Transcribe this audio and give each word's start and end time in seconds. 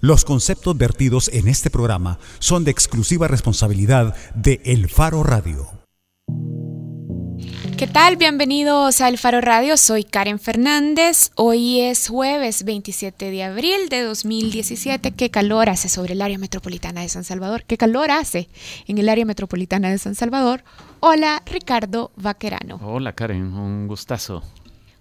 Los 0.00 0.24
conceptos 0.24 0.78
vertidos 0.78 1.28
en 1.32 1.48
este 1.48 1.70
programa 1.70 2.20
son 2.38 2.62
de 2.62 2.70
exclusiva 2.70 3.26
responsabilidad 3.26 4.14
de 4.32 4.60
El 4.64 4.88
Faro 4.88 5.24
Radio. 5.24 5.66
¿Qué 7.76 7.88
tal? 7.88 8.16
Bienvenidos 8.16 9.00
a 9.00 9.08
El 9.08 9.18
Faro 9.18 9.40
Radio. 9.40 9.76
Soy 9.76 10.04
Karen 10.04 10.38
Fernández. 10.38 11.32
Hoy 11.34 11.80
es 11.80 12.08
jueves 12.08 12.64
27 12.64 13.32
de 13.32 13.42
abril 13.42 13.88
de 13.90 14.02
2017. 14.02 15.10
¿Qué 15.12 15.30
calor 15.30 15.68
hace 15.68 15.88
sobre 15.88 16.12
el 16.12 16.22
área 16.22 16.38
metropolitana 16.38 17.00
de 17.00 17.08
San 17.08 17.24
Salvador? 17.24 17.64
¿Qué 17.64 17.76
calor 17.76 18.12
hace 18.12 18.48
en 18.86 18.98
el 18.98 19.08
área 19.08 19.24
metropolitana 19.24 19.90
de 19.90 19.98
San 19.98 20.14
Salvador? 20.14 20.62
Hola, 21.00 21.42
Ricardo 21.44 22.12
Vaquerano. 22.14 22.78
Hola, 22.84 23.14
Karen. 23.14 23.52
Un 23.52 23.88
gustazo. 23.88 24.44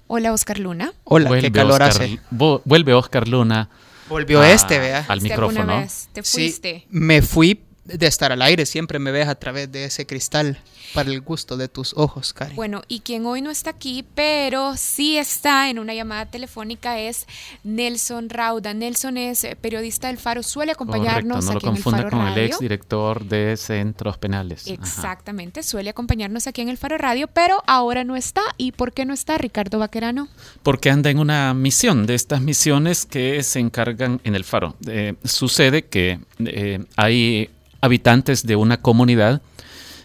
Hola, 0.08 0.34
Oscar 0.34 0.58
Luna. 0.58 0.92
Hola, 1.04 1.40
qué 1.40 1.52
calor 1.52 1.84
hace. 1.84 2.20
Vuelve 2.32 2.96
Oscar 2.96 3.28
Luna. 3.28 3.70
Volvió 4.10 4.44
este, 4.44 4.80
vea. 4.80 5.06
Al 5.08 5.22
micrófono. 5.22 5.86
¿Te 6.14 6.24
fuiste? 6.24 6.80
Sí, 6.80 6.88
me 6.90 7.22
fui 7.22 7.67
de 7.88 8.08
estar 8.08 8.32
al 8.32 8.42
aire, 8.42 8.66
siempre 8.66 9.00
me 9.00 9.12
ves 9.12 9.28
a 9.28 9.36
través 9.36 9.72
de 9.72 9.86
ese 9.86 10.06
cristal 10.06 10.58
para 10.94 11.10
el 11.10 11.22
gusto 11.22 11.58
de 11.58 11.68
tus 11.68 11.94
ojos, 11.96 12.34
Karen. 12.34 12.56
Bueno, 12.56 12.82
y 12.88 13.00
quien 13.00 13.26
hoy 13.26 13.42
no 13.42 13.50
está 13.50 13.72
aquí, 13.72 14.06
pero 14.16 14.76
sí 14.78 15.18
está 15.18 15.70
en 15.70 15.80
una 15.80 15.94
llamada 15.94 16.26
telefónica 16.26 17.00
es 17.00 17.26
Nelson 17.64 18.30
Rauda. 18.30 18.74
Nelson 18.74 19.18
es 19.18 19.44
eh, 19.44 19.58
periodista 19.60 20.08
del 20.08 20.18
Faro, 20.18 20.44
suele 20.44 20.72
acompañarnos 20.72 21.46
Correcto, 21.46 21.52
no 21.52 21.58
aquí 21.58 21.66
lo 21.66 21.72
en 21.72 21.78
el 21.78 21.84
Faro 21.84 21.96
confunda 21.98 22.10
con 22.10 22.28
Radio. 22.28 22.44
el 22.44 22.50
ex 22.50 22.60
director 22.60 23.26
de 23.26 23.58
Centros 23.58 24.18
Penales. 24.18 24.64
Ajá. 24.66 24.74
Exactamente, 24.74 25.64
suele 25.64 25.90
acompañarnos 25.90 26.48
aquí 26.48 26.62
en 26.62 26.70
el 26.70 26.78
Faro 26.78 26.98
Radio, 26.98 27.28
pero 27.28 27.64
ahora 27.68 28.04
no 28.04 28.16
está. 28.16 28.42
¿Y 28.58 28.72
por 28.74 28.94
qué 28.94 29.06
no 29.06 29.14
está 29.14 29.38
Ricardo 29.38 29.80
Vaquerano? 29.80 30.28
Porque 30.64 30.90
anda 30.90 31.10
en 31.10 31.20
una 31.20 31.54
misión 31.54 32.06
de 32.06 32.16
estas 32.16 32.42
misiones 32.42 33.06
que 33.06 33.44
se 33.44 33.60
encargan 33.60 34.22
en 34.24 34.36
el 34.36 34.44
Faro. 34.44 34.76
Eh, 34.88 35.16
sucede 35.24 35.86
que 35.86 36.20
eh, 36.40 36.84
hay 36.96 37.50
habitantes 37.82 38.46
de 38.46 38.56
una 38.56 38.78
comunidad 38.82 39.42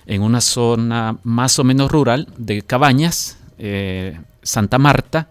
en 0.06 0.22
una 0.22 0.40
zona 0.40 1.18
más 1.22 1.58
o 1.58 1.64
menos 1.64 1.90
rural 1.90 2.28
de 2.36 2.62
Cabañas, 2.62 3.38
eh, 3.58 4.18
Santa 4.42 4.78
Marta, 4.78 5.28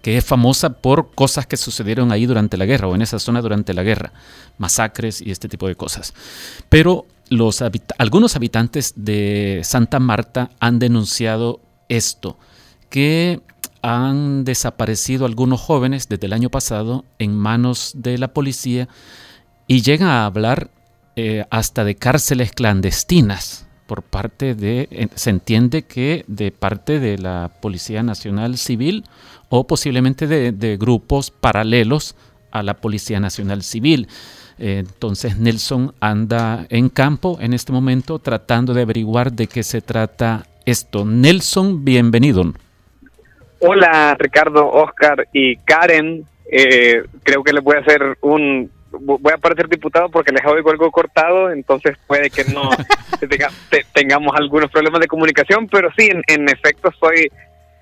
que 0.00 0.16
es 0.16 0.24
famosa 0.24 0.70
por 0.70 1.14
cosas 1.14 1.46
que 1.46 1.56
sucedieron 1.56 2.10
ahí 2.10 2.26
durante 2.26 2.56
la 2.56 2.66
guerra 2.66 2.88
o 2.88 2.94
en 2.94 3.02
esa 3.02 3.18
zona 3.18 3.40
durante 3.40 3.72
la 3.72 3.82
guerra, 3.82 4.12
masacres 4.58 5.20
y 5.20 5.30
este 5.30 5.48
tipo 5.48 5.68
de 5.68 5.76
cosas. 5.76 6.12
Pero 6.68 7.06
los 7.28 7.62
algunos 7.98 8.36
habitantes 8.36 8.94
de 8.96 9.60
Santa 9.62 10.00
Marta 10.00 10.50
han 10.58 10.78
denunciado 10.78 11.60
esto, 11.88 12.36
que 12.90 13.40
han 13.80 14.44
desaparecido 14.44 15.24
algunos 15.24 15.60
jóvenes 15.60 16.08
desde 16.08 16.26
el 16.26 16.32
año 16.32 16.50
pasado 16.50 17.04
en 17.18 17.34
manos 17.34 17.92
de 17.94 18.18
la 18.18 18.28
policía 18.28 18.88
y 19.66 19.82
llegan 19.82 20.08
a 20.08 20.26
hablar 20.26 20.70
eh, 21.14 21.44
hasta 21.50 21.84
de 21.84 21.94
cárceles 21.94 22.52
clandestinas 22.52 23.66
por 23.86 24.02
parte 24.02 24.54
de, 24.54 25.10
se 25.14 25.28
entiende 25.28 25.82
que 25.82 26.24
de 26.26 26.50
parte 26.50 26.98
de 26.98 27.18
la 27.18 27.50
Policía 27.60 28.02
Nacional 28.02 28.56
Civil 28.56 29.04
o 29.50 29.66
posiblemente 29.66 30.26
de, 30.26 30.76
grupos 30.78 31.30
paralelos 31.30 32.16
a 32.50 32.62
la 32.62 32.74
Policía 32.74 33.20
Nacional 33.20 33.62
Civil. 33.62 34.08
Eh, 34.58 34.78
entonces 34.78 35.36
Nelson 35.36 35.94
anda 36.00 36.64
en 36.70 36.88
campo 36.88 37.36
en 37.40 37.52
este 37.52 37.72
momento 37.72 38.18
tratando 38.18 38.72
de 38.72 38.80
averiguar 38.80 39.32
de 39.32 39.46
qué 39.48 39.62
se 39.62 39.82
trata 39.82 40.46
esto. 40.64 41.04
Nelson, 41.04 41.84
bienvenido. 41.84 42.44
Hola 43.58 44.16
Ricardo, 44.18 44.70
Oscar 44.70 45.28
y 45.34 45.56
Karen. 45.56 46.24
Eh, 46.50 47.02
creo 47.22 47.44
que 47.44 47.52
les 47.52 47.62
voy 47.62 47.76
a 47.76 47.80
hacer 47.80 48.16
un 48.22 48.70
voy 49.00 49.32
a 49.32 49.38
parecer 49.38 49.68
diputado 49.68 50.08
porque 50.10 50.32
les 50.32 50.44
oigo 50.46 50.70
algo 50.70 50.90
cortado, 50.90 51.50
entonces 51.50 51.96
puede 52.06 52.30
que 52.30 52.44
no 52.44 52.70
tenga, 53.28 53.48
te, 53.70 53.84
tengamos 53.92 54.34
algunos 54.36 54.70
problemas 54.70 55.00
de 55.00 55.08
comunicación, 55.08 55.68
pero 55.68 55.90
sí, 55.96 56.08
en, 56.10 56.22
en 56.26 56.48
efecto, 56.48 56.90
estoy 56.90 57.28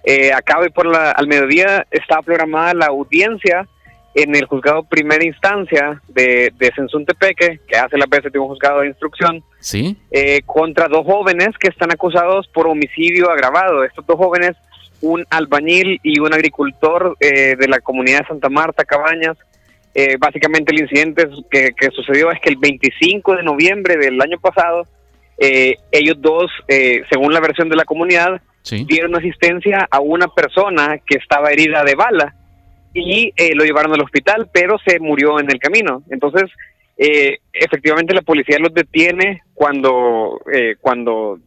eh, 0.05 0.33
acá 0.33 0.59
hoy 0.59 0.71
por 0.71 0.87
la, 0.87 1.11
al 1.11 1.27
mediodía 1.27 1.87
está 1.91 2.23
programada 2.23 2.75
la 2.75 2.87
audiencia 2.87 3.67
en 4.15 4.35
el 4.35 4.45
juzgado 4.47 4.83
primera 4.85 5.25
instancia 5.25 6.01
de, 6.09 6.53
de 6.59 6.73
Sensuntepeque, 6.75 7.61
que 7.67 7.77
hace 7.77 7.97
la 7.97 8.07
veces 8.07 8.33
de 8.33 8.39
un 8.39 8.49
juzgado 8.49 8.81
de 8.81 8.89
instrucción, 8.89 9.45
¿Sí? 9.61 9.97
eh, 10.11 10.41
contra 10.47 10.89
dos 10.89 11.05
jóvenes 11.07 11.51
que 11.59 11.69
están 11.69 11.93
acusados 11.93 12.49
por 12.49 12.67
homicidio 12.67 13.31
agravado. 13.31 13.85
Estos 13.85 14.05
dos 14.07 14.17
jóvenes, 14.17 14.57
un 15.01 15.25
albañil 15.31 16.01
y 16.03 16.19
un 16.19 16.33
agricultor 16.33 17.17
eh, 17.21 17.57
de 17.57 17.69
la 17.69 17.81
comunidad 17.81 18.21
de 18.21 18.27
Santa 18.27 18.49
Marta, 18.49 18.85
Cabañas, 18.85 19.37
eh, 19.95 20.17
básicamente 20.19 20.73
el 20.73 20.83
incidente 20.83 21.29
que, 21.51 21.71
que, 21.77 21.91
sucedió 21.91 22.31
es 22.31 22.41
que 22.41 22.51
el 22.51 22.57
25 22.57 23.37
de 23.37 23.43
noviembre 23.43 23.97
del 23.97 24.21
año 24.21 24.39
pasado, 24.39 24.87
eh, 25.39 25.77
ellos 25.91 26.17
dos, 26.21 26.51
eh, 26.69 27.03
según 27.11 27.33
la 27.33 27.41
versión 27.41 27.69
de 27.69 27.77
la 27.77 27.85
comunidad, 27.85 28.41
Sí. 28.63 28.85
dieron 28.87 29.17
asistencia 29.17 29.89
a 29.91 30.01
una 30.01 30.29
persona 30.29 30.99
que 31.07 31.17
estaba 31.17 31.51
herida 31.51 31.83
de 31.83 31.95
bala 31.95 32.35
y 32.93 33.33
eh, 33.37 33.55
lo 33.55 33.65
llevaron 33.65 33.93
al 33.95 34.03
hospital, 34.03 34.49
pero 34.53 34.77
se 34.87 34.99
murió 35.01 35.41
en 35.41 35.51
el 35.51 35.59
camino. 35.59 36.03
Entonces, 36.11 36.51
eh, 36.99 37.39
efectivamente 37.53 38.15
la 38.15 38.23
policía 38.23 38.59
los 38.59 38.75
detiene 38.75 39.43
cuando, 39.55 40.41
eh, 40.53 40.77
cuando, 40.81 41.39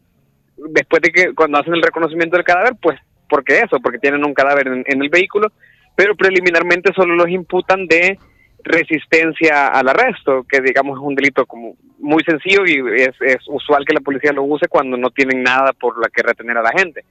después 0.58 1.02
de 1.02 1.12
que, 1.12 1.34
cuando 1.36 1.60
hacen 1.60 1.76
el 1.76 1.84
reconocimiento 1.84 2.38
del 2.38 2.46
cadáver, 2.46 2.74
pues, 2.82 3.00
porque 3.30 3.60
eso, 3.60 3.80
porque 3.80 4.00
tienen 4.00 4.26
un 4.26 4.34
cadáver 4.34 4.68
en, 4.68 4.84
en 4.88 5.02
el 5.02 5.10
vehículo, 5.10 5.52
pero 5.96 6.16
preliminarmente 6.16 6.92
solo 6.96 7.16
los 7.16 7.30
imputan 7.30 7.86
de 7.88 8.18
resistencia 8.64 9.68
al 9.68 9.90
arresto, 9.90 10.44
que 10.44 10.62
digamos 10.62 10.98
es 10.98 11.04
un 11.04 11.16
delito 11.16 11.46
como 11.46 11.76
muy 12.00 12.24
sencillo 12.24 12.66
y 12.66 13.02
es, 13.02 13.16
usual 13.48 13.86
que 13.86 13.94
la 13.94 14.02
policía 14.02 14.32
lo 14.34 14.44
use 14.44 14.68
cuando 14.68 14.98
no 14.98 15.10
tienen 15.10 15.44
nada 15.44 15.74
por 15.74 16.00
la 16.00 16.10
que 16.10 16.24
retener 16.24 16.58
a 16.58 16.64
la 16.64 16.72
gente. 16.72 17.04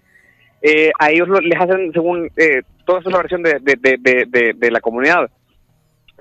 Eh, 0.60 0.92
a 0.98 1.10
ellos 1.10 1.28
lo, 1.28 1.40
les 1.40 1.60
hacen, 1.60 1.92
según, 1.92 2.30
eh, 2.36 2.62
toda 2.84 3.00
esa 3.00 3.08
es 3.08 3.12
la 3.12 3.22
versión 3.22 3.42
de, 3.42 3.58
de, 3.60 3.76
de, 3.76 4.24
de, 4.28 4.52
de 4.54 4.70
la 4.70 4.80
comunidad, 4.80 5.30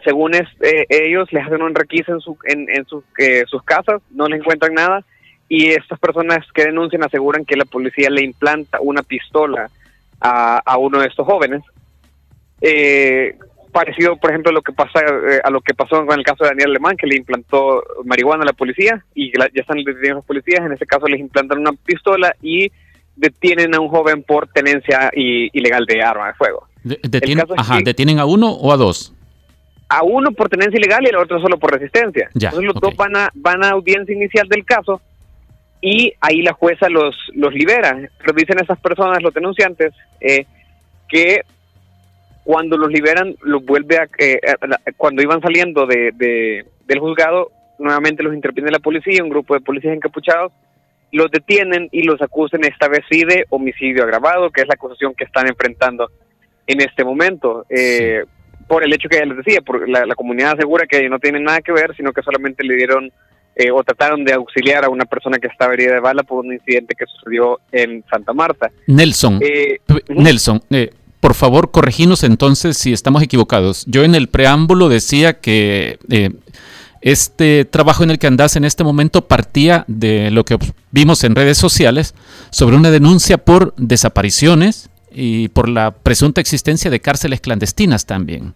según 0.03 0.33
es, 0.33 0.47
eh, 0.61 0.85
ellos 0.89 1.31
les 1.31 1.45
hacen 1.45 1.61
un 1.61 1.75
requisa 1.75 2.11
en, 2.11 2.21
su, 2.21 2.37
en, 2.45 2.69
en 2.69 2.85
sus, 2.85 3.03
eh, 3.19 3.43
sus 3.47 3.63
casas, 3.63 4.01
no 4.09 4.27
les 4.27 4.39
encuentran 4.39 4.73
nada 4.73 5.03
y 5.47 5.67
estas 5.71 5.99
personas 5.99 6.39
que 6.53 6.63
denuncian 6.63 7.03
aseguran 7.03 7.45
que 7.45 7.57
la 7.57 7.65
policía 7.65 8.09
le 8.09 8.23
implanta 8.23 8.79
una 8.81 9.03
pistola 9.03 9.69
a, 10.19 10.61
a 10.63 10.77
uno 10.77 10.99
de 10.99 11.07
estos 11.07 11.25
jóvenes. 11.25 11.61
Eh, 12.61 13.35
parecido, 13.71 14.17
por 14.17 14.29
ejemplo, 14.29 14.51
a 14.51 14.53
lo 14.53 14.61
que 14.61 14.73
pasa 14.73 14.99
eh, 14.99 15.39
a 15.43 15.49
lo 15.49 15.61
que 15.61 15.73
pasó 15.73 16.05
con 16.05 16.17
el 16.17 16.25
caso 16.25 16.43
de 16.43 16.49
Daniel 16.49 16.71
Alemán, 16.71 16.97
que 16.97 17.07
le 17.07 17.17
implantó 17.17 17.83
marihuana 18.05 18.43
a 18.43 18.47
la 18.47 18.53
policía 18.53 19.03
y 19.15 19.35
la, 19.37 19.47
ya 19.47 19.61
están 19.61 19.77
detenidos 19.83 20.17
los 20.17 20.25
policías. 20.25 20.65
En 20.65 20.73
este 20.73 20.85
caso 20.85 21.07
les 21.07 21.19
implantan 21.19 21.59
una 21.59 21.71
pistola 21.71 22.35
y 22.41 22.71
detienen 23.15 23.75
a 23.75 23.79
un 23.79 23.89
joven 23.89 24.23
por 24.23 24.47
tenencia 24.47 25.11
y, 25.15 25.49
ilegal 25.57 25.85
de 25.85 26.01
arma 26.01 26.27
de 26.27 26.33
fuego. 26.33 26.67
De, 26.83 26.99
ajá, 27.57 27.77
que, 27.77 27.83
¿Detienen 27.83 28.19
a 28.19 28.25
uno 28.25 28.51
o 28.51 28.71
a 28.71 28.77
dos? 28.77 29.13
A 29.89 30.03
uno 30.03 30.31
por 30.31 30.49
tenencia 30.49 30.77
ilegal 30.77 31.03
y 31.03 31.09
al 31.09 31.17
otro 31.17 31.39
solo 31.41 31.57
por 31.59 31.71
resistencia. 31.71 32.29
Ya, 32.33 32.49
Entonces 32.49 32.67
los 32.67 32.77
okay. 32.77 32.89
dos 32.89 32.97
van 32.97 33.15
a, 33.15 33.29
van 33.35 33.63
a 33.63 33.71
audiencia 33.71 34.15
inicial 34.15 34.47
del 34.47 34.65
caso 34.65 35.01
y 35.81 36.13
ahí 36.21 36.41
la 36.41 36.53
jueza 36.53 36.89
los, 36.89 37.15
los 37.33 37.53
libera. 37.53 37.97
Pero 38.19 38.33
dicen 38.33 38.59
esas 38.59 38.79
personas, 38.79 39.21
los 39.21 39.33
denunciantes, 39.33 39.93
eh, 40.19 40.45
que 41.09 41.41
cuando 42.43 42.77
los 42.77 42.89
liberan, 42.89 43.35
los 43.41 43.63
vuelve 43.63 43.97
a, 43.97 44.07
eh, 44.17 44.39
cuando 44.97 45.21
iban 45.21 45.41
saliendo 45.41 45.85
de, 45.85 46.11
de, 46.13 46.65
del 46.85 46.99
juzgado, 46.99 47.51
nuevamente 47.79 48.23
los 48.23 48.33
interviene 48.33 48.71
la 48.71 48.79
policía, 48.79 49.23
un 49.23 49.29
grupo 49.29 49.53
de 49.53 49.61
policías 49.61 49.95
encapuchados, 49.95 50.51
los 51.11 51.29
detienen 51.29 51.89
y 51.91 52.03
los 52.03 52.21
acusan 52.21 52.63
esta 52.63 52.87
vez 52.87 53.01
sí 53.09 53.23
de 53.23 53.45
homicidio 53.49 54.03
agravado, 54.03 54.49
que 54.49 54.61
es 54.61 54.67
la 54.67 54.75
acusación 54.75 55.13
que 55.13 55.25
están 55.25 55.47
enfrentando 55.47 56.09
en 56.67 56.81
este 56.81 57.03
momento. 57.03 57.65
Eh. 57.69 58.23
Por 58.67 58.85
el 58.85 58.93
hecho 58.93 59.09
que 59.09 59.17
ya 59.17 59.25
les 59.25 59.35
decía, 59.35 59.59
por 59.61 59.89
la, 59.89 60.05
la, 60.05 60.15
comunidad 60.15 60.53
asegura 60.53 60.85
que 60.87 61.09
no 61.09 61.19
tienen 61.19 61.43
nada 61.43 61.59
que 61.59 61.73
ver, 61.73 61.93
sino 61.97 62.13
que 62.13 62.21
solamente 62.21 62.63
le 62.63 62.75
dieron 62.75 63.11
eh, 63.53 63.69
o 63.69 63.83
trataron 63.83 64.23
de 64.23 64.33
auxiliar 64.33 64.85
a 64.85 64.89
una 64.89 65.03
persona 65.03 65.37
que 65.37 65.47
estaba 65.47 65.73
herida 65.73 65.95
de 65.95 65.99
bala 65.99 66.23
por 66.23 66.45
un 66.45 66.53
incidente 66.53 66.95
que 66.97 67.05
sucedió 67.05 67.59
en 67.71 68.01
Santa 68.09 68.31
Marta. 68.31 68.71
Nelson, 68.87 69.39
Eh, 69.41 69.79
Nelson, 70.07 70.61
eh, 70.69 70.89
por 71.21 71.35
favor, 71.35 71.71
correginos 71.71 72.23
entonces 72.23 72.77
si 72.77 72.91
estamos 72.91 73.21
equivocados. 73.21 73.85
Yo 73.87 74.03
en 74.03 74.15
el 74.15 74.27
preámbulo 74.27 74.89
decía 74.89 75.39
que 75.39 75.99
eh, 76.09 76.31
este 77.01 77.63
trabajo 77.63 78.03
en 78.03 78.09
el 78.09 78.19
que 78.19 78.27
andas 78.27 78.55
en 78.55 78.65
este 78.65 78.83
momento 78.83 79.27
partía 79.27 79.85
de 79.87 80.31
lo 80.31 80.43
que 80.43 80.57
vimos 80.89 81.23
en 81.23 81.35
redes 81.35 81.59
sociales 81.59 82.15
sobre 82.49 82.75
una 82.75 82.89
denuncia 82.89 83.37
por 83.37 83.73
desapariciones 83.75 84.89
y 85.11 85.49
por 85.49 85.69
la 85.69 85.91
presunta 85.91 86.41
existencia 86.41 86.89
de 86.89 86.99
cárceles 86.99 87.39
clandestinas 87.39 88.05
también. 88.07 88.55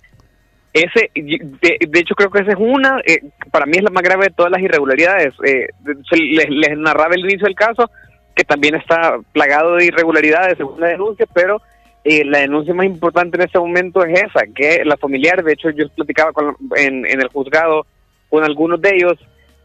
Ese, 0.73 1.11
de, 1.13 1.99
hecho, 1.99 2.15
creo 2.15 2.31
que 2.31 2.41
esa 2.41 2.51
es 2.51 2.57
una, 2.59 2.99
eh, 3.05 3.21
para 3.51 3.65
mí 3.65 3.77
es 3.77 3.83
la 3.83 3.91
más 3.91 4.03
grave 4.03 4.25
de 4.25 4.33
todas 4.33 4.51
las 4.51 4.61
irregularidades. 4.61 5.33
Eh, 5.45 5.69
les 6.11 6.77
narraba 6.77 7.15
el 7.15 7.21
inicio 7.21 7.45
del 7.45 7.55
caso, 7.55 7.89
que 8.35 8.43
también 8.43 8.75
está 8.75 9.17
plagado 9.31 9.75
de 9.75 9.85
irregularidades 9.85 10.57
según 10.57 10.81
la 10.81 10.87
denuncia, 10.87 11.25
pero 11.33 11.61
eh, 12.05 12.23
la 12.23 12.39
denuncia 12.39 12.71
más 12.75 12.85
importante 12.85 13.35
en 13.35 13.43
este 13.43 13.57
momento 13.57 14.05
es 14.05 14.21
esa, 14.21 14.45
que 14.53 14.85
la 14.85 14.95
familiar, 14.95 15.43
de 15.43 15.53
hecho 15.53 15.71
yo 15.71 15.89
platicaba 15.89 16.31
con, 16.33 16.55
en, 16.77 17.03
en 17.03 17.19
el 17.19 17.27
juzgado 17.29 17.87
con 18.29 18.43
algunos 18.43 18.79
de 18.79 18.91
ellos, 18.95 19.17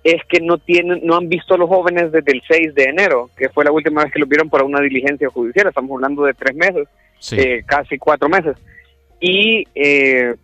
es 0.02 0.22
que 0.26 0.40
no 0.40 0.56
tienen, 0.56 1.00
no 1.04 1.16
han 1.16 1.28
visto 1.28 1.54
a 1.54 1.58
los 1.58 1.68
jóvenes 1.68 2.10
desde 2.10 2.32
el 2.32 2.42
6 2.48 2.74
de 2.74 2.84
enero, 2.84 3.28
que 3.36 3.50
fue 3.50 3.64
la 3.64 3.72
última 3.72 4.02
vez 4.02 4.12
que 4.12 4.18
los 4.18 4.28
vieron 4.28 4.48
por 4.48 4.62
una 4.62 4.80
diligencia 4.80 5.28
judicial, 5.28 5.68
estamos 5.68 5.90
hablando 5.90 6.24
de 6.24 6.32
tres 6.32 6.56
meses, 6.56 6.88
eh, 7.32 7.62
casi 7.66 7.98
cuatro 7.98 8.30
meses. 8.30 8.56
Y 9.20 9.68
eh, 9.74 10.34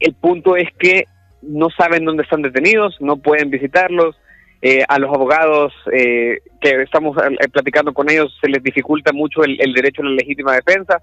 el 0.00 0.14
punto 0.14 0.56
es 0.56 0.68
que 0.76 1.04
no 1.40 1.70
saben 1.70 2.04
dónde 2.04 2.24
están 2.24 2.42
detenidos, 2.42 2.96
no 3.00 3.16
pueden 3.18 3.50
visitarlos, 3.50 4.16
eh, 4.62 4.84
a 4.88 4.98
los 4.98 5.12
abogados 5.12 5.72
que 5.86 6.82
estamos 6.82 7.16
platicando 7.52 7.92
con 7.92 8.10
ellos 8.10 8.34
se 8.40 8.48
les 8.48 8.62
dificulta 8.62 9.12
mucho 9.12 9.44
el, 9.44 9.72
derecho 9.74 10.02
a 10.02 10.06
la 10.06 10.12
legítima 10.12 10.54
defensa. 10.54 11.00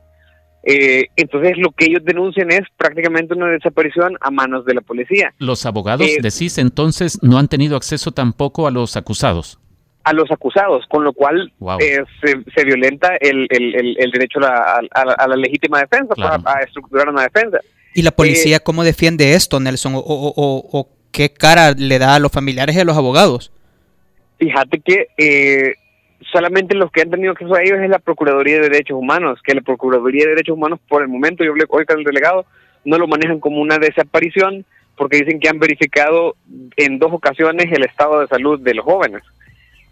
entonces 0.64 1.58
lo 1.58 1.72
que 1.72 1.86
ellos 1.86 2.04
denuncian 2.04 2.52
es 2.52 2.62
prácticamente 2.78 3.34
una 3.34 3.48
desaparición 3.48 4.18
a 4.22 4.32
manos 4.32 4.66
de 4.66 4.74
la 4.74 4.82
policía. 4.82 5.34
Los 5.40 5.66
abogados, 5.66 6.08
decís 6.22 6.58
entonces, 6.58 7.20
no 7.22 7.38
han 7.38 7.48
tenido 7.48 7.78
acceso 7.78 8.12
tampoco 8.12 8.68
a 8.68 8.72
los 8.72 8.98
acusados 8.98 9.60
a 10.04 10.14
los 10.14 10.30
acusados, 10.32 10.86
con 10.90 11.04
lo 11.04 11.14
cual 11.14 11.52
eh, 11.80 12.04
se, 12.22 12.66
violenta 12.66 13.16
el, 13.20 13.48
derecho 13.48 14.40
a 14.42 14.82
la, 15.28 15.36
legítima 15.36 15.80
defensa, 15.80 16.14
a, 16.46 16.60
estructurar 16.62 17.10
una 17.10 17.24
defensa. 17.24 17.60
¿Y 17.94 18.02
la 18.02 18.12
policía 18.12 18.58
eh, 18.58 18.60
cómo 18.64 18.84
defiende 18.84 19.34
esto, 19.34 19.60
Nelson? 19.60 19.94
O, 19.96 20.90
qué 21.13 21.30
cara 21.30 21.71
le 21.71 22.00
da 22.00 22.15
a 22.15 22.19
los 22.19 22.31
familiares 22.31 22.75
y 22.75 22.80
a 22.81 22.86
los 22.86 22.98
abogados? 22.98 23.54
Fíjate 24.38 24.80
que 24.81 25.07
eh, 25.18 25.75
solamente 26.31 26.75
los 26.75 26.92
que 26.92 27.04
han 27.04 27.10
tenido 27.10 27.31
acceso 27.31 27.56
a 27.56 27.62
ellos 27.62 27.80
es 27.80 27.89
la 27.89 28.00
Procuraduría 28.00 28.56
de 28.56 28.69
Derechos 28.69 28.98
Humanos, 28.98 29.39
que 29.42 29.56
la 29.56 29.62
Procuraduría 29.62 30.25
de 30.25 30.31
Derechos 30.31 30.57
Humanos 30.57 30.80
por 30.89 31.01
el 31.01 31.07
momento, 31.07 31.45
yo 31.45 31.54
hoy 31.69 31.86
con 31.86 32.00
el 32.00 32.04
delegado, 32.04 32.45
no 32.83 32.98
lo 32.98 33.07
manejan 33.07 33.39
como 33.39 33.62
una 33.62 33.77
desaparición 33.77 34.65
porque 34.98 35.18
dicen 35.18 35.39
que 35.39 35.48
han 35.48 35.60
verificado 35.60 36.36
en 36.75 37.00
dos 37.00 37.13
ocasiones 37.13 37.71
el 37.71 37.86
estado 37.86 38.19
de 38.19 38.27
salud 38.27 38.59
de 38.59 38.74
los 38.74 38.83
jóvenes 38.83 39.24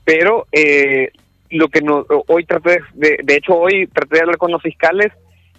pero 0.03 0.47
eh, 0.51 1.11
lo 1.49 1.67
que 1.69 1.81
no, 1.81 2.05
hoy 2.27 2.45
traté 2.45 2.79
de, 2.93 3.19
de 3.23 3.35
hecho 3.35 3.55
hoy 3.55 3.87
traté 3.87 4.15
de 4.15 4.21
hablar 4.21 4.37
con 4.37 4.51
los 4.51 4.61
fiscales 4.61 5.11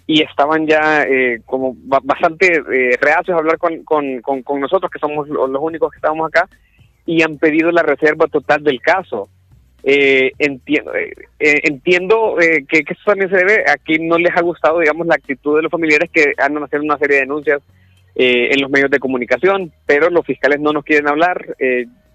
y 0.05 0.21
estaban 0.21 0.67
ya 0.67 1.03
eh, 1.03 1.41
como 1.45 1.75
bastante 1.83 2.47
eh, 2.57 2.97
reacios 2.99 3.35
a 3.35 3.39
hablar 3.39 3.57
con, 3.57 3.83
con, 3.83 4.21
con, 4.21 4.59
nosotros, 4.59 4.91
que 4.91 4.99
somos 4.99 5.27
los 5.29 5.61
únicos 5.61 5.91
que 5.91 5.97
estábamos 5.97 6.27
acá, 6.27 6.47
y 7.05 7.21
han 7.21 7.37
pedido 7.37 7.71
la 7.71 7.83
reserva 7.83 8.27
total 8.27 8.63
del 8.63 8.81
caso. 8.81 9.29
entiendo 9.83 10.91
entiendo 11.39 12.35
que, 12.37 12.83
que, 12.83 12.93
eso 12.93 13.01
también 13.05 13.29
se 13.29 13.37
debe, 13.37 13.63
aquí 13.69 13.99
no 13.99 14.17
les 14.17 14.35
ha 14.35 14.41
gustado, 14.41 14.79
digamos, 14.79 15.07
la 15.07 15.15
actitud 15.15 15.55
de 15.57 15.63
los 15.63 15.71
familiares 15.71 16.09
que 16.11 16.33
andan 16.37 16.63
haciendo 16.63 16.85
una 16.85 16.97
serie 16.97 17.17
de 17.17 17.21
denuncias 17.21 17.61
en 18.15 18.61
los 18.61 18.69
medios 18.69 18.91
de 18.91 18.99
comunicación, 18.99 19.71
pero 19.85 20.09
los 20.09 20.25
fiscales 20.25 20.59
no 20.59 20.71
nos 20.71 20.85
quieren 20.85 21.07
hablar 21.07 21.55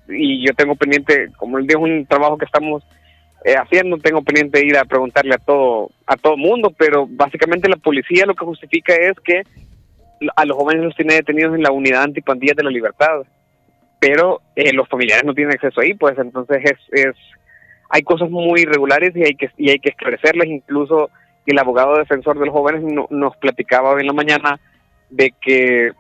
y 0.09 0.47
yo 0.47 0.55
tengo 0.55 0.75
pendiente, 0.75 1.29
como 1.37 1.59
les 1.59 1.67
digo, 1.67 1.81
un 1.81 2.07
trabajo 2.07 2.39
que 2.39 2.47
estamos 2.47 2.83
eh, 3.45 3.55
haciendo, 3.55 3.99
tengo 3.99 4.23
pendiente 4.23 4.65
ir 4.65 4.77
a 4.77 4.85
preguntarle 4.85 5.35
a 5.35 5.39
todo 5.39 5.91
a 6.07 6.17
todo 6.17 6.37
mundo, 6.37 6.73
pero 6.77 7.07
básicamente 7.09 7.69
la 7.69 7.77
policía 7.77 8.27
lo 8.27 8.35
que 8.35 8.45
justifica 8.45 8.95
es 8.95 9.13
que 9.23 9.43
a 10.35 10.45
los 10.45 10.57
jóvenes 10.57 10.85
los 10.85 10.97
tiene 10.97 11.15
detenidos 11.15 11.55
en 11.55 11.63
la 11.63 11.71
unidad 11.71 12.03
antipandillas 12.03 12.57
de 12.57 12.65
la 12.65 12.71
libertad, 12.71 13.23
pero 14.01 14.41
eh, 14.57 14.73
los 14.73 14.89
familiares 14.89 15.25
no 15.25 15.35
tienen 15.35 15.55
acceso 15.55 15.81
ahí, 15.81 15.95
pues 15.95 16.19
entonces 16.19 16.59
es, 16.65 16.79
es 16.91 17.17
hay 17.91 18.03
cosas 18.03 18.29
muy 18.31 18.63
irregulares 18.63 19.15
y 19.15 19.23
hay 19.23 19.35
que 19.35 19.51
y 19.57 19.71
hay 19.71 19.79
que 19.79 19.91
esclarecerlas, 19.91 20.47
incluso 20.47 21.11
el 21.47 21.59
abogado 21.59 21.97
defensor 21.97 22.39
de 22.39 22.45
los 22.45 22.55
jóvenes 22.55 22.83
nos 23.09 23.37
platicaba 23.39 23.93
hoy 23.93 24.03
en 24.03 24.07
la 24.07 24.13
mañana 24.13 24.61
de 25.09 25.33
que 25.41 25.93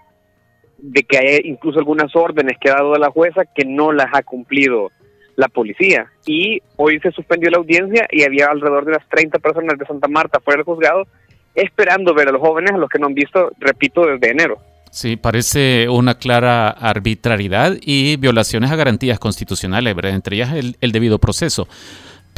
de 0.76 1.02
que 1.04 1.18
hay 1.18 1.40
incluso 1.44 1.78
algunas 1.78 2.14
órdenes 2.14 2.58
que 2.60 2.70
ha 2.70 2.74
dado 2.74 2.94
la 2.96 3.10
jueza 3.10 3.46
que 3.46 3.64
no 3.64 3.92
las 3.92 4.08
ha 4.12 4.22
cumplido 4.22 4.90
la 5.38 5.48
policía. 5.48 6.06
Y 6.26 6.60
hoy 6.76 7.00
se 7.00 7.12
suspendió 7.12 7.48
la 7.50 7.58
audiencia 7.58 8.06
y 8.10 8.24
había 8.24 8.48
alrededor 8.48 8.84
de 8.84 8.90
unas 8.92 9.08
30 9.08 9.38
personas 9.38 9.78
de 9.78 9.86
Santa 9.86 10.08
Marta 10.08 10.40
fuera 10.40 10.58
del 10.58 10.64
juzgado 10.64 11.06
esperando 11.54 12.14
ver 12.14 12.28
a 12.28 12.32
los 12.32 12.40
jóvenes, 12.40 12.72
a 12.72 12.78
los 12.78 12.88
que 12.88 12.98
no 12.98 13.06
han 13.06 13.14
visto, 13.14 13.50
repito, 13.58 14.06
desde 14.06 14.30
enero. 14.30 14.58
Sí, 14.90 15.16
parece 15.16 15.88
una 15.88 16.18
clara 16.18 16.70
arbitrariedad 16.70 17.76
y 17.80 18.16
violaciones 18.16 18.70
a 18.70 18.76
garantías 18.76 19.18
constitucionales, 19.18 19.96
entre 20.04 20.36
ellas 20.36 20.52
el 20.54 20.92
debido 20.92 21.18
proceso. 21.18 21.66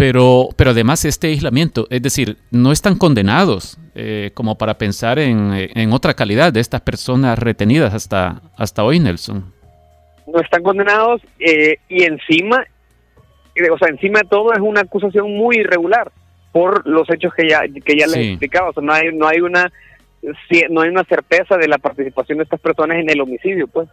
Pero, 0.00 0.48
pero 0.56 0.70
además 0.70 1.04
este 1.04 1.26
aislamiento, 1.26 1.86
es 1.90 2.00
decir, 2.00 2.38
no 2.50 2.72
están 2.72 2.96
condenados 2.96 3.76
eh, 3.94 4.30
como 4.32 4.56
para 4.56 4.78
pensar 4.78 5.18
en, 5.18 5.92
otra 5.92 6.14
calidad 6.14 6.54
de 6.54 6.60
estas 6.60 6.80
personas 6.80 7.38
retenidas 7.38 7.92
hasta, 7.92 8.40
hasta 8.56 8.82
hoy, 8.82 8.98
Nelson. 8.98 9.52
No 10.26 10.40
están 10.40 10.62
condenados 10.62 11.20
eh, 11.38 11.76
y 11.90 12.04
encima, 12.04 12.64
o 13.72 13.78
sea, 13.78 13.88
encima 13.88 14.20
de 14.20 14.28
todo 14.28 14.52
es 14.52 14.60
una 14.60 14.82
acusación 14.82 15.32
muy 15.36 15.58
irregular 15.58 16.10
por 16.52 16.86
los 16.86 17.08
hechos 17.10 17.32
que 17.34 17.48
ya, 17.48 17.62
que 17.62 17.96
ya 17.96 18.06
les 18.06 18.16
he 18.16 18.30
explicado. 18.30 18.70
O 18.70 18.72
sea, 18.72 18.82
no 18.82 18.92
hay, 18.92 19.14
no 19.14 19.26
hay 19.26 19.40
una 19.40 19.70
no 20.68 20.82
hay 20.82 20.90
una 20.90 21.04
certeza 21.04 21.56
de 21.56 21.66
la 21.66 21.78
participación 21.78 22.38
de 22.38 22.44
estas 22.44 22.60
personas 22.60 22.98
en 22.98 23.08
el 23.08 23.20
homicidio, 23.20 23.66
pues. 23.66 23.88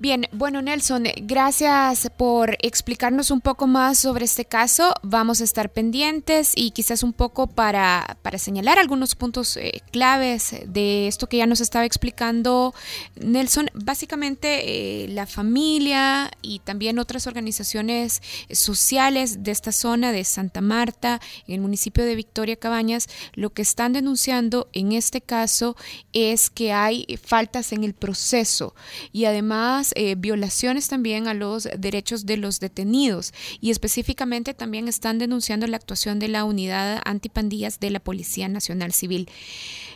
Bien, 0.00 0.28
bueno 0.30 0.62
Nelson, 0.62 1.06
gracias 1.22 2.08
por 2.16 2.56
explicarnos 2.62 3.32
un 3.32 3.40
poco 3.40 3.66
más 3.66 3.98
sobre 3.98 4.26
este 4.26 4.44
caso. 4.44 4.94
Vamos 5.02 5.40
a 5.40 5.44
estar 5.44 5.72
pendientes 5.72 6.52
y 6.54 6.70
quizás 6.70 7.02
un 7.02 7.12
poco 7.12 7.48
para, 7.48 8.16
para 8.22 8.38
señalar 8.38 8.78
algunos 8.78 9.16
puntos 9.16 9.56
eh, 9.56 9.82
claves 9.90 10.54
de 10.64 11.08
esto 11.08 11.28
que 11.28 11.38
ya 11.38 11.46
nos 11.46 11.60
estaba 11.60 11.84
explicando 11.84 12.76
Nelson. 13.16 13.70
Básicamente 13.74 15.02
eh, 15.02 15.08
la 15.08 15.26
familia 15.26 16.30
y 16.42 16.60
también 16.60 17.00
otras 17.00 17.26
organizaciones 17.26 18.22
sociales 18.52 19.42
de 19.42 19.50
esta 19.50 19.72
zona 19.72 20.12
de 20.12 20.22
Santa 20.22 20.60
Marta, 20.60 21.20
en 21.48 21.54
el 21.54 21.60
municipio 21.60 22.04
de 22.04 22.14
Victoria 22.14 22.54
Cabañas, 22.54 23.08
lo 23.34 23.50
que 23.50 23.62
están 23.62 23.94
denunciando 23.94 24.68
en 24.72 24.92
este 24.92 25.20
caso 25.20 25.74
es 26.12 26.50
que 26.50 26.72
hay 26.72 27.04
faltas 27.20 27.72
en 27.72 27.82
el 27.82 27.94
proceso 27.94 28.76
y 29.10 29.24
además 29.24 29.87
eh, 29.96 30.14
violaciones 30.16 30.88
también 30.88 31.28
a 31.28 31.34
los 31.34 31.68
derechos 31.78 32.26
de 32.26 32.36
los 32.36 32.60
detenidos 32.60 33.32
y 33.60 33.70
específicamente 33.70 34.54
también 34.54 34.88
están 34.88 35.18
denunciando 35.18 35.66
la 35.66 35.76
actuación 35.76 36.18
de 36.18 36.28
la 36.28 36.44
unidad 36.44 37.00
antipandillas 37.04 37.80
de 37.80 37.90
la 37.90 38.00
Policía 38.00 38.48
Nacional 38.48 38.92
Civil. 38.92 39.28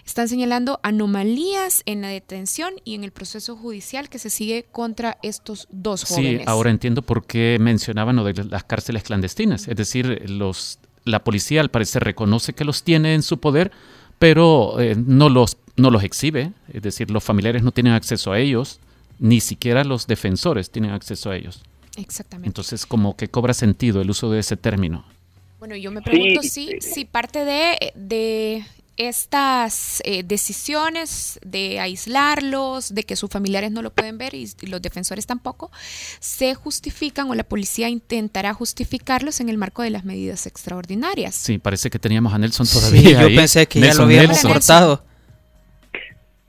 Están 0.04 0.28
señalando 0.28 0.80
anomalías 0.82 1.82
en 1.86 2.02
la 2.02 2.08
detención 2.08 2.74
y 2.84 2.94
en 2.94 3.04
el 3.04 3.12
proceso 3.12 3.56
judicial 3.56 4.08
que 4.08 4.18
se 4.18 4.30
sigue 4.30 4.66
contra 4.70 5.18
estos 5.22 5.68
dos 5.70 6.04
jóvenes. 6.04 6.42
Sí, 6.42 6.44
ahora 6.46 6.70
entiendo 6.70 7.02
por 7.02 7.24
qué 7.24 7.58
mencionaban 7.60 8.16
lo 8.16 8.24
de 8.24 8.44
las 8.44 8.64
cárceles 8.64 9.04
clandestinas. 9.04 9.68
Es 9.68 9.76
decir, 9.76 10.28
los, 10.28 10.78
la 11.04 11.22
policía 11.22 11.60
al 11.60 11.70
parecer 11.70 12.02
reconoce 12.02 12.52
que 12.52 12.64
los 12.64 12.82
tiene 12.82 13.14
en 13.14 13.22
su 13.22 13.38
poder, 13.38 13.70
pero 14.18 14.80
eh, 14.80 14.96
no, 14.96 15.28
los, 15.28 15.56
no 15.76 15.90
los 15.90 16.02
exhibe. 16.02 16.52
Es 16.72 16.82
decir, 16.82 17.10
los 17.10 17.22
familiares 17.22 17.62
no 17.62 17.70
tienen 17.70 17.92
acceso 17.92 18.32
a 18.32 18.40
ellos 18.40 18.80
ni 19.22 19.40
siquiera 19.40 19.84
los 19.84 20.08
defensores 20.08 20.70
tienen 20.70 20.90
acceso 20.90 21.30
a 21.30 21.36
ellos. 21.36 21.62
Exactamente. 21.96 22.48
Entonces, 22.48 22.84
como 22.84 23.16
que 23.16 23.28
cobra 23.28 23.54
sentido 23.54 24.00
el 24.00 24.10
uso 24.10 24.30
de 24.30 24.40
ese 24.40 24.56
término. 24.56 25.04
Bueno, 25.60 25.76
yo 25.76 25.92
me 25.92 26.02
pregunto 26.02 26.42
si, 26.42 26.80
si 26.80 27.04
parte 27.04 27.44
de, 27.44 27.92
de 27.94 28.66
estas 28.96 30.02
eh, 30.04 30.24
decisiones 30.24 31.38
de 31.46 31.78
aislarlos, 31.78 32.92
de 32.92 33.04
que 33.04 33.14
sus 33.14 33.30
familiares 33.30 33.70
no 33.70 33.80
lo 33.80 33.92
pueden 33.92 34.18
ver 34.18 34.34
y, 34.34 34.50
los 34.62 34.82
defensores 34.82 35.24
tampoco, 35.24 35.70
se 36.18 36.56
justifican 36.56 37.30
o 37.30 37.36
la 37.36 37.44
policía 37.44 37.88
intentará 37.88 38.52
justificarlos 38.54 39.38
en 39.38 39.48
el 39.48 39.56
marco 39.56 39.82
de 39.82 39.90
las 39.90 40.04
medidas 40.04 40.48
extraordinarias. 40.48 41.36
Sí, 41.36 41.58
parece 41.58 41.90
que 41.90 42.00
teníamos 42.00 42.34
a 42.34 42.38
Nelson 42.38 42.66
todavía. 42.66 43.22
yo 43.22 43.36
pensé 43.36 43.68
que 43.68 43.78
ya 43.78 43.94
lo 43.94 44.02
habíamos 44.02 44.40
cortado. 44.42 45.11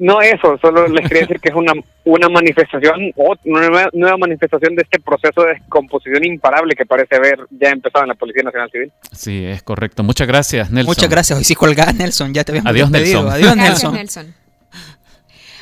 No 0.04 0.22
eso, 0.22 0.58
solo 0.62 0.86
les 0.90 1.08
quería 1.08 1.22
decir 1.22 1.40
que 1.40 1.48
es 1.48 1.56
una, 1.56 1.72
una 2.04 2.28
manifestación, 2.28 3.14
una 3.46 3.90
nueva, 3.94 4.18
manifestación 4.18 4.76
de 4.76 4.82
este 4.82 5.00
proceso 5.00 5.44
de 5.44 5.54
descomposición 5.54 6.26
imparable 6.26 6.76
que 6.76 6.86
parece 6.86 7.16
haber 7.16 7.40
ya 7.52 7.70
empezado 7.70 8.04
en 8.04 8.10
la 8.10 8.16
Policía 8.16 8.44
Nacional 8.44 8.70
Civil. 8.70 8.92
Sí, 9.14 9.46
es 9.46 9.64
correcto. 9.64 10.04
Muchas 10.04 10.28
gracias, 10.28 10.70
Nelson. 10.72 10.90
Muchas 10.90 11.10
gracias. 11.10 11.40
Hoy 11.40 11.46
sí 11.46 11.56
colgá, 11.56 11.94
Nelson. 11.94 12.34
Ya 12.34 12.44
te 12.44 12.52
habíamos 12.52 12.70
Adiós, 12.72 12.92
Nelson. 12.92 13.30
Adiós, 13.30 13.56
Nelson. 13.94 14.36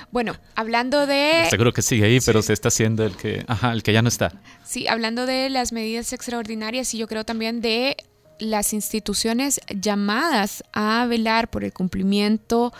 Bueno, 0.09 0.35
hablando 0.55 1.05
de... 1.05 1.45
Seguro 1.49 1.71
que 1.71 1.83
sigue 1.83 2.05
ahí, 2.05 2.19
pero 2.25 2.41
se 2.41 2.51
está 2.51 2.69
haciendo 2.69 3.05
el 3.05 3.15
que, 3.15 3.45
ajá, 3.47 3.71
el 3.71 3.83
que 3.83 3.93
ya 3.93 4.01
no 4.01 4.09
está. 4.09 4.33
Sí, 4.63 4.87
hablando 4.87 5.27
de 5.27 5.49
las 5.51 5.71
medidas 5.71 6.11
extraordinarias 6.13 6.93
y 6.95 6.97
yo 6.97 7.07
creo 7.07 7.23
también 7.23 7.61
de 7.61 7.95
las 8.41 8.73
instituciones 8.73 9.61
llamadas 9.69 10.63
a 10.73 11.05
velar 11.05 11.49
por 11.49 11.63
el 11.63 11.71
cumplimiento 11.71 12.73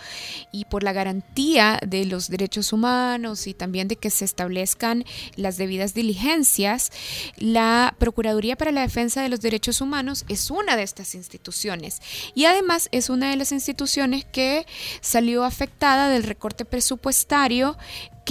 y 0.50 0.64
por 0.66 0.82
la 0.82 0.92
garantía 0.92 1.78
de 1.86 2.04
los 2.04 2.28
derechos 2.28 2.72
humanos 2.72 3.46
y 3.46 3.54
también 3.54 3.88
de 3.88 3.96
que 3.96 4.10
se 4.10 4.24
establezcan 4.24 5.04
las 5.36 5.56
debidas 5.56 5.94
diligencias, 5.94 6.90
la 7.36 7.94
Procuraduría 7.98 8.56
para 8.56 8.72
la 8.72 8.82
Defensa 8.82 9.22
de 9.22 9.28
los 9.28 9.40
Derechos 9.40 9.80
Humanos 9.80 10.24
es 10.28 10.50
una 10.50 10.76
de 10.76 10.82
estas 10.82 11.14
instituciones. 11.14 12.00
Y 12.34 12.44
además 12.44 12.88
es 12.90 13.08
una 13.08 13.30
de 13.30 13.36
las 13.36 13.52
instituciones 13.52 14.24
que 14.24 14.66
salió 15.00 15.44
afectada 15.44 16.10
del 16.10 16.24
recorte 16.24 16.64
presupuestario 16.64 17.76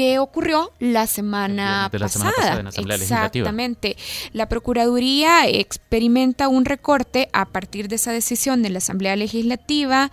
que 0.02 0.18
ocurrió 0.18 0.72
la 0.80 1.06
semana 1.06 1.84
la 1.84 1.90
pasada. 1.92 2.10
semana 2.10 2.32
pasada 2.36 2.58
en 2.58 2.64
la 2.64 2.70
Asamblea 2.70 2.98
Legislativa. 2.98 3.44
Exactamente. 3.44 3.98
La 4.34 4.50
Procuraduría 4.50 5.48
experimenta 5.48 6.48
un 6.48 6.66
recorte 6.66 7.30
a 7.34 7.46
partir 7.46 7.88
de 7.88 7.98
esa 7.98 8.12
decisión 8.12 8.64
de 8.64 8.72
la 8.72 8.80
Asamblea 8.80 9.16
Legislativa 9.16 10.10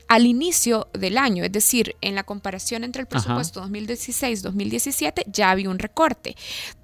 al 0.09 0.27
inicio 0.27 0.88
del 0.95 1.19
año, 1.19 1.45
es 1.45 1.53
decir, 1.53 1.95
en 2.00 2.15
la 2.15 2.25
comparación 2.25 2.83
entre 2.83 3.03
el 3.03 3.09
presupuesto 3.09 3.62
2016-2017 3.65 5.25
ya 5.31 5.50
había 5.50 5.69
un 5.69 5.79
recorte, 5.79 6.35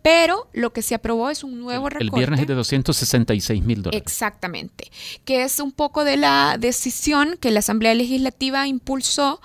pero 0.02 0.48
lo 0.52 0.72
que 0.72 0.82
se 0.82 0.94
aprobó 0.94 1.30
es 1.30 1.42
un 1.42 1.58
nuevo 1.58 1.88
El 1.88 1.94
recorte. 1.94 2.16
viernes 2.16 2.40
es 2.40 2.46
de 2.46 2.54
266 2.54 3.62
mil 3.64 3.82
dólares. 3.82 4.02
Exactamente, 4.02 4.90
que 5.24 5.42
es 5.42 5.58
un 5.58 5.72
poco 5.72 6.04
de 6.04 6.18
la 6.18 6.56
decisión 6.58 7.38
que 7.40 7.50
la 7.50 7.60
Asamblea 7.60 7.94
Legislativa 7.94 8.66
impulsó 8.66 9.40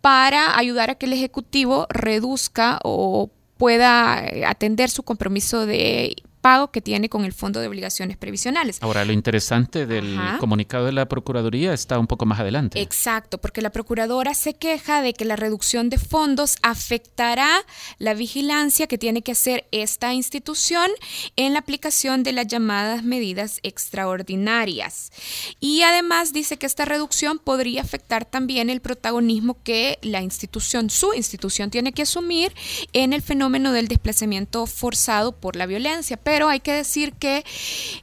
para 0.00 0.56
ayudar 0.56 0.90
a 0.90 0.94
que 0.94 1.06
el 1.06 1.12
Ejecutivo 1.12 1.86
reduzca 1.90 2.78
o 2.84 3.30
pueda 3.56 4.18
atender 4.48 4.88
su 4.88 5.02
compromiso 5.02 5.66
de 5.66 6.14
pago 6.46 6.70
que 6.70 6.80
tiene 6.80 7.08
con 7.08 7.24
el 7.24 7.32
Fondo 7.32 7.58
de 7.58 7.66
Obligaciones 7.66 8.16
Previsionales. 8.16 8.78
Ahora, 8.80 9.04
lo 9.04 9.12
interesante 9.12 9.84
del 9.84 10.16
Ajá. 10.16 10.38
comunicado 10.38 10.86
de 10.86 10.92
la 10.92 11.08
Procuraduría 11.08 11.72
está 11.74 11.98
un 11.98 12.06
poco 12.06 12.24
más 12.24 12.38
adelante. 12.38 12.80
Exacto, 12.80 13.38
porque 13.38 13.62
la 13.62 13.70
procuradora 13.70 14.32
se 14.32 14.54
queja 14.54 15.02
de 15.02 15.12
que 15.12 15.24
la 15.24 15.34
reducción 15.34 15.90
de 15.90 15.98
fondos 15.98 16.54
afectará 16.62 17.50
la 17.98 18.14
vigilancia 18.14 18.86
que 18.86 18.96
tiene 18.96 19.22
que 19.22 19.32
hacer 19.32 19.66
esta 19.72 20.14
institución 20.14 20.88
en 21.34 21.52
la 21.52 21.58
aplicación 21.58 22.22
de 22.22 22.30
las 22.30 22.46
llamadas 22.46 23.02
medidas 23.02 23.58
extraordinarias. 23.64 25.10
Y 25.58 25.82
además 25.82 26.32
dice 26.32 26.58
que 26.58 26.66
esta 26.66 26.84
reducción 26.84 27.40
podría 27.40 27.80
afectar 27.80 28.24
también 28.24 28.70
el 28.70 28.80
protagonismo 28.80 29.56
que 29.64 29.98
la 30.00 30.22
institución, 30.22 30.90
su 30.90 31.12
institución, 31.12 31.72
tiene 31.72 31.92
que 31.92 32.02
asumir 32.02 32.54
en 32.92 33.12
el 33.12 33.22
fenómeno 33.22 33.72
del 33.72 33.88
desplazamiento 33.88 34.66
forzado 34.66 35.32
por 35.32 35.56
la 35.56 35.66
violencia. 35.66 36.16
Pero 36.16 36.35
hay 36.44 36.60
que 36.60 36.72
decir 36.72 37.12
que 37.14 37.44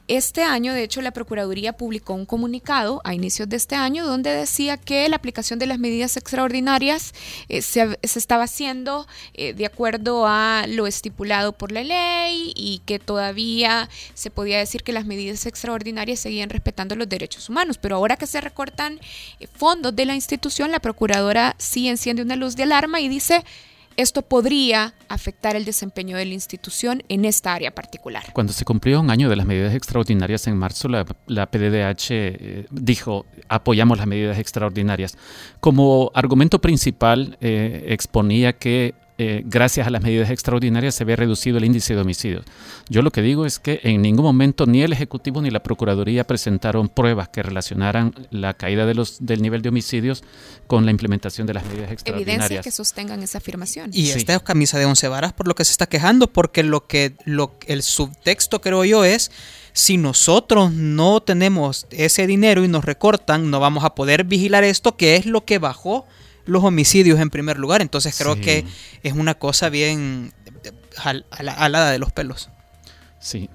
este 0.08 0.42
año, 0.42 0.74
de 0.74 0.82
hecho, 0.82 1.00
la 1.00 1.12
Procuraduría 1.12 1.74
publicó 1.74 2.14
un 2.14 2.26
comunicado 2.26 3.00
a 3.04 3.14
inicios 3.14 3.48
de 3.48 3.56
este 3.56 3.74
año 3.76 4.06
donde 4.06 4.30
decía 4.30 4.76
que 4.76 5.08
la 5.08 5.16
aplicación 5.16 5.58
de 5.58 5.66
las 5.66 5.78
medidas 5.78 6.16
extraordinarias 6.16 7.14
eh, 7.48 7.62
se, 7.62 7.98
se 8.02 8.18
estaba 8.18 8.44
haciendo 8.44 9.06
eh, 9.34 9.52
de 9.54 9.66
acuerdo 9.66 10.26
a 10.26 10.64
lo 10.68 10.86
estipulado 10.86 11.52
por 11.52 11.72
la 11.72 11.84
ley 11.84 12.52
y 12.56 12.82
que 12.84 12.98
todavía 12.98 13.88
se 14.14 14.30
podía 14.30 14.58
decir 14.58 14.82
que 14.82 14.92
las 14.92 15.06
medidas 15.06 15.46
extraordinarias 15.46 16.20
seguían 16.20 16.50
respetando 16.50 16.96
los 16.96 17.08
derechos 17.08 17.48
humanos. 17.48 17.78
Pero 17.78 17.96
ahora 17.96 18.16
que 18.16 18.26
se 18.26 18.40
recortan 18.40 19.00
eh, 19.40 19.46
fondos 19.46 19.94
de 19.94 20.06
la 20.06 20.14
institución, 20.14 20.70
la 20.70 20.80
Procuradora 20.80 21.54
sí 21.58 21.88
enciende 21.88 22.22
una 22.22 22.36
luz 22.36 22.56
de 22.56 22.64
alarma 22.64 23.00
y 23.00 23.08
dice 23.08 23.44
esto 23.96 24.22
podría 24.22 24.94
afectar 25.08 25.56
el 25.56 25.64
desempeño 25.64 26.16
de 26.16 26.24
la 26.24 26.34
institución 26.34 27.02
en 27.08 27.24
esta 27.24 27.54
área 27.54 27.74
particular. 27.74 28.24
Cuando 28.32 28.52
se 28.52 28.64
cumplió 28.64 29.00
un 29.00 29.10
año 29.10 29.28
de 29.28 29.36
las 29.36 29.46
medidas 29.46 29.74
extraordinarias 29.74 30.46
en 30.46 30.56
marzo, 30.56 30.88
la, 30.88 31.04
la 31.26 31.46
PDDH 31.46 32.10
eh, 32.10 32.66
dijo, 32.70 33.26
apoyamos 33.48 33.98
las 33.98 34.06
medidas 34.06 34.38
extraordinarias. 34.38 35.16
Como 35.60 36.10
argumento 36.14 36.60
principal, 36.60 37.36
eh, 37.40 37.86
exponía 37.88 38.54
que 38.54 38.94
eh, 39.16 39.42
gracias 39.44 39.86
a 39.86 39.90
las 39.90 40.02
medidas 40.02 40.28
extraordinarias 40.30 40.96
se 40.96 41.04
había 41.04 41.14
reducido 41.14 41.58
el 41.58 41.64
índice 41.64 41.94
de 41.94 42.00
homicidios. 42.00 42.44
Yo 42.88 43.00
lo 43.02 43.12
que 43.12 43.22
digo 43.22 43.46
es 43.46 43.60
que 43.60 43.80
en 43.84 44.02
ningún 44.02 44.24
momento 44.24 44.66
ni 44.66 44.82
el 44.82 44.92
Ejecutivo 44.92 45.40
ni 45.40 45.50
la 45.50 45.62
Procuraduría 45.62 46.24
presentaron 46.24 46.88
pruebas 46.88 47.28
que 47.28 47.42
relacionaran 47.42 48.12
la 48.30 48.54
caída 48.54 48.86
de 48.86 48.94
los, 48.94 49.24
del 49.24 49.40
nivel 49.40 49.62
de 49.62 49.68
homicidios 49.68 50.24
con 50.66 50.84
la 50.84 50.90
implementación 50.90 51.46
de 51.46 51.54
las 51.54 51.62
medidas 51.64 51.84
Evidencias 51.90 52.02
extraordinarias. 52.02 52.64
que 52.64 52.70
sostengan 52.72 53.22
esa 53.22 53.38
afirmación. 53.38 53.90
Y 53.92 54.06
Sí. 54.06 54.18
esta 54.18 54.34
es 54.34 54.42
camisa 54.42 54.78
de 54.78 54.86
once 54.86 55.06
varas 55.06 55.32
por 55.32 55.46
lo 55.46 55.54
que 55.54 55.64
se 55.64 55.70
está 55.70 55.86
quejando, 55.86 56.26
porque 56.26 56.64
lo 56.64 56.86
que 56.86 57.14
lo, 57.24 57.54
el 57.66 57.82
subtexto 57.84 58.60
creo 58.60 58.84
yo 58.84 59.04
es 59.04 59.30
si 59.72 59.96
nosotros 59.96 60.72
no 60.72 61.20
tenemos 61.22 61.86
ese 61.90 62.26
dinero 62.26 62.64
y 62.64 62.68
nos 62.68 62.84
recortan, 62.84 63.50
no 63.50 63.60
vamos 63.60 63.84
a 63.84 63.94
poder 63.94 64.24
vigilar 64.24 64.64
esto, 64.64 64.96
que 64.96 65.16
es 65.16 65.26
lo 65.26 65.44
que 65.44 65.58
bajó 65.58 66.06
los 66.46 66.62
homicidios 66.64 67.20
en 67.20 67.30
primer 67.30 67.58
lugar. 67.58 67.82
Entonces 67.82 68.14
creo 68.18 68.34
Sí. 68.34 68.40
que 68.40 68.64
es 69.02 69.12
una 69.14 69.34
cosa 69.34 69.68
bien 69.68 70.32
al- 71.02 71.26
ala- 71.30 71.52
alada 71.54 71.90
de 71.90 71.98
los 71.98 72.12
pelos. 72.12 72.50
Sí, 73.18 73.48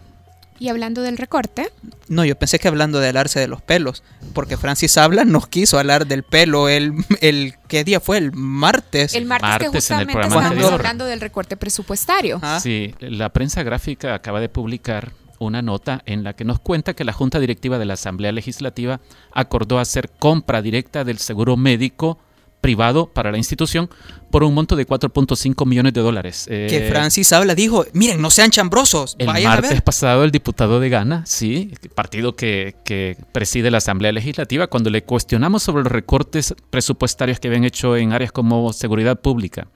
Y 0.62 0.68
hablando 0.68 1.02
del 1.04 1.18
recorte, 1.18 1.72
No, 2.10 2.26
yo 2.26 2.36
pensé 2.38 2.60
que 2.60 2.68
hablando 2.68 3.00
de 3.00 3.08
alarse 3.08 3.40
de 3.40 3.48
los 3.48 3.62
pelos, 3.62 4.04
porque 4.34 4.58
Francis 4.58 4.98
Habla 4.98 5.24
nos 5.24 5.48
quiso 5.48 5.80
hablar 5.80 6.06
del 6.06 6.24
pelo 6.24 6.68
el, 6.68 6.92
el 7.22 7.54
¿qué 7.70 7.86
día 7.86 8.02
fue? 8.02 8.18
El 8.18 8.34
martes. 8.34 9.14
el 9.16 9.24
martes, 9.26 9.58
que 9.60 9.68
justamente 9.70 10.12
estábamos 10.12 10.44
anterior. 10.44 10.74
hablando 10.74 11.06
del 11.06 11.22
recorte 11.22 11.56
presupuestario. 11.56 12.42
Sí, 12.62 12.94
la 13.00 13.30
prensa 13.30 13.64
gráfica 13.64 14.14
acaba 14.14 14.42
de 14.42 14.50
publicar 14.50 15.14
una 15.38 15.62
nota 15.62 16.02
en 16.06 16.26
la 16.26 16.34
que 16.34 16.44
nos 16.44 16.60
cuenta 16.60 16.94
que 16.94 17.06
la 17.06 17.14
Junta 17.14 17.40
Directiva 17.40 17.78
de 17.78 17.86
la 17.86 17.94
Asamblea 17.94 18.34
Legislativa 18.34 19.00
acordó 19.32 19.80
hacer 19.80 20.10
compra 20.10 20.62
directa 20.62 21.06
del 21.06 21.20
seguro 21.20 21.56
médico 21.56 22.20
privado 22.62 23.08
para 23.08 23.32
la 23.32 23.38
institución 23.38 23.90
por 24.32 24.44
un 24.44 24.54
monto 24.54 24.76
de 24.76 24.86
4.5 24.86 25.66
millones 25.66 25.94
de 25.94 26.02
dólares. 26.02 26.46
que 26.48 26.68
Eh, 26.70 26.90
Francis 26.90 27.32
Habla 27.34 27.56
dijo, 27.56 27.86
miren, 27.94 28.22
no 28.22 28.30
sean 28.30 28.52
chambrosos, 28.52 29.16
el 29.18 29.28
vayan 29.28 29.52
a 29.52 29.56
martes 29.56 29.72
ver. 29.72 29.84
pasado 29.84 30.24
el 30.24 30.32
diputado 30.32 30.80
de 30.80 30.90
Gana, 30.90 31.26
sí, 31.26 31.74
partido 31.96 32.36
que, 32.36 32.76
que 32.84 33.18
preside 33.32 33.72
la 33.72 33.80
Asamblea 33.80 34.12
Legislativa, 34.12 34.68
cuando 34.68 34.90
le 34.90 35.04
cuestionamos 35.04 35.64
sobre 35.64 35.84
los 35.84 35.92
recortes 35.92 36.54
presupuestarios 36.70 37.40
que 37.40 37.48
habían 37.48 37.64
hecho 37.64 37.96
en 37.96 38.14
áreas 38.14 38.32
como 38.32 38.72
seguridad 38.74 39.20
pública, 39.20 39.68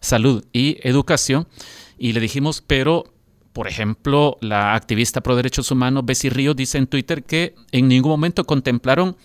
salud 0.00 0.44
y 0.52 0.78
educación, 0.82 1.46
y 1.98 2.14
le 2.14 2.20
dijimos, 2.20 2.64
pero, 2.66 3.12
por 3.52 3.68
ejemplo, 3.68 4.38
la 4.40 4.74
activista 4.74 5.20
pro 5.20 5.36
derechos 5.36 5.70
humanos 5.70 6.04
Bessie 6.06 6.30
Ríos 6.30 6.56
dice 6.56 6.78
en 6.78 6.86
Twitter 6.86 7.22
que 7.22 7.54
en 7.72 7.88
ningún 7.88 8.10
momento 8.10 8.44
contemplaron 8.44 9.16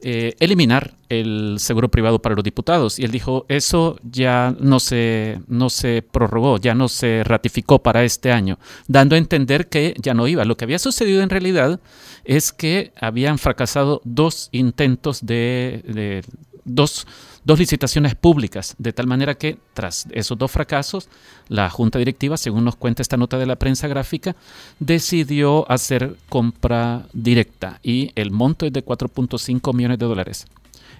eh, 0.00 0.34
eliminar 0.38 0.94
el 1.08 1.56
seguro 1.58 1.88
privado 1.88 2.20
para 2.20 2.34
los 2.34 2.44
diputados. 2.44 2.98
Y 2.98 3.04
él 3.04 3.10
dijo, 3.10 3.46
eso 3.48 3.98
ya 4.02 4.54
no 4.60 4.78
se, 4.78 5.40
no 5.48 5.70
se 5.70 6.02
prorrogó, 6.02 6.58
ya 6.58 6.74
no 6.74 6.88
se 6.88 7.24
ratificó 7.24 7.82
para 7.82 8.04
este 8.04 8.30
año, 8.30 8.58
dando 8.86 9.16
a 9.16 9.18
entender 9.18 9.68
que 9.68 9.94
ya 10.00 10.14
no 10.14 10.28
iba. 10.28 10.44
Lo 10.44 10.56
que 10.56 10.64
había 10.64 10.78
sucedido 10.78 11.22
en 11.22 11.30
realidad 11.30 11.80
es 12.24 12.52
que 12.52 12.92
habían 13.00 13.38
fracasado 13.38 14.00
dos 14.04 14.50
intentos 14.52 15.24
de, 15.24 15.82
de 15.86 16.22
dos, 16.64 17.06
dos 17.48 17.58
licitaciones 17.58 18.14
públicas, 18.14 18.74
de 18.76 18.92
tal 18.92 19.06
manera 19.06 19.34
que 19.34 19.56
tras 19.72 20.06
esos 20.12 20.36
dos 20.36 20.50
fracasos, 20.50 21.08
la 21.48 21.70
Junta 21.70 21.98
Directiva, 21.98 22.36
según 22.36 22.62
nos 22.62 22.76
cuenta 22.76 23.00
esta 23.00 23.16
nota 23.16 23.38
de 23.38 23.46
la 23.46 23.56
prensa 23.56 23.88
gráfica, 23.88 24.36
decidió 24.80 25.68
hacer 25.72 26.16
compra 26.28 27.06
directa 27.14 27.80
y 27.82 28.12
el 28.16 28.32
monto 28.32 28.66
es 28.66 28.72
de 28.74 28.84
4.5 28.84 29.72
millones 29.72 29.98
de 29.98 30.04
dólares. 30.04 30.46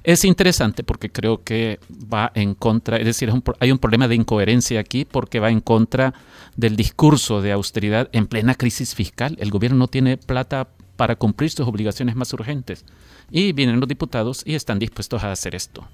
Es 0.03 0.25
interesante 0.25 0.85
porque 0.85 1.11
creo 1.11 1.45
que 1.45 1.81
va 2.11 2.33
en 2.35 2.55
contra, 2.55 2.97
es 2.97 3.05
decir, 3.05 3.31
hay 3.61 3.71
un 3.71 3.79
problema 3.79 4.09
de 4.09 4.15
incoherencia 4.15 4.81
aquí 4.81 5.05
porque 5.05 5.41
va 5.41 5.51
en 5.51 5.61
contra 5.61 6.15
del 6.57 6.77
discurso 6.77 7.43
de 7.43 7.53
austeridad 7.53 8.09
en 8.13 8.27
plena 8.27 8.55
crisis 8.55 8.95
fiscal. 8.95 9.37
El 9.39 9.51
gobierno 9.51 9.77
no 9.77 9.89
tiene 9.89 10.17
plata 10.17 10.69
para 10.97 11.17
cumplir 11.17 11.51
sus 11.51 11.69
obligaciones 11.69 12.17
más 12.17 12.33
urgentes. 12.33 12.87
Y 13.31 13.53
vienen 13.53 13.81
los 13.81 13.89
diputados 13.89 14.43
y 14.47 14.55
están 14.55 14.79
dispuestos 14.79 15.23
a 15.25 15.31
hacer 15.31 15.55
esto. 15.55 15.87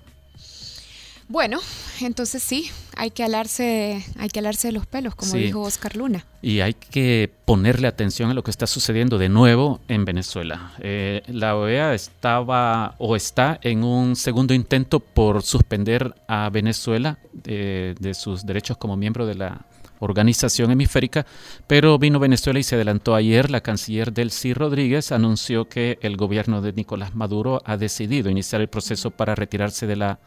Bueno, 1.28 1.58
entonces 2.00 2.42
sí, 2.42 2.70
hay 2.96 3.10
que 3.10 3.24
alarse, 3.24 4.04
hay 4.18 4.28
que 4.28 4.40
alarse 4.40 4.68
de 4.68 4.72
los 4.72 4.86
pelos, 4.86 5.14
como 5.14 5.32
dijo 5.32 5.62
Oscar 5.62 5.96
Luna. 5.96 6.26
Y 6.42 6.60
hay 6.60 6.74
que 6.74 7.30
ponerle 7.46 7.88
atención 7.88 8.30
a 8.30 8.34
lo 8.34 8.44
que 8.44 8.50
está 8.50 8.66
sucediendo 8.66 9.16
de 9.16 9.30
nuevo 9.30 9.80
en 9.88 10.04
Venezuela. 10.04 10.72
Eh, 10.80 11.22
la 11.28 11.56
OEA 11.56 11.94
estaba 11.94 12.94
o 12.98 13.16
está 13.16 13.58
en 13.62 13.84
un 13.84 14.16
segundo 14.16 14.52
intento 14.52 15.00
por 15.00 15.42
suspender 15.42 16.14
a 16.28 16.50
Venezuela 16.50 17.18
de, 17.32 17.94
de 17.98 18.14
sus 18.14 18.44
derechos 18.44 18.76
como 18.76 18.96
miembro 18.96 19.26
de 19.26 19.34
la 19.34 19.64
organización 20.00 20.70
hemisférica, 20.70 21.24
pero 21.66 21.98
vino 21.98 22.18
Venezuela 22.18 22.58
y 22.58 22.62
se 22.62 22.74
adelantó 22.74 23.14
ayer. 23.14 23.50
La 23.50 23.62
canciller 23.62 24.12
Delcy 24.12 24.52
Rodríguez 24.52 25.12
anunció 25.12 25.68
que 25.68 25.98
el 26.02 26.16
gobierno 26.16 26.60
de 26.60 26.74
Nicolás 26.74 27.14
Maduro 27.14 27.62
ha 27.64 27.78
decidido 27.78 28.28
iniciar 28.28 28.60
el 28.60 28.68
proceso 28.68 29.10
para 29.10 29.34
retirarse 29.34 29.86
de 29.86 29.96
la 29.96 30.18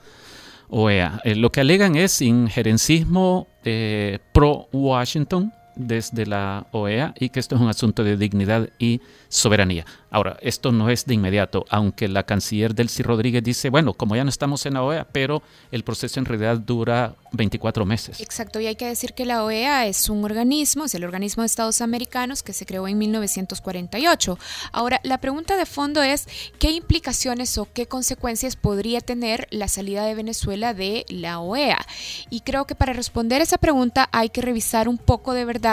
OEA. 0.70 1.22
Eh, 1.24 1.36
lo 1.36 1.52
que 1.52 1.62
alegan 1.62 1.96
es 1.96 2.22
injerencismo 2.22 3.48
eh, 3.64 4.20
pro-Washington 4.34 5.54
desde 5.78 6.26
la 6.26 6.68
OEA 6.72 7.14
y 7.20 7.30
que 7.30 7.40
esto 7.40 7.56
es 7.56 7.62
un 7.62 7.70
asunto 7.70 8.04
de 8.04 8.18
dignidad 8.18 8.70
y 8.80 9.02
soberanía. 9.30 9.86
Ahora, 10.10 10.38
esto 10.42 10.72
no 10.72 10.90
es 10.90 11.06
de 11.06 11.14
inmediato, 11.16 11.66
aunque 11.70 12.08
la 12.08 12.24
canciller 12.24 12.74
Delcy 12.74 13.04
Rodríguez 13.04 13.44
dice, 13.44 13.70
bueno, 13.70 13.94
como 13.94 14.16
ya 14.16 14.24
no 14.24 14.30
estamos 14.30 14.66
en 14.66 14.76
la 14.76 14.84
OEA, 14.84 15.06
pero 15.12 15.44
el 15.72 15.84
proceso 15.84 16.20
en 16.20 16.26
realidad 16.26 16.58
dura 16.58 17.16
24 17.34 17.86
meses. 17.86 18.22
Exacto, 18.22 18.62
y 18.62 18.68
hay 18.68 18.76
que 18.76 18.86
decir 18.86 19.14
que 19.14 19.26
la 19.26 19.44
OEA 19.44 19.86
es 19.86 20.10
un 20.10 20.24
organismo, 20.24 20.86
es 20.86 20.96
el 20.96 21.04
organismo 21.04 21.44
de 21.44 21.48
Estados 21.48 21.82
Americanos 21.82 22.42
que 22.42 22.54
se 22.54 22.66
creó 22.66 22.88
en 22.88 22.98
1948. 22.98 24.40
Ahora, 24.72 25.02
la 25.04 25.18
pregunta 25.18 25.58
de 25.58 25.66
fondo 25.66 26.02
es, 26.02 26.26
¿qué 26.58 26.72
implicaciones 26.72 27.58
o 27.58 27.68
qué 27.72 27.86
consecuencias 27.86 28.56
podría 28.56 29.02
tener 29.02 29.48
la 29.52 29.68
salida 29.68 30.06
de 30.06 30.16
Venezuela 30.16 30.74
de 30.74 31.06
la 31.10 31.40
OEA? 31.40 31.86
Y 32.30 32.42
creo 32.42 32.66
que 32.66 32.76
para 32.76 32.94
responder 32.94 33.42
esa 33.42 33.58
pregunta 33.58 34.08
hay 34.14 34.30
que 34.30 34.42
revisar 34.42 34.88
un 34.88 34.98
poco 34.98 35.34
de 35.34 35.44
verdad 35.44 35.67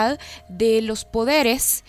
de 0.49 0.81
los 0.81 1.05
poderes 1.05 1.83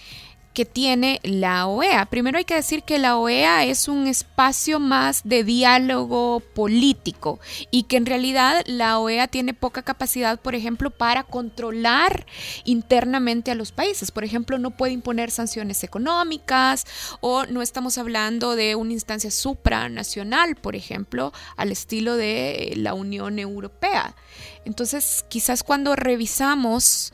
que 0.57 0.65
tiene 0.65 1.21
la 1.23 1.67
OEA. 1.67 2.07
Primero 2.07 2.39
hay 2.39 2.47
que 2.47 2.55
decir 2.55 2.83
que 2.83 2.99
la 2.99 3.19
OEA 3.19 3.67
es 3.67 3.89
un 3.89 4.07
espacio 4.07 4.81
más 4.81 5.21
de 5.23 5.45
diálogo 5.45 6.41
político 6.41 7.39
y 7.71 7.83
que 7.83 7.99
en 7.99 8.07
realidad 8.07 8.65
la 8.65 8.99
OEA 8.99 9.29
tiene 9.29 9.53
poca 9.53 9.83
capacidad, 9.83 10.41
por 10.41 10.55
ejemplo, 10.55 10.91
para 10.91 11.25
controlar 11.25 12.25
internamente 12.65 13.51
a 13.51 13.55
los 13.55 13.71
países. 13.71 14.11
Por 14.11 14.25
ejemplo, 14.25 14.57
no 14.57 14.71
puede 14.71 14.95
imponer 14.95 15.31
sanciones 15.31 15.85
económicas 15.85 16.87
o 17.21 17.45
no 17.45 17.61
estamos 17.61 17.99
hablando 17.99 18.57
de 18.57 18.77
una 18.77 18.95
instancia 18.95 19.31
supranacional, 19.31 20.57
por 20.57 20.75
ejemplo, 20.75 21.35
al 21.59 21.71
estilo 21.71 22.17
de 22.17 22.73
la 22.77 22.95
Unión 22.95 23.39
Europea. 23.39 24.17
Entonces, 24.65 25.27
quizás 25.29 25.63
cuando 25.63 25.97
revisamos 25.97 27.13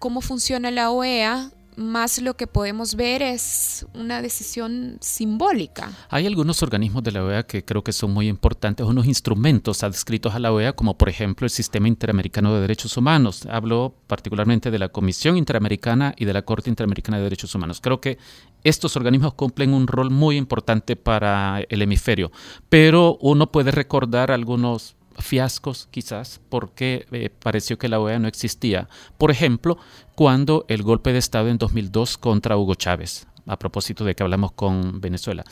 cómo 0.00 0.22
funciona 0.22 0.70
la 0.70 0.90
OEA, 0.90 1.50
más 1.76 2.20
lo 2.20 2.34
que 2.34 2.46
podemos 2.46 2.94
ver 2.94 3.22
es 3.22 3.86
una 3.94 4.22
decisión 4.22 4.96
simbólica. 5.00 5.92
Hay 6.08 6.26
algunos 6.26 6.62
organismos 6.62 7.02
de 7.04 7.12
la 7.12 7.22
OEA 7.22 7.42
que 7.44 7.64
creo 7.64 7.84
que 7.84 7.92
son 7.92 8.10
muy 8.10 8.26
importantes, 8.26 8.84
unos 8.86 9.06
instrumentos 9.06 9.84
adscritos 9.84 10.34
a 10.34 10.38
la 10.38 10.52
OEA, 10.52 10.72
como 10.72 10.96
por 10.96 11.10
ejemplo 11.10 11.44
el 11.44 11.50
Sistema 11.50 11.86
Interamericano 11.86 12.52
de 12.54 12.62
Derechos 12.62 12.96
Humanos. 12.96 13.46
Hablo 13.48 13.94
particularmente 14.06 14.70
de 14.70 14.78
la 14.78 14.88
Comisión 14.88 15.36
Interamericana 15.36 16.14
y 16.16 16.24
de 16.24 16.32
la 16.32 16.42
Corte 16.42 16.70
Interamericana 16.70 17.18
de 17.18 17.24
Derechos 17.24 17.54
Humanos. 17.54 17.80
Creo 17.82 18.00
que 18.00 18.18
estos 18.64 18.96
organismos 18.96 19.34
cumplen 19.34 19.74
un 19.74 19.86
rol 19.86 20.10
muy 20.10 20.38
importante 20.38 20.96
para 20.96 21.60
el 21.68 21.82
hemisferio, 21.82 22.32
pero 22.70 23.18
uno 23.20 23.52
puede 23.52 23.70
recordar 23.70 24.30
algunos 24.30 24.96
fiascos 25.20 25.88
quizás 25.90 26.40
porque 26.48 27.06
eh, 27.12 27.30
pareció 27.30 27.78
que 27.78 27.88
la 27.88 28.00
OEA 28.00 28.18
no 28.18 28.28
existía. 28.28 28.88
Por 29.18 29.30
ejemplo, 29.30 29.78
cuando 30.14 30.64
el 30.68 30.82
golpe 30.82 31.12
de 31.12 31.18
Estado 31.18 31.48
en 31.48 31.58
2002 31.58 32.18
contra 32.18 32.56
Hugo 32.56 32.74
Chávez, 32.74 33.26
a 33.46 33.58
propósito 33.58 34.04
de 34.04 34.14
que 34.14 34.22
hablamos 34.22 34.52
con 34.52 35.00
Venezuela. 35.00 35.44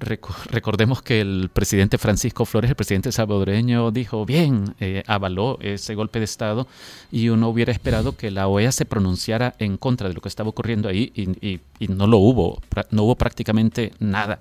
Recordemos 0.00 1.02
que 1.02 1.20
el 1.20 1.50
presidente 1.52 1.98
Francisco 1.98 2.44
Flores, 2.44 2.70
el 2.70 2.76
presidente 2.76 3.10
salvadoreño, 3.10 3.90
dijo, 3.90 4.24
bien, 4.24 4.76
eh, 4.78 5.02
avaló 5.08 5.58
ese 5.60 5.96
golpe 5.96 6.20
de 6.20 6.24
Estado 6.24 6.68
y 7.10 7.30
uno 7.30 7.48
hubiera 7.48 7.72
esperado 7.72 8.16
que 8.16 8.30
la 8.30 8.46
OEA 8.46 8.70
se 8.70 8.84
pronunciara 8.84 9.56
en 9.58 9.76
contra 9.76 10.06
de 10.08 10.14
lo 10.14 10.20
que 10.20 10.28
estaba 10.28 10.50
ocurriendo 10.50 10.88
ahí 10.88 11.10
y, 11.16 11.60
y 11.80 11.88
no 11.88 12.06
lo 12.06 12.18
hubo, 12.18 12.62
no 12.92 13.02
hubo 13.02 13.16
prácticamente 13.16 13.92
nada. 13.98 14.40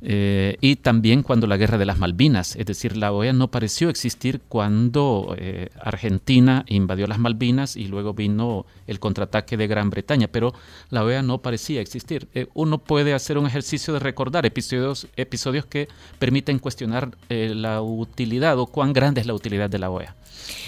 Eh, 0.00 0.56
y 0.60 0.76
también 0.76 1.22
cuando 1.22 1.46
la 1.46 1.56
guerra 1.56 1.78
de 1.78 1.86
las 1.86 1.98
Malvinas, 1.98 2.56
es 2.56 2.66
decir, 2.66 2.96
la 2.96 3.12
OEA 3.12 3.32
no 3.32 3.50
pareció 3.50 3.88
existir 3.88 4.40
cuando 4.48 5.34
eh, 5.38 5.68
Argentina 5.80 6.64
invadió 6.68 7.06
las 7.06 7.18
Malvinas 7.18 7.76
y 7.76 7.86
luego 7.86 8.14
vino 8.14 8.66
el 8.86 9.00
contraataque 9.00 9.56
de 9.56 9.66
Gran 9.66 9.90
Bretaña, 9.90 10.28
pero 10.28 10.52
la 10.90 11.04
OEA 11.04 11.22
no 11.22 11.38
parecía 11.38 11.80
existir. 11.80 12.28
Eh, 12.34 12.46
uno 12.54 12.78
puede 12.78 13.14
hacer 13.14 13.38
un 13.38 13.46
ejercicio 13.46 13.94
de 13.94 14.00
recordar 14.00 14.46
episodios, 14.46 15.06
episodios 15.16 15.66
que 15.66 15.88
permiten 16.18 16.58
cuestionar 16.58 17.16
la 17.28 17.82
utilidad 17.82 18.58
o 18.58 18.66
cuán 18.66 18.92
grande 18.92 19.20
es 19.20 19.26
la 19.26 19.34
utilidad 19.34 19.70
de 19.70 19.78
la 19.78 19.90
OEA. 19.90 20.14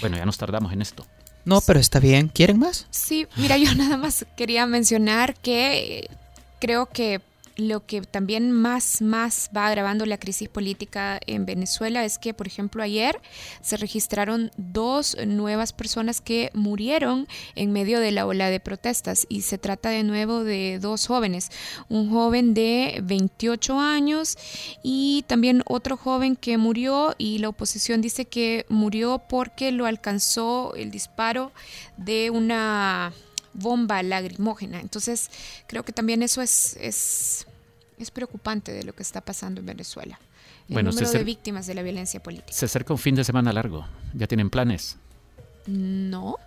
Bueno, 0.01 0.17
ya 0.17 0.25
nos 0.25 0.37
tardamos 0.37 0.73
en 0.73 0.81
esto. 0.81 1.05
No, 1.47 1.61
pero 1.61 1.79
está 1.79 2.01
bien. 2.01 2.27
¿Quieren 2.27 2.59
más? 2.59 2.87
Sí, 2.89 3.25
mira, 3.37 3.57
yo 3.57 3.73
nada 3.75 3.95
más 3.95 4.25
quería 4.35 4.65
mencionar 4.65 5.33
que 5.35 6.09
creo 6.59 6.87
que 6.87 7.21
lo 7.57 7.85
que 7.85 8.01
también 8.01 8.51
más, 8.51 9.01
más 9.01 9.49
va 9.55 9.67
agravando 9.67 10.05
la 10.05 10.19
crisis 10.19 10.47
política 10.47 11.19
en 11.25 11.45
Venezuela 11.45 12.05
es 12.05 12.19
que, 12.19 12.33
por 12.33 12.47
ejemplo, 12.47 12.83
ayer 12.83 13.19
se 13.61 13.77
registraron 13.77 14.51
dos 14.57 15.17
nuevas 15.25 15.73
personas 15.73 16.21
que 16.21 16.51
murieron 16.53 17.27
en 17.55 17.71
medio 17.71 17.99
de 17.99 18.11
la 18.11 18.25
ola 18.25 18.49
de 18.49 18.59
protestas 18.59 19.25
y 19.27 19.41
se 19.41 19.57
trata 19.57 19.89
de 19.89 20.03
nuevo 20.03 20.43
de 20.43 20.77
dos 20.79 21.07
jóvenes, 21.07 21.49
un 21.89 22.11
joven 22.11 22.53
de 22.53 22.99
28 23.03 23.79
años 23.79 24.37
y 24.83 25.25
también 25.27 25.63
otro 25.65 25.97
joven 25.97 26.35
que 26.35 26.57
murió 26.57 27.15
y 27.17 27.39
la 27.39 27.49
oposición 27.49 28.01
dice 28.01 28.25
que 28.25 28.65
murió 28.69 29.23
porque 29.27 29.71
lo 29.71 29.85
alcanzó 29.87 30.75
el 30.75 30.91
disparo 30.91 31.51
de 31.97 32.29
una 32.29 33.13
bomba 33.57 34.01
lagrimógena. 34.03 34.79
Entonces, 34.79 35.29
creo 35.67 35.83
que 35.83 35.91
también 35.91 36.23
eso 36.23 36.41
es, 36.41 36.77
es, 36.79 37.45
es 37.99 38.11
preocupante 38.11 38.71
de 38.71 38.83
lo 38.83 38.93
que 38.93 39.03
está 39.03 39.19
pasando 39.21 39.59
en 39.59 39.65
Venezuela. 39.65 40.19
El 40.69 40.73
bueno, 40.73 40.91
número 40.91 41.09
de 41.11 41.23
víctimas 41.23 41.65
de 41.67 41.73
la 41.73 41.81
violencia 41.81 42.21
política. 42.21 42.53
Se 42.53 42.65
acerca 42.65 42.93
un 42.93 42.99
fin 42.99 43.15
de 43.15 43.23
semana 43.23 43.51
largo. 43.53 43.85
¿Ya 44.13 44.27
tienen 44.27 44.49
planes? 44.49 44.97
No. 45.65 46.37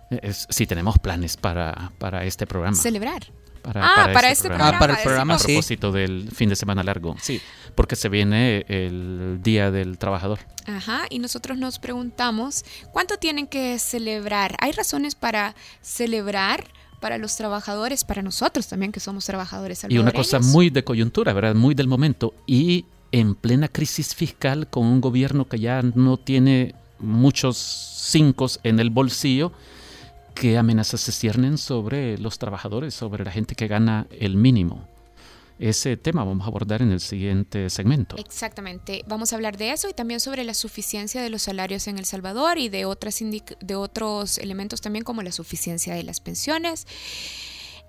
sí, 0.49 0.65
tenemos 0.65 0.97
planes 0.97 1.37
para, 1.37 1.91
para 1.99 2.25
este 2.25 2.47
programa. 2.47 2.75
Celebrar. 2.75 3.23
Para, 3.61 3.85
ah, 3.85 4.09
para, 4.11 4.31
este, 4.31 4.47
programa. 4.47 4.75
Ah, 4.75 4.79
para 4.79 4.93
el 4.93 5.03
programa, 5.03 5.35
A 5.35 5.37
propósito 5.37 5.91
del 5.91 6.31
fin 6.31 6.49
de 6.49 6.55
semana 6.55 6.81
largo. 6.81 7.15
Sí, 7.21 7.39
porque 7.75 7.95
se 7.95 8.09
viene 8.09 8.65
el 8.67 9.39
Día 9.43 9.69
del 9.69 9.99
Trabajador. 9.99 10.39
Ajá, 10.65 11.03
y 11.09 11.19
nosotros 11.19 11.57
nos 11.57 11.77
preguntamos, 11.77 12.65
¿cuánto 12.91 13.17
tienen 13.17 13.45
que 13.45 13.77
celebrar? 13.77 14.55
¿Hay 14.59 14.71
razones 14.71 15.13
para 15.13 15.55
celebrar? 15.81 16.65
Para 17.01 17.17
los 17.17 17.35
trabajadores, 17.35 18.05
para 18.05 18.21
nosotros 18.21 18.67
también 18.67 18.93
que 18.93 19.01
somos 19.01 19.25
trabajadores. 19.25 19.85
Y 19.89 19.97
una 19.97 20.13
cosa 20.13 20.39
muy 20.39 20.69
de 20.69 20.85
coyuntura, 20.85 21.33
¿verdad? 21.33 21.55
Muy 21.55 21.75
del 21.75 21.87
momento. 21.87 22.33
Y 22.47 22.85
en 23.11 23.35
plena 23.35 23.67
crisis 23.67 24.15
fiscal, 24.15 24.69
con 24.69 24.85
un 24.85 25.01
gobierno 25.01 25.49
que 25.49 25.59
ya 25.59 25.81
no 25.81 26.17
tiene 26.17 26.75
muchos 26.99 27.57
cinco 27.57 28.47
en 28.63 28.79
el 28.79 28.91
bolsillo, 28.91 29.51
¿qué 30.35 30.57
amenazas 30.57 31.01
se 31.01 31.11
ciernen 31.11 31.57
sobre 31.57 32.17
los 32.19 32.37
trabajadores, 32.37 32.93
sobre 32.93 33.25
la 33.25 33.31
gente 33.31 33.55
que 33.55 33.67
gana 33.67 34.07
el 34.11 34.37
mínimo? 34.37 34.87
Ese 35.61 35.95
tema. 35.95 36.23
Vamos 36.23 36.45
a 36.45 36.47
abordar 36.47 36.81
en 36.81 36.91
el 36.91 36.99
siguiente 36.99 37.69
segmento. 37.69 38.17
Exactamente, 38.17 39.03
vamos 39.07 39.31
a 39.31 39.35
hablar 39.35 39.57
de 39.57 39.71
eso 39.71 39.89
y 39.89 39.93
también 39.93 40.19
sobre 40.19 40.43
la 40.43 40.53
suficiencia 40.53 41.21
de 41.21 41.29
los 41.29 41.43
salarios 41.43 41.87
en 41.87 41.97
El 41.97 42.05
Salvador 42.05 42.57
y 42.57 42.69
de, 42.69 42.85
otras 42.85 43.19
de 43.21 43.75
otros 43.75 44.37
elementos 44.37 44.81
también 44.81 45.05
como 45.05 45.21
la 45.21 45.31
suficiencia 45.31 45.93
de 45.93 46.03
las 46.03 46.19
pensiones 46.19 46.87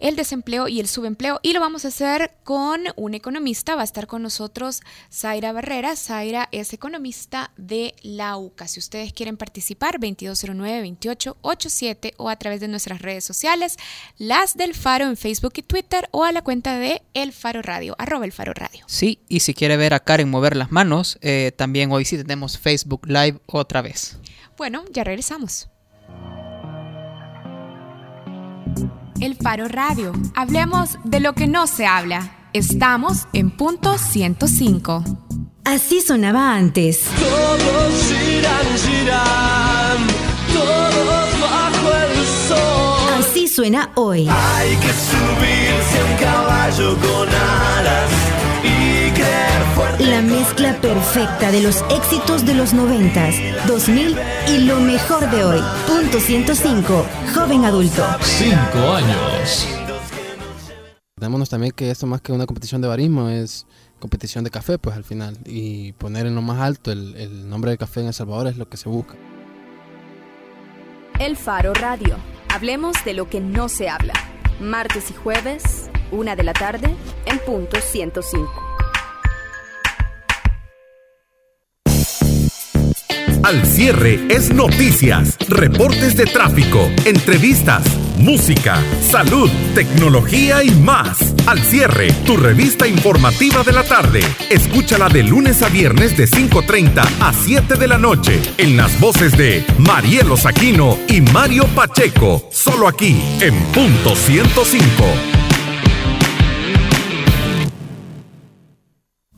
el 0.02 0.16
desempleo 0.16 0.68
y 0.68 0.80
el 0.80 0.88
subempleo. 0.88 1.40
Y 1.42 1.54
lo 1.54 1.60
vamos 1.60 1.86
a 1.86 1.88
hacer 1.88 2.32
con 2.44 2.82
un 2.96 3.14
economista. 3.14 3.76
Va 3.76 3.82
a 3.82 3.84
estar 3.84 4.06
con 4.06 4.22
nosotros 4.22 4.82
Zaira 5.10 5.52
Barrera. 5.52 5.96
Zaira 5.96 6.50
es 6.52 6.74
economista 6.74 7.52
de 7.56 7.94
la 8.02 8.36
UCA. 8.36 8.68
Si 8.68 8.78
ustedes 8.80 9.14
quieren 9.14 9.38
participar, 9.38 9.98
2209-2887 10.00 12.14
o 12.16 12.28
a 12.28 12.36
través 12.36 12.60
de 12.60 12.68
nuestras 12.68 13.00
redes 13.00 13.24
sociales, 13.24 13.78
las 14.18 14.56
del 14.56 14.74
Faro 14.74 15.06
en 15.06 15.16
Facebook 15.16 15.54
y 15.56 15.62
Twitter 15.62 16.08
o 16.10 16.24
a 16.24 16.32
la 16.32 16.42
cuenta 16.42 16.76
de 16.76 17.02
El 17.14 17.32
Faro 17.32 17.62
Radio, 17.62 17.94
arroba 17.98 18.24
El 18.24 18.32
Faro 18.32 18.52
Radio. 18.52 18.84
Sí, 18.88 19.20
y 19.28 19.38
si 19.40 19.54
quiere 19.54 19.76
ver 19.76 19.94
a 19.94 20.00
Karen 20.00 20.28
mover 20.28 20.56
las 20.56 20.72
manos, 20.72 21.18
eh, 21.20 21.52
también 21.56 21.92
hoy 21.92 22.04
sí 22.04 22.16
tenemos 22.16 22.58
Facebook 22.58 23.06
Live 23.06 23.38
otra 23.46 23.82
vez. 23.82 24.18
Bueno, 24.56 24.82
ya 24.92 25.04
regresamos. 25.04 25.68
El 29.22 29.36
Faro 29.36 29.68
Radio. 29.68 30.12
Hablemos 30.34 30.98
de 31.04 31.20
lo 31.20 31.32
que 31.34 31.46
no 31.46 31.68
se 31.68 31.86
habla. 31.86 32.48
Estamos 32.52 33.28
en 33.32 33.52
punto 33.52 33.96
105. 33.96 35.04
Así 35.64 36.00
sonaba 36.00 36.56
antes. 36.56 37.04
Todos 37.20 37.94
giran, 38.08 38.66
giran, 38.78 40.06
todos 40.52 41.40
bajo 41.40 41.96
el 41.98 42.26
sol. 42.48 43.20
Así 43.20 43.46
suena 43.46 43.92
hoy. 43.94 44.28
Hay 44.28 44.74
que 44.74 44.88
subirse 44.88 46.00
a 46.00 46.04
un 46.10 46.16
caballo 46.18 46.96
con 46.98 47.28
alas. 47.28 48.41
La 49.98 50.20
mezcla 50.20 50.80
perfecta 50.80 51.52
de 51.52 51.62
los 51.62 51.84
éxitos 51.90 52.44
de 52.44 52.54
los 52.54 52.74
90, 52.74 53.66
2000 53.66 54.16
y 54.48 54.58
lo 54.58 54.80
mejor 54.80 55.30
de 55.30 55.44
hoy. 55.44 55.60
Punto 55.86 56.18
105, 56.18 57.06
joven 57.34 57.64
adulto. 57.64 58.04
Cinco 58.20 58.92
años. 58.92 59.68
Démonos 61.16 61.48
también 61.48 61.72
que 61.72 61.90
esto 61.90 62.06
más 62.06 62.20
que 62.20 62.32
una 62.32 62.46
competición 62.46 62.80
de 62.82 62.88
barismo 62.88 63.28
es 63.28 63.66
competición 64.00 64.42
de 64.42 64.50
café, 64.50 64.78
pues 64.78 64.96
al 64.96 65.04
final. 65.04 65.38
Y 65.44 65.92
poner 65.92 66.26
en 66.26 66.34
lo 66.34 66.42
más 66.42 66.60
alto 66.60 66.90
el, 66.90 67.14
el 67.16 67.48
nombre 67.48 67.70
del 67.70 67.78
café 67.78 68.00
en 68.00 68.08
El 68.08 68.14
Salvador 68.14 68.48
es 68.48 68.56
lo 68.56 68.68
que 68.68 68.76
se 68.76 68.88
busca. 68.88 69.14
El 71.20 71.36
Faro 71.36 71.72
Radio. 71.74 72.16
Hablemos 72.52 72.96
de 73.04 73.14
lo 73.14 73.30
que 73.30 73.40
no 73.40 73.68
se 73.68 73.88
habla. 73.88 74.14
Martes 74.60 75.10
y 75.10 75.14
jueves, 75.14 75.88
una 76.10 76.34
de 76.34 76.42
la 76.42 76.52
tarde, 76.52 76.94
en 77.26 77.38
punto 77.38 77.80
105. 77.80 78.71
Al 83.42 83.66
cierre 83.66 84.20
es 84.28 84.54
noticias, 84.54 85.36
reportes 85.48 86.16
de 86.16 86.26
tráfico, 86.26 86.88
entrevistas, 87.04 87.82
música, 88.16 88.80
salud, 89.10 89.50
tecnología 89.74 90.62
y 90.62 90.70
más. 90.70 91.34
Al 91.46 91.58
cierre, 91.58 92.12
tu 92.24 92.36
revista 92.36 92.86
informativa 92.86 93.64
de 93.64 93.72
la 93.72 93.82
tarde. 93.82 94.20
Escúchala 94.48 95.08
de 95.08 95.24
lunes 95.24 95.60
a 95.62 95.68
viernes 95.68 96.16
de 96.16 96.28
5.30 96.28 97.02
a 97.20 97.32
7 97.32 97.74
de 97.74 97.88
la 97.88 97.98
noche 97.98 98.40
en 98.58 98.76
las 98.76 99.00
voces 99.00 99.36
de 99.36 99.64
Marielo 99.78 100.36
Saquino 100.36 100.96
y 101.08 101.20
Mario 101.20 101.66
Pacheco. 101.74 102.48
Solo 102.52 102.86
aquí 102.86 103.20
en 103.40 103.54
punto 103.74 104.14
105. 104.14 104.84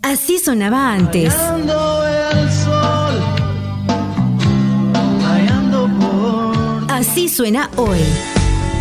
Así 0.03 0.39
sonaba 0.39 0.93
antes. 0.93 1.35
Así 7.15 7.29
suena 7.29 7.71
hoy. 7.77 8.01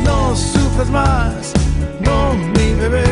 No 0.03 0.35
sufres 0.35 0.89
más, 0.89 1.53
no 2.01 2.33
mi 2.33 2.73
bebé, 2.73 3.05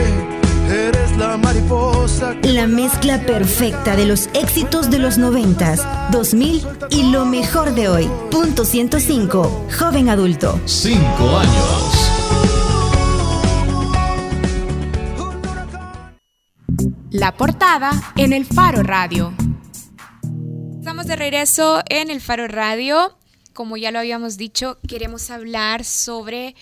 eres 0.67 1.15
la 1.15 1.37
mariposa. 1.37 2.35
La 2.41 2.65
mezcla 2.65 3.23
perfecta 3.23 3.95
de 3.95 4.07
los 4.07 4.31
éxitos 4.33 4.89
de 4.89 4.97
los 4.97 5.19
90, 5.19 6.09
2000 6.11 6.67
y 6.89 7.11
lo 7.11 7.25
mejor 7.25 7.75
de 7.75 7.87
hoy. 7.87 8.09
Punto 8.31 8.65
105, 8.65 9.67
joven 9.77 10.09
adulto. 10.09 10.59
Cinco 10.65 11.37
años. 11.37 12.11
La 17.11 17.31
portada 17.37 17.91
en 18.15 18.33
el 18.33 18.47
Faro 18.47 18.81
Radio. 18.81 19.35
Estamos 20.79 21.05
de 21.05 21.15
regreso 21.15 21.83
en 21.89 22.09
el 22.09 22.21
Faro 22.21 22.47
Radio. 22.47 23.20
Como 23.61 23.77
ya 23.77 23.91
lo 23.91 23.99
habíamos 23.99 24.37
dicho, 24.37 24.79
queremos 24.87 25.29
hablar 25.29 25.85
sobre 25.85 26.55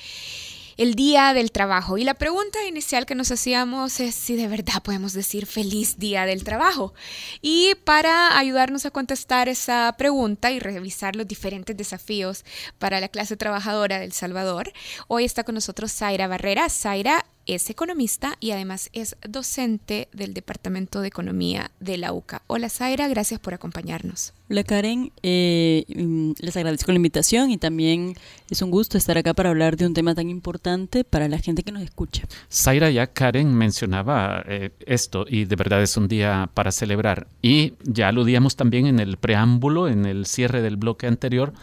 el 0.76 0.96
Día 0.96 1.34
del 1.34 1.54
Trabajo. 1.54 1.98
Y 1.98 2.04
la 2.04 2.16
pregunta 2.16 2.66
inicial 2.68 3.06
que 3.06 3.16
nos 3.16 3.32
hacíamos 3.32 4.02
es 4.02 4.16
si 4.16 4.36
de 4.36 4.50
verdad 4.50 4.84
podemos 4.84 5.14
decir 5.14 5.46
feliz 5.46 5.98
Día 5.98 6.26
del 6.26 6.44
Trabajo. 6.44 6.94
Y 7.42 7.76
para 7.86 8.38
ayudarnos 8.38 8.86
a 8.86 8.92
contestar 8.92 9.48
esa 9.48 9.96
pregunta 9.98 10.52
y 10.52 10.60
revisar 10.60 11.16
los 11.16 11.26
diferentes 11.26 11.78
desafíos 11.78 12.44
para 12.80 13.00
la 13.00 13.08
clase 13.08 13.38
trabajadora 13.38 13.98
del 13.98 14.12
Salvador, 14.12 14.74
hoy 15.08 15.24
está 15.24 15.46
con 15.46 15.56
nosotros 15.56 15.94
Zaira 15.94 16.28
Barrera. 16.28 16.68
Zaira 16.68 17.26
es 17.50 17.70
economista 17.70 18.36
y 18.40 18.52
además 18.52 18.90
es 18.94 19.16
docente 19.28 20.08
del 20.14 20.34
Departamento 20.34 21.02
de 21.02 21.08
Economía 21.08 21.72
de 21.80 21.98
la 21.98 22.14
UCA. 22.14 22.44
Hola 22.48 22.70
Zaira, 22.70 23.08
gracias 23.08 23.40
por 23.40 23.54
acompañarnos. 23.54 24.34
Hola 24.50 24.64
Karen, 24.64 25.12
eh, 25.24 25.84
mm, 25.88 26.34
les 26.40 26.56
agradezco 26.58 26.92
la 26.92 26.98
invitación 26.98 27.50
y 27.50 27.58
también 27.58 28.14
es 28.50 28.62
un 28.62 28.70
gusto 28.70 28.98
estar 28.98 29.18
acá 29.18 29.34
para 29.34 29.50
hablar 29.50 29.78
de 29.78 29.88
un 29.88 29.94
tema 29.94 30.14
tan 30.14 30.30
importante 30.30 31.04
para 31.04 31.28
la 31.28 31.40
gente 31.40 31.64
que 31.64 31.72
nos 31.72 31.82
escucha. 31.82 32.28
Zaira 32.52 32.92
ya 32.92 33.08
Karen 33.08 33.54
mencionaba 33.54 34.44
eh, 34.48 34.70
esto 34.86 35.26
y 35.28 35.46
de 35.46 35.56
verdad 35.56 35.82
es 35.82 35.98
un 35.98 36.08
día 36.08 36.50
para 36.54 36.72
celebrar. 36.72 37.28
Y 37.42 37.74
ya 37.84 38.10
aludíamos 38.10 38.56
también 38.56 38.86
en 38.86 39.00
el 39.00 39.18
preámbulo, 39.18 39.88
en 39.88 40.06
el 40.06 40.26
cierre 40.26 40.62
del 40.62 40.78
bloque 40.78 41.08
anterior, 41.08 41.54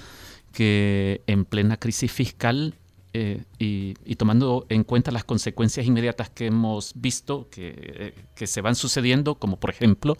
que 0.53 1.23
en 1.27 1.45
plena 1.45 1.77
crisis 1.77 2.11
fiscal 2.11 2.75
eh, 3.19 3.45
y, 3.59 3.95
tomando 4.17 4.67
en 4.69 4.85
cuenta 4.85 5.11
las 5.11 5.25
consecuencias 5.25 5.87
inmediatas 5.87 6.29
que 6.29 6.49
hemos 6.49 6.93
visto 6.95 7.49
que, 7.51 7.75
eh, 7.79 8.15
que 8.35 8.47
se 8.47 8.61
van 8.61 8.75
sucediendo, 8.75 9.37
como 9.37 9.59
por 9.59 9.71
ejemplo 9.71 10.19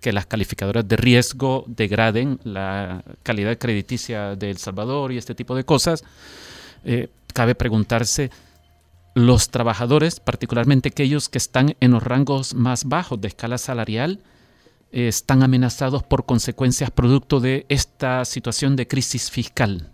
que 0.00 0.14
las 0.14 0.24
calificadoras 0.24 0.88
de 0.88 0.96
riesgo 0.96 1.64
degraden 1.66 2.40
la 2.44 3.04
calidad 3.22 3.58
crediticia 3.58 4.34
de 4.34 4.48
El 4.48 4.56
Salvador 4.56 5.12
y 5.12 5.18
este 5.18 5.34
tipo 5.34 5.54
de 5.54 5.64
cosas, 5.64 6.04
eh, 6.84 7.10
cabe 7.34 7.54
preguntarse, 7.54 8.30
los 9.14 9.50
trabajadores, 9.50 10.18
particularmente 10.18 10.88
aquellos 10.88 11.28
que 11.28 11.36
están 11.36 11.76
en 11.80 11.90
los 11.90 12.02
rangos 12.02 12.54
más 12.54 12.86
bajos 12.86 13.20
de 13.20 13.28
escala 13.28 13.58
salarial, 13.58 14.20
están 14.90 15.42
amenazados 15.42 16.02
por 16.02 16.24
consecuencias 16.24 16.90
producto 16.90 17.40
de 17.40 17.66
esta 17.68 18.24
situación 18.24 18.74
de 18.74 18.86
crisis 18.88 19.30
fiscal. 19.30 19.92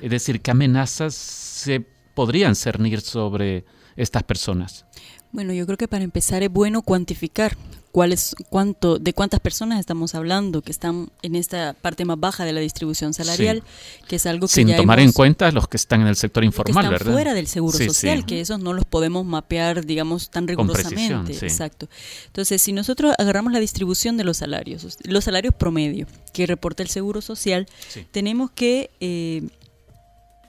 Es 0.00 0.10
decir, 0.10 0.40
¿qué 0.40 0.50
amenazas 0.50 1.14
se 1.14 1.84
podrían 2.14 2.54
cernir 2.56 3.00
sobre 3.00 3.64
estas 3.96 4.22
personas? 4.22 4.84
Bueno, 5.32 5.52
yo 5.52 5.66
creo 5.66 5.76
que 5.76 5.88
para 5.88 6.04
empezar 6.04 6.42
es 6.42 6.50
bueno 6.50 6.80
cuantificar 6.82 7.56
cuál 7.92 8.12
es, 8.12 8.34
cuánto, 8.50 8.98
de 8.98 9.12
cuántas 9.14 9.40
personas 9.40 9.80
estamos 9.80 10.14
hablando 10.14 10.60
que 10.62 10.70
están 10.70 11.10
en 11.22 11.34
esta 11.34 11.72
parte 11.74 12.04
más 12.04 12.18
baja 12.20 12.44
de 12.44 12.52
la 12.52 12.60
distribución 12.60 13.12
salarial, 13.14 13.62
que 14.06 14.16
es 14.16 14.26
algo 14.26 14.46
que 14.46 14.52
Sin 14.54 14.68
ya 14.68 14.76
tomar 14.76 14.98
hemos- 14.98 15.08
en 15.10 15.12
cuenta 15.12 15.50
los 15.50 15.66
que 15.66 15.76
están 15.78 16.02
en 16.02 16.06
el 16.06 16.16
sector 16.16 16.42
que 16.42 16.46
informal, 16.46 16.84
están 16.84 16.90
¿verdad? 16.90 17.12
fuera 17.12 17.34
del 17.34 17.46
seguro 17.48 17.76
Sí, 17.76 17.86
social, 17.86 18.20
sí. 18.20 18.24
que 18.24 18.40
esos 18.40 18.60
no 18.60 18.72
los 18.74 18.84
podemos 18.84 19.24
mapear, 19.26 19.84
digamos, 19.84 20.30
tan 20.30 20.46
Con 20.46 20.68
precisión, 20.68 20.96
rigurosamente. 21.26 21.46
Exacto. 21.46 21.88
Entonces, 22.26 22.60
si 22.62 22.72
nosotros 22.72 23.14
agarramos 23.18 23.52
la 23.52 23.60
distribución 23.60 24.16
de 24.18 24.24
los 24.24 24.36
salarios, 24.38 24.98
los 25.04 25.24
salarios 25.24 25.54
promedio 25.54 26.06
que 26.32 26.46
reporta 26.46 26.82
el 26.82 26.88
seguro 26.90 27.20
social, 27.22 27.66
tenemos 28.10 28.50
que 28.52 28.90
eh, 29.00 29.48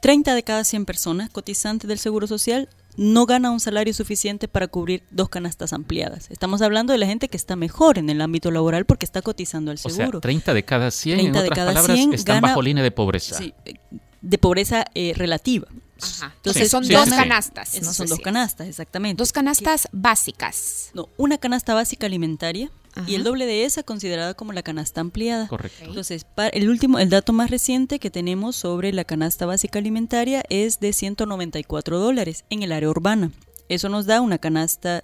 30 0.07 0.35
de 0.35 0.43
cada 0.43 0.63
100 0.63 0.85
personas 0.85 1.29
cotizantes 1.29 1.85
del 1.89 1.99
seguro 1.99 2.27
social 2.27 2.69
no 2.95 3.25
gana 3.25 3.51
un 3.51 3.59
salario 3.59 3.93
suficiente 3.93 4.47
para 4.47 4.69
cubrir 4.69 5.03
dos 5.11 5.27
canastas 5.27 5.73
ampliadas. 5.73 6.31
Estamos 6.31 6.61
hablando 6.61 6.93
de 6.93 6.97
la 6.97 7.05
gente 7.05 7.27
que 7.27 7.35
está 7.35 7.57
mejor 7.57 7.97
en 7.97 8.09
el 8.09 8.21
ámbito 8.21 8.49
laboral 8.49 8.85
porque 8.85 9.05
está 9.05 9.21
cotizando 9.21 9.69
al 9.69 9.75
O 9.75 9.79
sea, 9.81 9.91
seguro. 9.91 10.21
30 10.21 10.53
de 10.53 10.63
cada 10.63 10.91
100, 10.91 11.17
30 11.17 11.27
en 11.27 11.33
de 11.33 11.39
otras 11.49 11.57
cada 11.57 11.73
palabras, 11.73 11.97
100 11.97 12.13
están 12.13 12.35
gana- 12.37 12.47
bajo 12.47 12.61
línea 12.61 12.85
de 12.85 12.91
pobreza. 12.91 13.37
Sí, 13.37 13.53
eh, 13.65 13.73
de 14.21 14.37
pobreza 14.37 14.85
eh, 14.95 15.11
relativa. 15.13 15.67
Ajá. 16.01 16.31
Entonces, 16.37 16.71
son 16.71 16.85
sí, 16.85 16.93
dos 16.93 17.09
canastas. 17.09 17.81
No 17.81 17.91
son 17.91 18.07
dos 18.07 18.19
canastas, 18.19 18.67
exactamente. 18.69 19.19
Dos 19.19 19.33
canastas 19.33 19.89
básicas. 19.91 20.91
No, 20.93 21.09
una 21.17 21.37
canasta 21.37 21.73
básica 21.73 22.05
alimentaria 22.05 22.71
y 23.07 23.15
el 23.15 23.23
doble 23.23 23.45
de 23.45 23.65
esa 23.65 23.83
considerada 23.83 24.33
como 24.33 24.53
la 24.53 24.63
canasta 24.63 25.01
ampliada. 25.01 25.47
Correcto. 25.47 25.85
Entonces, 25.85 26.25
el 26.53 26.69
último, 26.69 26.99
el 26.99 27.09
dato 27.09 27.33
más 27.33 27.49
reciente 27.51 27.99
que 27.99 28.09
tenemos 28.09 28.55
sobre 28.55 28.93
la 28.93 29.03
canasta 29.03 29.45
básica 29.45 29.79
alimentaria 29.79 30.43
es 30.49 30.79
de 30.79 30.93
194 30.93 31.99
dólares 31.99 32.45
en 32.49 32.63
el 32.63 32.71
área 32.71 32.89
urbana. 32.89 33.31
Eso 33.69 33.89
nos 33.89 34.05
da 34.05 34.21
una 34.21 34.37
canasta 34.37 35.03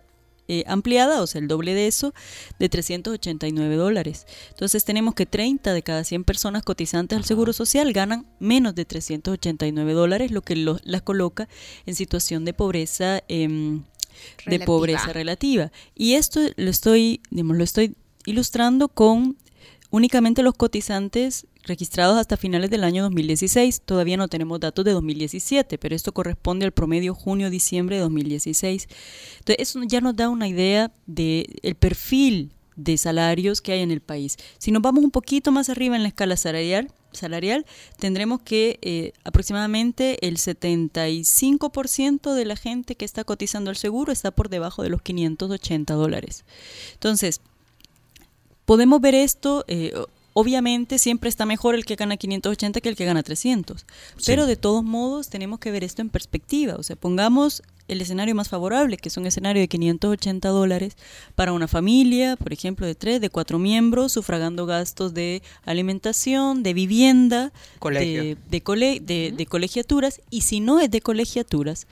eh, 0.49 0.65
ampliada, 0.67 1.21
o 1.21 1.27
sea, 1.27 1.39
el 1.39 1.47
doble 1.47 1.73
de 1.73 1.87
eso, 1.87 2.13
de 2.59 2.67
389 2.67 3.75
dólares. 3.77 4.25
Entonces 4.49 4.83
tenemos 4.83 5.15
que 5.15 5.25
30 5.25 5.71
de 5.73 5.81
cada 5.83 6.03
100 6.03 6.25
personas 6.25 6.63
cotizantes 6.63 7.17
al 7.17 7.23
Seguro 7.23 7.53
Social 7.53 7.93
ganan 7.93 8.25
menos 8.39 8.75
de 8.75 8.83
389 8.83 9.93
dólares, 9.93 10.31
lo 10.31 10.41
que 10.41 10.57
lo- 10.57 10.79
las 10.83 11.01
coloca 11.01 11.47
en 11.85 11.95
situación 11.95 12.43
de 12.43 12.53
pobreza. 12.53 13.21
De 14.45 14.59
pobreza 14.59 15.13
relativa. 15.13 15.71
Y 15.95 16.13
esto 16.13 16.39
lo 16.55 16.69
estoy, 16.69 17.21
digamos, 17.29 17.57
lo 17.57 17.63
estoy 17.63 17.95
ilustrando 18.25 18.89
con 18.89 19.37
únicamente 19.89 20.41
los 20.41 20.55
cotizantes 20.55 21.45
registrados 21.63 22.17
hasta 22.17 22.37
finales 22.37 22.69
del 22.69 22.83
año 22.83 23.03
2016. 23.03 23.81
Todavía 23.85 24.17
no 24.17 24.27
tenemos 24.27 24.59
datos 24.59 24.83
de 24.85 24.91
2017, 24.91 25.77
pero 25.77 25.95
esto 25.95 26.11
corresponde 26.13 26.65
al 26.65 26.71
promedio 26.71 27.13
junio-diciembre 27.13 27.97
de 27.97 28.01
2016. 28.01 28.87
Entonces, 29.39 29.55
eso 29.59 29.81
ya 29.83 30.01
nos 30.01 30.15
da 30.15 30.29
una 30.29 30.47
idea 30.47 30.91
del 31.05 31.45
el 31.61 31.75
perfil 31.75 32.51
de 32.75 32.97
salarios 32.97 33.61
que 33.61 33.73
hay 33.73 33.81
en 33.81 33.91
el 33.91 34.01
país. 34.01 34.37
Si 34.57 34.71
nos 34.71 34.81
vamos 34.81 35.03
un 35.03 35.11
poquito 35.11 35.51
más 35.51 35.69
arriba 35.69 35.95
en 35.95 36.01
la 36.01 36.09
escala 36.09 36.37
salarial, 36.37 36.91
salarial 37.15 37.65
tendremos 37.99 38.41
que 38.41 38.79
eh, 38.81 39.13
aproximadamente 39.23 40.27
el 40.27 40.37
75% 40.37 42.33
de 42.33 42.45
la 42.45 42.55
gente 42.55 42.95
que 42.95 43.05
está 43.05 43.23
cotizando 43.23 43.69
al 43.69 43.77
seguro 43.77 44.11
está 44.11 44.31
por 44.31 44.49
debajo 44.49 44.83
de 44.83 44.89
los 44.89 45.01
580 45.01 45.93
dólares. 45.93 46.45
Entonces, 46.93 47.41
podemos 48.65 49.01
ver 49.01 49.15
esto, 49.15 49.65
eh, 49.67 49.93
obviamente 50.33 50.97
siempre 50.99 51.29
está 51.29 51.45
mejor 51.45 51.75
el 51.75 51.85
que 51.85 51.95
gana 51.95 52.17
580 52.17 52.81
que 52.81 52.89
el 52.89 52.95
que 52.95 53.05
gana 53.05 53.23
300, 53.23 53.85
pero 54.25 54.45
de 54.45 54.55
todos 54.55 54.83
modos 54.83 55.29
tenemos 55.29 55.59
que 55.59 55.71
ver 55.71 55.83
esto 55.83 56.01
en 56.01 56.09
perspectiva, 56.09 56.75
o 56.75 56.83
sea, 56.83 56.95
pongamos 56.95 57.63
el 57.93 58.01
escenario 58.01 58.35
más 58.35 58.49
favorable, 58.49 58.97
que 58.97 59.09
es 59.09 59.17
un 59.17 59.25
escenario 59.25 59.61
de 59.61 59.67
580 59.67 60.49
dólares 60.49 60.97
para 61.35 61.53
una 61.53 61.67
familia, 61.67 62.35
por 62.35 62.51
ejemplo, 62.53 62.85
de 62.85 62.95
tres, 62.95 63.21
de 63.21 63.29
cuatro 63.29 63.59
miembros, 63.59 64.11
sufragando 64.11 64.65
gastos 64.65 65.13
de 65.13 65.41
alimentación, 65.65 66.63
de 66.63 66.73
vivienda, 66.73 67.51
Colegio. 67.79 68.23
de, 68.23 68.37
de, 68.49 68.61
cole- 68.63 68.99
de- 68.99 69.31
de 69.35 69.45
colegiaturas, 69.45 70.21
y 70.29 70.41
si 70.41 70.59
no 70.59 70.79
es 70.79 70.91
de 70.91 71.01
colegiaturas, 71.01 71.87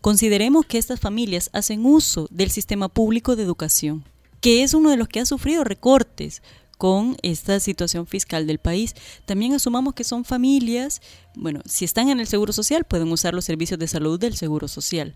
consideremos 0.00 0.66
que 0.66 0.78
estas 0.78 1.00
familias 1.00 1.50
hacen 1.52 1.84
uso 1.86 2.26
del 2.30 2.50
sistema 2.50 2.88
público 2.88 3.36
de 3.36 3.42
educación, 3.42 4.04
que 4.40 4.62
es 4.62 4.74
uno 4.74 4.90
de 4.90 4.96
los 4.96 5.08
que 5.08 5.20
ha 5.20 5.26
sufrido 5.26 5.64
recortes 5.64 6.42
con 6.84 7.16
esta 7.22 7.60
situación 7.60 8.06
fiscal 8.06 8.46
del 8.46 8.58
país. 8.58 8.92
También 9.24 9.54
asumamos 9.54 9.94
que 9.94 10.04
son 10.04 10.26
familias, 10.26 11.00
bueno, 11.34 11.62
si 11.64 11.86
están 11.86 12.10
en 12.10 12.20
el 12.20 12.26
Seguro 12.26 12.52
Social 12.52 12.84
pueden 12.84 13.10
usar 13.10 13.32
los 13.32 13.46
servicios 13.46 13.80
de 13.80 13.88
salud 13.88 14.20
del 14.20 14.36
Seguro 14.36 14.68
Social, 14.68 15.14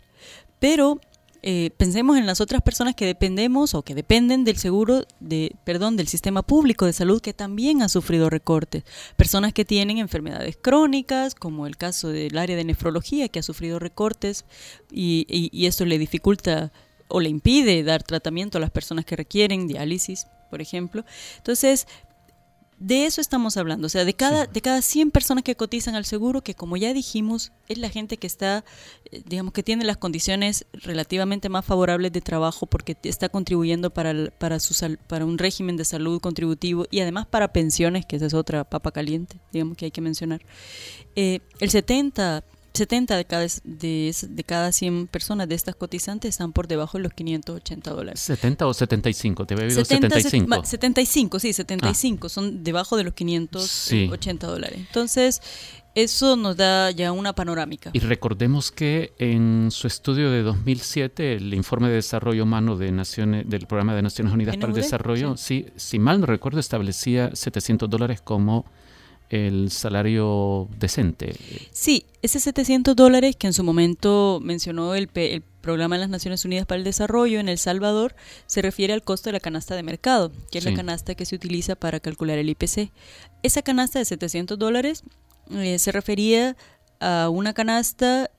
pero 0.60 0.98
eh, 1.42 1.68
pensemos 1.76 2.16
en 2.16 2.24
las 2.24 2.40
otras 2.40 2.62
personas 2.62 2.94
que 2.94 3.04
dependemos 3.04 3.74
o 3.74 3.82
que 3.82 3.94
dependen 3.94 4.44
del 4.44 4.56
seguro 4.56 5.04
de, 5.20 5.56
perdón, 5.64 5.98
del 5.98 6.08
sistema 6.08 6.40
público 6.42 6.86
de 6.86 6.94
salud 6.94 7.20
que 7.20 7.34
también 7.34 7.82
ha 7.82 7.90
sufrido 7.90 8.30
recortes. 8.30 8.84
Personas 9.18 9.52
que 9.52 9.66
tienen 9.66 9.98
enfermedades 9.98 10.56
crónicas, 10.56 11.34
como 11.34 11.66
el 11.66 11.76
caso 11.76 12.08
del 12.08 12.38
área 12.38 12.56
de 12.56 12.64
nefrología 12.64 13.28
que 13.28 13.40
ha 13.40 13.42
sufrido 13.42 13.78
recortes 13.78 14.46
y, 14.90 15.26
y- 15.28 15.50
y 15.52 15.66
esto 15.66 15.84
le 15.84 15.98
dificulta 15.98 16.72
o 17.08 17.20
le 17.20 17.28
impide 17.28 17.82
dar 17.82 18.02
tratamiento 18.02 18.56
a 18.56 18.60
las 18.62 18.70
personas 18.70 19.04
que 19.04 19.16
requieren 19.16 19.66
diálisis, 19.68 20.26
por 20.50 20.60
ejemplo. 20.62 21.04
Entonces, 21.36 21.86
de 22.80 23.06
eso 23.06 23.20
estamos 23.20 23.56
hablando, 23.56 23.86
o 23.86 23.90
sea, 23.90 24.04
de 24.04 24.14
cada, 24.14 24.46
de 24.46 24.60
cada 24.60 24.82
100 24.82 25.10
personas 25.10 25.42
que 25.42 25.56
cotizan 25.56 25.96
al 25.96 26.04
seguro, 26.04 26.42
que 26.42 26.54
como 26.54 26.76
ya 26.76 26.94
dijimos, 26.94 27.50
es 27.68 27.76
la 27.78 27.88
gente 27.90 28.18
que 28.18 28.28
está, 28.28 28.64
eh, 29.10 29.20
digamos, 29.26 29.52
que 29.52 29.64
tiene 29.64 29.84
las 29.84 29.96
condiciones 29.96 30.64
relativamente 30.72 31.48
más 31.48 31.64
favorables 31.64 32.12
de 32.12 32.20
trabajo 32.20 32.66
porque 32.66 32.96
está 33.02 33.28
contribuyendo 33.30 33.90
para, 33.90 34.12
el- 34.12 34.30
para, 34.30 34.60
su 34.60 34.74
sal- 34.74 34.98
para 35.08 35.24
un 35.24 35.38
régimen 35.38 35.76
de 35.76 35.84
salud 35.84 36.20
contributivo 36.20 36.86
y 36.88 37.00
además 37.00 37.26
para 37.26 37.52
pensiones, 37.52 38.06
que 38.06 38.14
esa 38.14 38.26
es 38.26 38.34
otra 38.34 38.62
papa 38.62 38.92
caliente, 38.92 39.40
digamos, 39.52 39.76
que 39.76 39.86
hay 39.86 39.90
que 39.90 40.00
mencionar. 40.00 40.40
Eh, 41.16 41.40
el 41.58 41.70
70... 41.70 42.44
70 42.78 43.16
de 43.16 43.24
cada, 43.24 43.46
de, 43.64 44.16
de 44.28 44.44
cada 44.44 44.72
100 44.72 45.06
personas 45.08 45.48
de 45.48 45.54
estas 45.54 45.74
cotizantes 45.74 46.30
están 46.30 46.52
por 46.52 46.66
debajo 46.66 46.98
de 46.98 47.04
los 47.04 47.12
580 47.12 47.90
dólares. 47.90 48.20
70 48.20 48.66
o 48.66 48.72
75, 48.74 49.46
te 49.46 49.54
había 49.54 49.66
oído 49.66 49.84
70, 49.84 50.08
75. 50.08 50.48
ma- 50.48 50.64
75, 50.64 51.38
sí, 51.38 51.52
75, 51.52 52.28
son 52.28 52.64
debajo 52.64 52.96
de 52.96 53.04
los 53.04 53.14
580 53.14 54.46
dólares. 54.46 54.78
Entonces, 54.78 55.40
eso 55.94 56.36
nos 56.36 56.56
da 56.56 56.90
ya 56.92 57.10
una 57.12 57.32
panorámica. 57.34 57.90
Y 57.92 57.98
recordemos 57.98 58.70
que 58.70 59.12
en 59.18 59.70
su 59.70 59.86
estudio 59.86 60.30
de 60.30 60.42
2007, 60.42 61.34
el 61.34 61.54
informe 61.54 61.88
de 61.88 61.94
desarrollo 61.94 62.44
humano 62.44 62.76
de 62.76 62.92
Naciones, 62.92 63.48
del 63.48 63.66
Programa 63.66 63.94
de 63.94 64.02
Naciones 64.02 64.32
Unidas 64.32 64.56
para 64.56 64.68
el 64.68 64.74
Desarrollo, 64.74 65.36
sí. 65.36 65.66
si 65.76 65.98
mal 65.98 66.20
no 66.20 66.26
recuerdo, 66.26 66.60
establecía 66.60 67.34
700 67.34 67.90
dólares 67.90 68.20
como 68.20 68.64
el 69.30 69.70
salario 69.70 70.68
decente. 70.78 71.34
Sí, 71.72 72.06
ese 72.22 72.40
700 72.40 72.96
dólares 72.96 73.36
que 73.36 73.46
en 73.46 73.52
su 73.52 73.62
momento 73.64 74.40
mencionó 74.42 74.94
el, 74.94 75.08
P- 75.08 75.34
el 75.34 75.42
Programa 75.60 75.96
de 75.96 76.00
las 76.00 76.08
Naciones 76.10 76.44
Unidas 76.44 76.64
para 76.66 76.78
el 76.78 76.84
Desarrollo 76.84 77.40
en 77.40 77.48
El 77.48 77.58
Salvador 77.58 78.14
se 78.46 78.62
refiere 78.62 78.94
al 78.94 79.02
costo 79.02 79.28
de 79.28 79.34
la 79.34 79.40
canasta 79.40 79.74
de 79.76 79.82
mercado, 79.82 80.32
que 80.50 80.58
es 80.58 80.64
Sí. 80.64 80.70
la 80.70 80.76
canasta 80.76 81.14
que 81.14 81.26
se 81.26 81.34
utiliza 81.34 81.74
para 81.74 82.00
calcular 82.00 82.38
el 82.38 82.48
IPC. 82.48 82.90
Esa 83.42 83.60
canasta 83.62 83.98
de 83.98 84.04
700 84.06 84.58
dólares 84.58 85.02
eh, 85.50 85.78
se 85.78 85.92
refería 85.92 86.56
a 87.00 87.28
una 87.28 87.52
canasta 87.52 88.30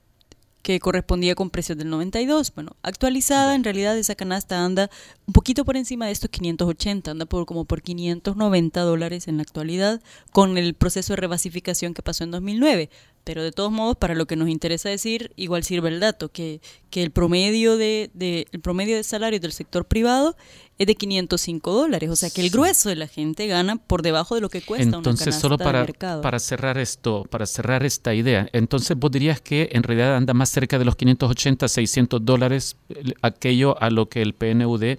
que 0.62 0.78
correspondía 0.78 1.34
con 1.34 1.50
precios 1.50 1.78
del 1.78 1.88
92. 1.90 2.52
Bueno, 2.54 2.76
actualizada, 2.82 3.54
en 3.54 3.64
realidad 3.64 3.96
esa 3.96 4.14
canasta 4.14 4.64
anda 4.64 4.90
un 5.26 5.32
poquito 5.32 5.64
por 5.64 5.76
encima 5.76 6.06
de 6.06 6.12
estos 6.12 6.28
580, 6.30 7.10
anda 7.10 7.24
por 7.26 7.46
como 7.46 7.64
por 7.64 7.80
590 7.82 8.80
dólares 8.82 9.26
en 9.28 9.36
la 9.38 9.42
actualidad, 9.42 10.02
con 10.32 10.58
el 10.58 10.74
proceso 10.74 11.12
de 11.14 11.16
rebasificación 11.18 11.94
que 11.94 12.02
pasó 12.02 12.24
en 12.24 12.30
2009. 12.32 12.90
Pero 13.24 13.42
de 13.42 13.52
todos 13.52 13.70
modos, 13.70 13.96
para 13.96 14.14
lo 14.14 14.26
que 14.26 14.34
nos 14.36 14.48
interesa 14.48 14.88
decir, 14.88 15.32
igual 15.36 15.62
sirve 15.62 15.88
el 15.90 16.00
dato, 16.00 16.30
que, 16.30 16.60
que 16.88 17.02
el 17.02 17.10
promedio 17.10 17.76
de, 17.76 18.10
de- 18.14 18.46
el 18.52 18.60
promedio 18.60 18.96
de 18.96 19.04
salarios 19.04 19.42
del 19.42 19.52
sector 19.52 19.84
privado 19.86 20.36
es 20.80 20.86
de 20.86 20.94
505 20.94 21.72
dólares. 21.72 22.08
O 22.10 22.16
sea 22.16 22.30
que 22.30 22.40
el 22.40 22.48
grueso 22.50 22.88
de 22.88 22.96
la 22.96 23.06
gente 23.06 23.46
gana 23.46 23.76
por 23.76 24.00
debajo 24.02 24.34
de 24.34 24.40
lo 24.40 24.48
que 24.48 24.62
cuesta 24.62 24.88
una 24.88 24.96
Entonces, 24.96 25.26
canasta 25.26 25.40
solo 25.40 25.56
de 25.58 25.64
para, 25.64 25.80
mercado. 25.82 26.22
para 26.22 26.38
cerrar 26.38 26.78
esto, 26.78 27.26
para 27.30 27.44
cerrar 27.44 27.84
esta 27.84 28.14
idea, 28.14 28.48
entonces 28.54 28.96
vos 28.96 29.10
dirías 29.10 29.40
que 29.42 29.68
en 29.72 29.82
realidad 29.82 30.16
anda 30.16 30.32
más 30.32 30.48
cerca 30.48 30.78
de 30.78 30.86
los 30.86 30.96
580, 30.96 31.68
600 31.68 32.24
dólares 32.24 32.76
el- 32.88 33.14
aquello 33.20 33.80
a 33.82 33.90
lo 33.90 34.08
que 34.08 34.22
el 34.22 34.32
PNUD 34.32 34.82
en 34.82 34.96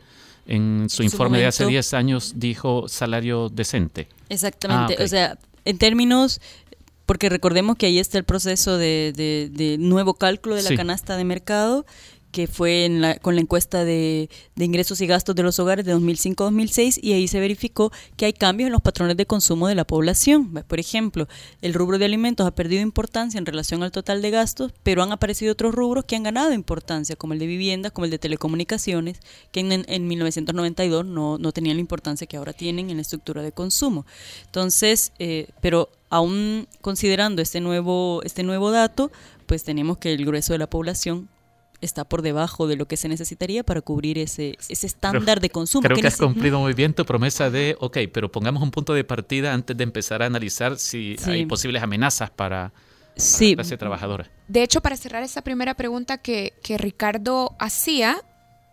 su 0.47 0.57
En 0.83 0.89
su 0.89 1.03
informe 1.03 1.39
de 1.39 1.47
hace 1.47 1.63
momento. 1.63 1.73
10 1.73 1.93
años 1.95 2.33
dijo 2.37 2.87
salario 2.87 3.49
decente. 3.49 4.07
Exactamente, 4.29 4.95
Ah, 4.99 5.03
o 5.03 5.07
sea, 5.07 5.37
en 5.65 5.77
términos, 5.79 6.41
porque 7.07 7.27
recordemos 7.29 7.75
que 7.75 7.87
ahí 7.87 7.99
está 7.99 8.17
el 8.19 8.23
proceso 8.23 8.77
de, 8.77 9.13
de- 9.15 9.49
de 9.51 9.77
nuevo 9.79 10.13
cálculo 10.13 10.55
de 10.55 10.61
la 10.63 10.69
Sí. 10.69 10.75
canasta 10.77 11.17
de 11.17 11.23
mercado, 11.25 11.85
que 12.31 12.47
fue 12.47 12.85
en 12.85 13.01
la- 13.01 13.19
con 13.19 13.35
la 13.35 13.41
encuesta 13.41 13.83
de, 13.83 14.29
ingresos 14.57 15.01
y 15.01 15.07
gastos 15.07 15.35
de 15.35 15.43
los 15.43 15.57
hogares 15.59 15.85
de 15.85 15.93
2005-2006, 15.93 16.99
y 17.01 17.13
ahí 17.13 17.27
se 17.27 17.39
verificó 17.39 17.91
que 18.15 18.25
hay 18.25 18.33
cambios 18.33 18.67
en 18.67 18.73
los 18.73 18.81
patrones 18.81 19.17
de 19.17 19.25
consumo 19.25 19.67
de 19.67 19.75
la 19.75 19.85
población. 19.85 20.53
Por 20.67 20.79
ejemplo, 20.79 21.27
el 21.61 21.73
rubro 21.73 21.97
de 21.97 22.05
alimentos 22.05 22.45
ha 22.45 22.51
perdido 22.51 22.81
importancia 22.81 23.37
en 23.37 23.45
relación 23.45 23.83
al 23.83 23.91
total 23.91 24.21
de 24.21 24.29
gastos, 24.29 24.71
pero 24.83 25.03
han 25.03 25.11
aparecido 25.11 25.51
otros 25.53 25.73
rubros 25.73 26.05
que 26.05 26.15
han 26.15 26.23
ganado 26.23 26.53
importancia, 26.53 27.15
como 27.15 27.33
el 27.33 27.39
de 27.39 27.47
viviendas, 27.47 27.91
como 27.91 28.05
el 28.05 28.11
de 28.11 28.19
telecomunicaciones, 28.19 29.19
que 29.51 29.59
en, 29.61 29.71
en 29.87 30.07
1992 30.07 31.05
no, 31.05 31.37
no 31.37 31.51
tenían 31.51 31.77
la 31.77 31.81
importancia 31.81 32.27
que 32.27 32.37
ahora 32.37 32.53
tienen 32.53 32.89
en 32.89 32.97
la 32.97 33.01
estructura 33.01 33.41
de 33.41 33.51
consumo. 33.51 34.05
Entonces, 34.45 35.11
eh, 35.19 35.47
pero 35.61 35.89
aún 36.09 36.67
considerando 36.81 37.41
este 37.41 37.61
nuevo, 37.61 38.21
este 38.23 38.43
nuevo 38.43 38.71
dato, 38.71 39.11
pues 39.47 39.63
tenemos 39.63 39.97
que 39.97 40.13
el 40.13 40.25
grueso 40.25 40.53
de 40.53 40.59
la 40.59 40.69
población 40.69 41.29
está 41.81 42.05
por 42.05 42.21
debajo 42.21 42.67
de 42.67 42.75
lo 42.75 42.87
que 42.87 42.95
se 42.97 43.07
necesitaría 43.09 43.63
para 43.63 43.81
cubrir 43.81 44.17
ese, 44.19 44.57
ese 44.69 44.87
estándar 44.87 45.41
de 45.41 45.49
consumo. 45.49 45.83
Creo 45.83 45.97
que, 45.97 46.07
has 46.07 46.17
cumplido 46.17 46.59
muy 46.59 46.73
bien 46.73 46.93
tu 46.93 47.05
promesa 47.05 47.49
de, 47.49 47.75
ok, 47.79 47.97
pero 48.13 48.31
pongamos 48.31 48.61
un 48.63 48.71
punto 48.71 48.93
de 48.93 49.03
partida 49.03 49.53
antes 49.53 49.75
de 49.75 49.83
empezar 49.83 50.21
a 50.21 50.27
analizar 50.27 50.77
si 50.77 51.15
Sí. 51.17 51.31
hay 51.31 51.45
posibles 51.45 51.81
amenazas 51.81 52.29
para, 52.29 52.69
para 52.69 52.73
Sí. 53.15 53.51
la 53.51 53.55
clase 53.63 53.77
trabajadora. 53.77 54.29
De 54.47 54.63
hecho, 54.63 54.81
para 54.81 54.95
cerrar 54.95 55.23
esta 55.23 55.41
primera 55.41 55.73
pregunta 55.75 56.17
que, 56.19 56.53
que 56.63 56.77
Ricardo 56.77 57.55
hacía, 57.59 58.21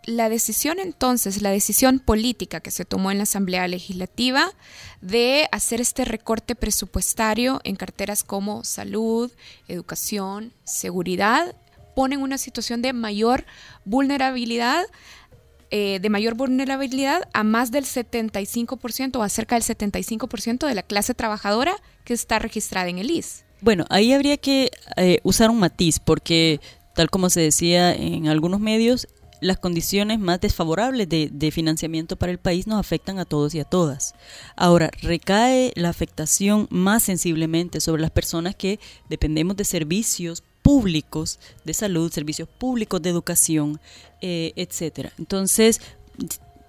la 0.05 0.29
decisión 0.29 0.79
entonces, 0.79 1.41
la 1.41 1.51
decisión 1.51 1.99
política 1.99 2.61
que 2.61 2.71
se 2.71 2.85
tomó 2.85 3.11
en 3.11 3.17
la 3.17 3.23
Asamblea 3.23 3.67
Legislativa 3.67 4.51
de 5.01 5.47
hacer 5.51 5.81
este 5.81 6.05
recorte 6.05 6.55
presupuestario 6.55 7.59
en 7.63 7.75
carteras 7.75 8.23
como 8.23 8.63
salud, 8.63 9.31
educación, 9.67 10.53
seguridad, 10.63 11.55
pone 11.99 12.15
en 12.15 12.21
una 12.21 12.37
situación 12.37 12.81
de 12.81 12.93
mayor 12.93 13.43
vulnerabilidad 13.83 14.85
eh, 15.69 15.99
de 16.01 16.09
mayor 16.09 16.33
vulnerabilidad 16.33 17.27
a 17.33 17.43
más 17.43 17.71
del 17.71 17.83
75% 17.83 19.17
o 19.17 19.21
a 19.21 19.27
cerca 19.27 19.55
del 19.55 19.65
75% 19.65 20.65
de 20.65 20.75
la 20.75 20.83
clase 20.83 21.13
trabajadora 21.13 21.75
que 22.05 22.13
está 22.13 22.39
registrada 22.39 22.87
en 22.87 22.99
el 22.99 23.11
IS. 23.11 23.43
Bueno, 23.59 23.83
ahí 23.89 24.13
habría 24.13 24.37
que 24.37 24.71
eh, 24.95 25.19
usar 25.23 25.49
un 25.49 25.59
matiz, 25.59 25.99
porque 25.99 26.61
tal 26.95 27.09
como 27.09 27.29
se 27.29 27.41
decía 27.41 27.93
en 27.93 28.29
algunos 28.29 28.61
medios, 28.61 29.09
las 29.41 29.57
condiciones 29.57 30.19
más 30.19 30.39
desfavorables 30.39 31.09
de, 31.09 31.29
de 31.29 31.51
financiamiento 31.51 32.15
para 32.15 32.31
el 32.31 32.39
país 32.39 32.65
nos 32.65 32.79
afectan 32.79 33.19
a 33.19 33.25
todos 33.25 33.53
y 33.55 33.59
a 33.59 33.65
todas. 33.65 34.15
Ahora, 34.55 34.89
recae 35.01 35.73
la 35.75 35.89
afectación 35.89 36.67
más 36.69 37.03
sensiblemente 37.03 37.81
sobre 37.81 38.01
las 38.01 38.11
personas 38.11 38.55
que 38.55 38.79
dependemos 39.09 39.57
de 39.57 39.65
servicios 39.65 40.43
públicos 40.69 41.39
de 41.65 41.73
salud, 41.73 42.11
servicios 42.11 42.47
públicos 42.47 43.01
de 43.01 43.09
educación, 43.09 43.79
eh, 44.21 44.53
etcétera. 44.55 45.11
Entonces, 45.17 45.81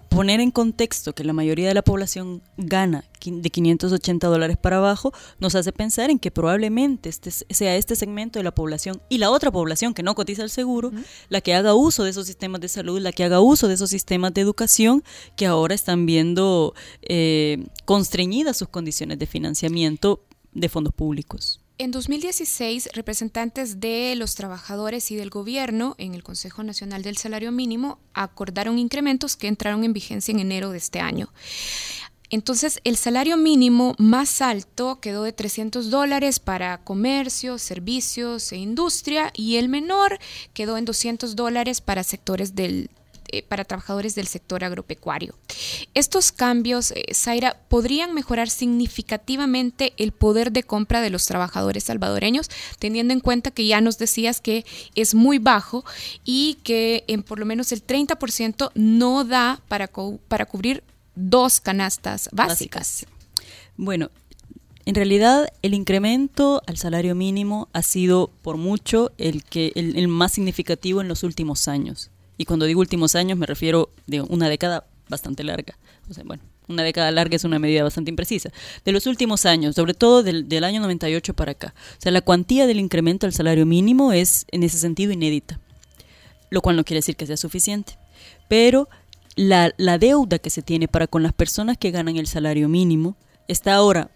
poner 0.09 0.39
en 0.39 0.49
contexto 0.49 1.13
que 1.13 1.23
la 1.23 1.33
mayoría 1.33 1.67
de 1.67 1.75
la 1.75 1.83
población 1.83 2.41
gana 2.57 3.05
de 3.23 3.49
580 3.51 4.25
dólares 4.27 4.57
para 4.57 4.77
abajo 4.77 5.13
nos 5.39 5.53
hace 5.53 5.71
pensar 5.71 6.09
en 6.09 6.17
que 6.17 6.31
probablemente 6.31 7.09
este 7.09 7.29
sea 7.29 7.75
este 7.75 7.95
segmento 7.95 8.39
de 8.39 8.43
la 8.43 8.55
población 8.55 9.03
y 9.07 9.19
la 9.19 9.29
otra 9.29 9.51
población 9.51 9.93
que 9.93 10.01
no 10.01 10.15
cotiza 10.15 10.41
el 10.41 10.49
seguro 10.49 10.91
la 11.29 11.41
que 11.41 11.53
haga 11.53 11.75
uso 11.75 12.03
de 12.03 12.09
esos 12.09 12.25
sistemas 12.25 12.59
de 12.59 12.69
salud, 12.69 12.99
la 12.99 13.11
que 13.11 13.23
haga 13.23 13.39
uso 13.39 13.67
de 13.67 13.75
esos 13.75 13.91
sistemas 13.91 14.33
de 14.33 14.41
educación 14.41 15.03
que 15.35 15.45
ahora 15.45 15.75
están 15.75 16.07
viendo 16.07 16.73
eh, 17.03 17.67
constreñidas 17.85 18.57
sus 18.57 18.69
condiciones 18.69 19.19
de 19.19 19.27
financiamiento 19.27 20.23
de 20.53 20.69
fondos 20.69 20.91
públicos. 20.91 21.60
En 21.81 21.89
2016, 21.89 22.89
representantes 22.93 23.79
de 23.79 24.13
los 24.15 24.35
trabajadores 24.35 25.09
y 25.09 25.15
del 25.15 25.31
gobierno 25.31 25.95
en 25.97 26.13
el 26.13 26.21
Consejo 26.21 26.61
Nacional 26.61 27.01
del 27.01 27.17
Salario 27.17 27.51
Mínimo 27.51 27.97
acordaron 28.13 28.77
incrementos 28.77 29.35
que 29.35 29.47
entraron 29.47 29.83
en 29.83 29.91
vigencia 29.91 30.31
en 30.31 30.37
enero 30.37 30.69
de 30.69 30.77
este 30.77 30.99
año. 30.99 31.33
Entonces, 32.29 32.79
el 32.83 32.97
salario 32.97 33.35
mínimo 33.35 33.95
más 33.97 34.43
alto 34.43 34.99
quedó 35.01 35.23
de 35.23 35.33
300 35.33 35.89
dólares 35.89 36.39
para 36.39 36.77
comercio, 36.83 37.57
servicios 37.57 38.51
e 38.51 38.57
industria 38.57 39.31
y 39.33 39.55
el 39.55 39.67
menor 39.67 40.19
quedó 40.53 40.77
en 40.77 40.85
200 40.85 41.35
dólares 41.35 41.81
para 41.81 42.03
sectores 42.03 42.53
del 42.53 42.91
eh, 43.31 43.43
para 43.43 43.65
trabajadores 43.65 44.15
del 44.15 44.27
sector 44.27 44.63
agropecuario. 44.63 45.35
Estos 45.93 46.31
cambios, 46.31 46.91
eh, 46.91 47.13
Zaira, 47.13 47.57
podrían 47.67 48.13
mejorar 48.13 48.49
significativamente 48.49 49.93
el 49.97 50.11
poder 50.11 50.51
de 50.51 50.63
compra 50.63 51.01
de 51.01 51.09
los 51.09 51.25
trabajadores 51.25 51.85
salvadoreños, 51.85 52.49
teniendo 52.79 53.13
en 53.13 53.19
cuenta 53.19 53.51
que 53.51 53.65
ya 53.65 53.81
nos 53.81 53.97
decías 53.97 54.41
que 54.41 54.65
es 54.95 55.15
muy 55.15 55.39
bajo 55.39 55.83
y 56.23 56.59
que 56.63 57.03
en 57.07 57.23
por 57.23 57.39
lo 57.39 57.45
menos 57.45 57.71
el 57.71 57.85
30% 57.85 58.71
no 58.75 59.23
da 59.23 59.61
para, 59.67 59.89
para 60.27 60.45
cubrir 60.45 60.83
dos 61.15 61.59
canastas 61.59 62.29
básicas. 62.31 63.05
Bueno, 63.77 64.11
en 64.85 64.95
realidad, 64.95 65.47
el 65.61 65.73
incremento 65.73 66.61
al 66.67 66.77
salario 66.77 67.15
mínimo 67.15 67.69
ha 67.73 67.81
sido 67.81 68.31
por 68.41 68.57
mucho 68.57 69.11
el 69.17 69.43
que 69.43 69.71
el, 69.75 70.07
más 70.07 70.33
significativo 70.33 71.01
en 71.01 71.07
los 71.07 71.23
últimos 71.23 71.67
años. 71.67 72.10
Y 72.41 72.45
cuando 72.45 72.65
digo 72.65 72.79
últimos 72.79 73.13
años 73.13 73.37
me 73.37 73.45
refiero 73.45 73.93
de 74.07 74.21
una 74.21 74.49
década 74.49 74.87
bastante 75.07 75.43
larga. 75.43 75.77
Bueno, 76.25 76.41
una 76.67 76.81
década 76.81 77.11
larga 77.11 77.35
es 77.35 77.43
una 77.43 77.59
medida 77.59 77.83
bastante 77.83 78.09
imprecisa. 78.09 78.49
De 78.83 78.91
los 78.91 79.05
últimos 79.05 79.45
años, 79.45 79.75
sobre 79.75 79.93
todo 79.93 80.23
del, 80.23 80.49
del, 80.49 80.63
año 80.63 80.81
98 80.81 81.35
para 81.35 81.51
acá. 81.51 81.75
O 81.99 82.01
sea, 82.01 82.11
la 82.11 82.21
cuantía 82.21 82.65
del 82.65 82.79
incremento 82.79 83.27
al 83.27 83.33
salario 83.33 83.67
mínimo 83.67 84.11
es 84.11 84.47
en 84.49 84.63
ese 84.63 84.79
sentido 84.79 85.11
inédita. 85.11 85.59
Lo 86.49 86.61
cual 86.61 86.77
no 86.77 86.83
quiere 86.83 86.97
decir 86.97 87.15
que 87.15 87.27
sea 87.27 87.37
suficiente. 87.37 87.99
Pero 88.47 88.89
la, 89.35 89.71
la 89.77 89.99
deuda 89.99 90.39
que 90.39 90.49
se 90.49 90.63
tiene 90.63 90.87
para 90.87 91.05
con 91.05 91.21
las 91.21 91.33
personas 91.33 91.77
que 91.77 91.91
ganan 91.91 92.17
el 92.17 92.25
salario 92.25 92.69
mínimo 92.69 93.17
está 93.47 93.75
ahora 93.75 94.09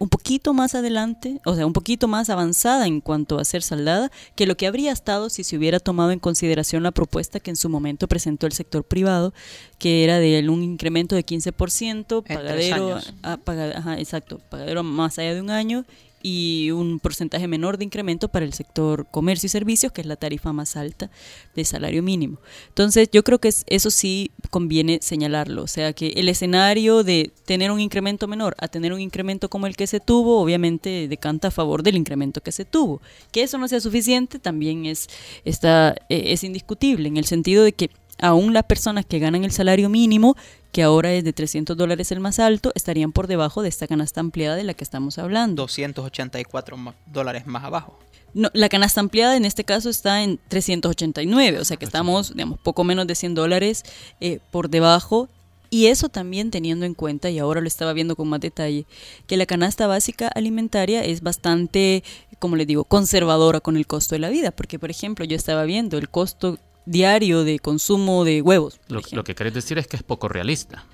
un 0.00 0.08
poquito 0.08 0.54
más 0.54 0.74
adelante, 0.74 1.42
o 1.44 1.54
sea, 1.54 1.66
un 1.66 1.74
poquito 1.74 2.08
más 2.08 2.30
avanzada 2.30 2.86
en 2.86 3.02
cuanto 3.02 3.38
a 3.38 3.44
ser 3.44 3.62
saldada 3.62 4.10
que 4.34 4.46
lo 4.46 4.56
que 4.56 4.66
habría 4.66 4.92
estado 4.92 5.28
si 5.28 5.44
se 5.44 5.58
hubiera 5.58 5.78
tomado 5.78 6.10
en 6.10 6.18
consideración 6.18 6.82
la 6.82 6.90
propuesta 6.90 7.38
que 7.38 7.50
en 7.50 7.56
su 7.56 7.68
momento 7.68 8.08
presentó 8.08 8.46
el 8.46 8.52
sector 8.52 8.82
privado, 8.82 9.34
que 9.78 10.02
era 10.02 10.18
de 10.18 10.48
un 10.48 10.62
incremento 10.62 11.14
de 11.14 11.26
15%, 11.26 12.24
pagadero, 12.26 12.98
a, 13.22 13.98
exacto, 13.98 14.40
pagadero 14.48 14.82
más 14.82 15.18
allá 15.18 15.34
de 15.34 15.42
un 15.42 15.50
año 15.50 15.84
y 16.22 16.70
un 16.70 17.00
porcentaje 17.00 17.48
menor 17.48 17.78
de 17.78 17.84
incremento 17.84 18.28
para 18.28 18.44
el 18.44 18.52
sector 18.52 19.06
comercio 19.10 19.46
y 19.46 19.50
servicios, 19.50 19.92
que 19.92 20.00
es 20.00 20.06
la 20.06 20.16
tarifa 20.16 20.52
más 20.52 20.76
alta 20.76 21.10
de 21.54 21.64
salario 21.64 22.02
mínimo. 22.02 22.38
Entonces, 22.68 23.08
yo 23.12 23.24
creo 23.24 23.38
que 23.38 23.50
eso 23.66 23.90
sí 23.90 24.30
conviene 24.50 24.98
señalarlo, 25.02 25.62
o 25.62 25.66
sea 25.66 25.92
que 25.92 26.08
el 26.16 26.28
escenario 26.28 27.04
de 27.04 27.32
tener 27.44 27.70
un 27.70 27.80
incremento 27.80 28.26
menor 28.28 28.54
a 28.58 28.68
tener 28.68 28.92
un 28.92 29.00
incremento 29.00 29.48
como 29.48 29.66
el 29.66 29.76
que 29.76 29.86
se 29.86 30.00
tuvo, 30.00 30.40
obviamente 30.40 31.08
decanta 31.08 31.48
a 31.48 31.50
favor 31.50 31.82
del 31.82 31.96
incremento 31.96 32.40
que 32.40 32.52
se 32.52 32.64
tuvo. 32.64 33.00
Que 33.32 33.42
eso 33.42 33.58
no 33.58 33.68
sea 33.68 33.80
suficiente 33.80 34.38
también 34.38 34.86
es, 34.86 35.08
está, 35.44 35.94
eh, 36.08 36.32
es 36.32 36.44
indiscutible, 36.44 37.08
en 37.08 37.16
el 37.16 37.24
sentido 37.24 37.64
de 37.64 37.72
que 37.72 37.90
aún 38.20 38.52
las 38.52 38.64
personas 38.64 39.06
que 39.06 39.18
ganan 39.18 39.44
el 39.44 39.52
salario 39.52 39.88
mínimo 39.88 40.36
que 40.72 40.82
ahora 40.82 41.12
es 41.12 41.24
de 41.24 41.32
300 41.32 41.76
dólares 41.76 42.12
el 42.12 42.20
más 42.20 42.38
alto, 42.38 42.72
estarían 42.74 43.12
por 43.12 43.26
debajo 43.26 43.62
de 43.62 43.68
esta 43.68 43.86
canasta 43.86 44.20
ampliada 44.20 44.56
de 44.56 44.64
la 44.64 44.74
que 44.74 44.84
estamos 44.84 45.18
hablando. 45.18 45.62
284 45.62 46.76
dólares 47.06 47.46
más 47.46 47.64
abajo. 47.64 47.98
No, 48.32 48.48
la 48.52 48.68
canasta 48.68 49.00
ampliada 49.00 49.36
en 49.36 49.44
este 49.44 49.64
caso 49.64 49.90
está 49.90 50.22
en 50.22 50.38
389, 50.48 51.58
o 51.58 51.64
sea 51.64 51.76
que 51.76 51.84
estamos, 51.84 52.32
digamos, 52.34 52.60
poco 52.60 52.84
menos 52.84 53.06
de 53.06 53.16
100 53.16 53.34
dólares 53.34 53.82
eh, 54.20 54.38
por 54.50 54.70
debajo. 54.70 55.28
Y 55.72 55.86
eso 55.86 56.08
también 56.08 56.50
teniendo 56.50 56.84
en 56.84 56.94
cuenta, 56.94 57.30
y 57.30 57.38
ahora 57.38 57.60
lo 57.60 57.68
estaba 57.68 57.92
viendo 57.92 58.16
con 58.16 58.28
más 58.28 58.40
detalle, 58.40 58.86
que 59.28 59.36
la 59.36 59.46
canasta 59.46 59.86
básica 59.86 60.26
alimentaria 60.26 61.04
es 61.04 61.20
bastante, 61.20 62.02
como 62.40 62.56
les 62.56 62.66
digo, 62.66 62.82
conservadora 62.82 63.60
con 63.60 63.76
el 63.76 63.86
costo 63.86 64.16
de 64.16 64.18
la 64.18 64.30
vida. 64.30 64.50
Porque, 64.50 64.80
por 64.80 64.90
ejemplo, 64.90 65.24
yo 65.24 65.36
estaba 65.36 65.62
viendo 65.62 65.96
el 65.96 66.08
costo 66.08 66.58
diario 66.86 67.44
de 67.44 67.58
consumo 67.58 68.24
de 68.24 68.42
huevos. 68.42 68.80
Lo, 68.88 69.24
que 69.24 69.34
querés 69.34 69.54
decir 69.54 69.78
es 69.78 69.86
que 69.86 69.96
es 69.96 70.02
poco 70.02 70.28
realista. 70.28 70.84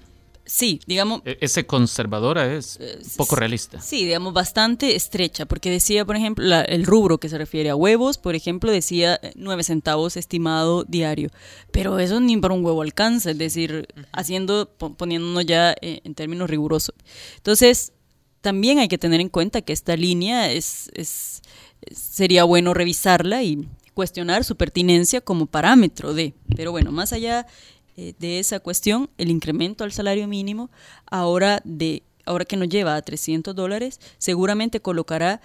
Sí, 0.45 0.81
digamos... 0.87 1.23
E, 1.25 1.39
ese 1.41 1.67
conservadora 1.67 2.55
es 2.55 2.79
eh, 2.81 3.01
poco 3.17 3.35
realista. 3.35 3.81
Sí, 3.81 4.05
digamos, 4.05 4.33
bastante 4.33 4.95
estrecha, 4.95 5.45
porque 5.45 5.71
decía, 5.71 6.05
por 6.05 6.15
ejemplo, 6.15 6.47
el 6.61 6.87
rubro 6.87 7.19
que 7.19 7.29
se 7.29 7.37
refiere 7.37 7.71
a 7.71 7.77
huevos, 7.77 8.17
por 8.17 8.37
ejemplo, 8.37 8.71
decía 8.71 9.21
9 9.35 9.65
centavos 9.65 10.17
estimado 10.17 10.85
diario, 10.85 11.31
pero 11.73 11.99
eso 11.99 12.21
ni 12.21 12.37
para 12.37 12.55
un 12.55 12.65
huevo 12.65 12.83
alcanza, 12.83 13.33
es 13.33 13.39
decir, 13.39 13.89
haciendo, 14.13 14.71
poniéndonos 14.79 15.45
ya 15.47 15.73
eh, 15.81 16.01
en 16.05 16.15
términos 16.15 16.49
rigurosos. 16.49 16.95
Entonces, 17.39 17.93
también 18.41 18.79
hay 18.79 18.87
que 18.87 18.99
tener 18.99 19.21
en 19.21 19.29
cuenta 19.29 19.63
que 19.63 19.73
esta 19.73 19.97
línea 19.97 20.53
es, 20.53 20.91
es 20.95 21.43
sería 21.91 22.45
bueno 22.45 22.75
revisarla 22.75 23.43
y 23.43 23.69
cuestionar 23.97 24.45
su 24.45 24.57
pertinencia 24.57 25.23
como 25.23 25.47
parámetro 25.47 26.13
de. 26.13 26.35
Pero 26.55 26.71
bueno, 26.71 26.93
más 26.93 27.15
allá 27.15 27.47
eh, 27.97 28.13
de 28.19 28.39
esa 28.39 28.61
cuestión, 28.61 29.09
el 29.17 29.31
incremento 29.31 29.85
al 29.85 29.93
salario 29.93 30.29
mínimo, 30.29 30.71
ahora, 31.07 31.63
de, 31.65 32.03
ahora 32.27 32.45
que 32.45 32.59
nos 32.59 32.69
lleva 32.69 32.95
a 32.95 33.01
300 33.01 33.57
dólares, 33.57 33.99
seguramente 34.19 34.81
colocará 34.81 35.41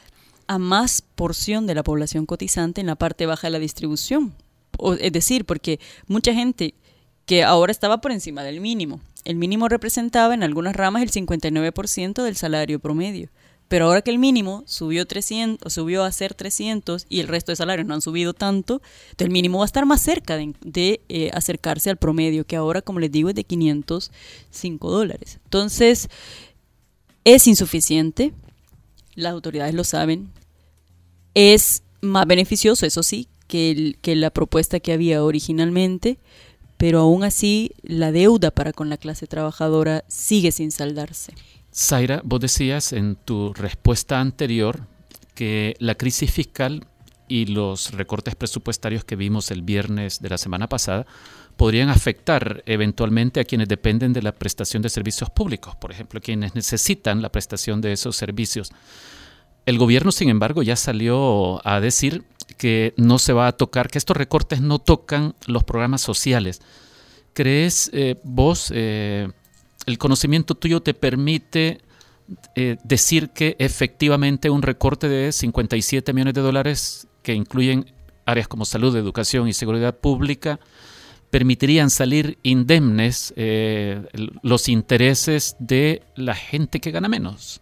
a 0.48 0.58
más 0.58 1.02
porción 1.02 1.66
de 1.66 1.76
la 1.76 1.84
población 1.84 2.26
cotizante 2.26 2.82
en 2.82 2.88
la 2.88 2.98
parte 2.98 3.26
baja 3.26 3.48
de 3.48 3.52
la 3.52 3.60
distribución. 3.60 4.36
O, 4.78 4.96
es 4.96 5.14
decir, 5.14 5.46
porque 5.46 5.80
mucha 6.08 6.34
gente 6.34 6.76
que 7.26 7.46
ahora 7.46 7.72
estaba 7.72 8.02
por 8.02 8.12
encima 8.12 8.44
del 8.44 8.60
mínimo, 8.60 9.00
el 9.24 9.38
mínimo 9.38 9.70
representaba 9.70 10.34
en 10.34 10.44
algunas 10.44 10.76
ramas 10.76 11.04
el 11.04 11.12
59% 11.12 12.22
del 12.22 12.36
salario 12.36 12.80
promedio. 12.80 13.30
Pero 13.72 13.86
ahora 13.86 14.02
que 14.02 14.12
el 14.12 14.20
mínimo 14.20 14.66
subió 14.68 15.08
300, 15.08 15.72
subió 15.72 16.04
a 16.04 16.12
ser 16.12 16.34
300 16.34 17.06
y 17.08 17.22
el 17.22 17.30
resto 17.30 17.54
de 17.54 17.56
salarios 17.56 17.88
no 17.88 17.94
han 17.94 18.02
subido 18.02 18.34
tanto, 18.34 18.82
el 19.18 19.30
mínimo 19.30 19.60
va 19.60 19.64
a 19.64 19.66
estar 19.66 19.86
más 19.86 20.02
cerca 20.02 20.36
de, 20.36 21.00
eh, 21.08 21.32
acercarse 21.34 21.90
al 21.90 21.96
promedio, 21.96 22.46
que 22.46 22.58
ahora, 22.58 22.82
como 22.82 23.00
les 23.00 23.14
digo, 23.14 23.30
es 23.30 23.36
de 23.36 23.46
505 23.46 24.92
dólares. 24.92 25.40
Entonces, 25.46 26.10
es 27.24 27.48
insuficiente, 27.48 28.34
las 29.16 29.32
autoridades 29.32 29.74
lo 29.74 29.86
saben, 29.86 30.34
es 31.34 31.84
más 32.02 32.28
beneficioso, 32.28 32.86
eso 32.86 33.04
sí, 33.04 33.30
que, 33.48 33.96
que 34.02 34.18
la 34.18 34.32
propuesta 34.32 34.82
que 34.82 34.92
había 34.92 35.24
originalmente, 35.24 36.20
pero 36.76 37.00
aún 37.00 37.24
así 37.24 37.72
la 37.84 38.12
deuda 38.12 38.52
para 38.52 38.74
con 38.74 38.90
la 38.90 38.98
clase 38.98 39.28
trabajadora 39.28 40.04
sigue 40.10 40.52
sin 40.52 40.72
saldarse. 40.72 41.32
Zaira, 41.74 42.22
vos 42.24 42.40
decías 42.40 42.94
en 42.94 43.16
tu 43.16 43.54
respuesta 43.54 44.20
anterior 44.20 44.82
que 45.36 45.76
la 45.80 45.96
crisis 45.96 46.32
fiscal 46.32 46.86
y 47.28 47.46
los 47.46 47.94
recortes 47.94 48.36
presupuestarios 48.36 49.06
que 49.06 49.16
vimos 49.16 49.52
el 49.52 49.62
viernes 49.62 50.22
de 50.22 50.30
la 50.30 50.38
semana 50.38 50.68
pasada 50.68 51.06
podrían 51.56 51.90
afectar 51.90 52.62
eventualmente 52.66 53.40
a 53.40 53.46
quienes 53.46 53.70
dependen 53.70 54.12
de 54.12 54.22
la 54.22 54.34
prestación 54.34 54.82
de 54.82 54.90
servicios 54.90 55.30
públicos, 55.30 55.76
por 55.78 55.92
ejemplo, 55.92 56.20
quienes 56.20 56.56
necesitan 56.56 57.22
la 57.22 57.32
prestación 57.32 57.80
de 57.80 57.94
esos 57.94 58.18
servicios. 58.18 58.72
El 59.66 59.78
gobierno, 59.78 60.12
sin 60.12 60.30
embargo, 60.30 60.64
ya 60.64 60.76
salió 60.76 61.66
a 61.66 61.80
decir 61.80 62.26
que 62.58 62.94
no 62.98 63.18
se 63.18 63.32
va 63.32 63.48
a 63.48 63.52
tocar, 63.54 63.90
que 63.90 63.98
estos 63.98 64.18
recortes 64.18 64.60
no 64.60 64.80
tocan 64.80 65.36
los 65.46 65.64
programas 65.64 66.02
sociales. 66.02 66.62
¿Crees 67.34 67.90
eh, 67.94 68.20
vos, 68.24 68.74
eh, 68.76 69.30
el 69.86 69.98
conocimiento 69.98 70.56
tuyo 70.56 70.82
te 70.82 70.94
permite 70.94 71.82
eh, 72.56 72.78
decir 72.84 73.30
que 73.30 73.56
efectivamente 73.60 74.50
un 74.50 74.62
recorte 74.62 75.10
de 75.10 75.32
57 75.32 76.14
millones 76.14 76.34
de 76.34 76.42
dólares 76.42 77.08
que 77.24 77.34
incluyen 77.34 77.92
áreas 78.26 78.48
como 78.48 78.66
salud, 78.66 78.96
educación 78.96 79.48
y 79.48 79.54
seguridad 79.54 79.98
pública 79.98 80.60
permitirían 81.30 81.90
salir 81.90 82.38
indemnes 82.44 83.34
eh, 83.38 84.04
los 84.44 84.68
intereses 84.68 85.56
de 85.60 86.04
la 86.16 86.36
gente 86.36 86.80
que 86.80 86.92
gana 86.92 87.08
menos. 87.08 87.62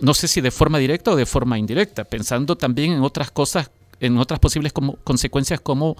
No 0.00 0.14
sé 0.14 0.28
si 0.28 0.40
de 0.40 0.50
forma 0.50 0.78
directa 0.78 1.10
o 1.10 1.16
de 1.16 1.26
forma 1.26 1.58
indirecta, 1.58 2.04
pensando 2.04 2.56
también 2.56 2.92
en 2.92 3.02
otras 3.02 3.30
cosas, 3.30 3.70
en 3.98 4.16
otras 4.16 4.38
posibles 4.38 4.72
como, 4.72 4.96
consecuencias 4.96 5.60
como 5.60 5.96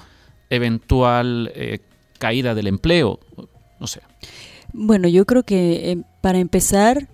eventual 0.49 1.53
eh, 1.55 1.81
caída 2.19 2.55
del 2.55 2.69
empleo, 2.69 3.21
no 3.79 3.87
sé. 3.87 4.01
Bueno, 4.73 5.09
yo 5.09 5.27
creo 5.27 5.43
que 5.43 5.91
eh, 5.91 6.03
para 6.21 6.39
empezar, 6.39 7.09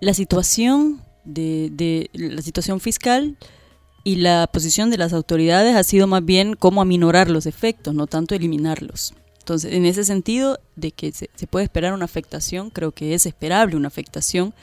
la 0.00 0.14
situación 0.14 1.02
de, 1.24 2.10
la 2.12 2.42
situación 2.42 2.80
fiscal 2.80 3.36
y 4.04 4.16
la 4.16 4.48
posición 4.52 4.90
de 4.90 4.98
las 4.98 5.12
autoridades 5.12 5.76
ha 5.76 5.84
sido 5.84 6.06
más 6.06 6.24
bien 6.24 6.54
cómo 6.54 6.80
aminorar 6.80 7.30
los 7.30 7.46
efectos, 7.46 7.94
no 7.94 8.06
tanto 8.06 8.34
eliminarlos. 8.34 9.14
Entonces, 9.38 9.72
en 9.72 9.86
ese 9.86 10.04
sentido 10.04 10.60
de 10.76 10.92
que 10.92 11.10
se, 11.12 11.28
puede 11.48 11.64
esperar 11.64 11.94
una 11.94 12.04
afectación, 12.04 12.70
creo 12.70 12.92
que 12.92 13.14
es 13.14 13.26
esperable 13.26 13.76
una 13.76 13.88
afectación 13.88 14.54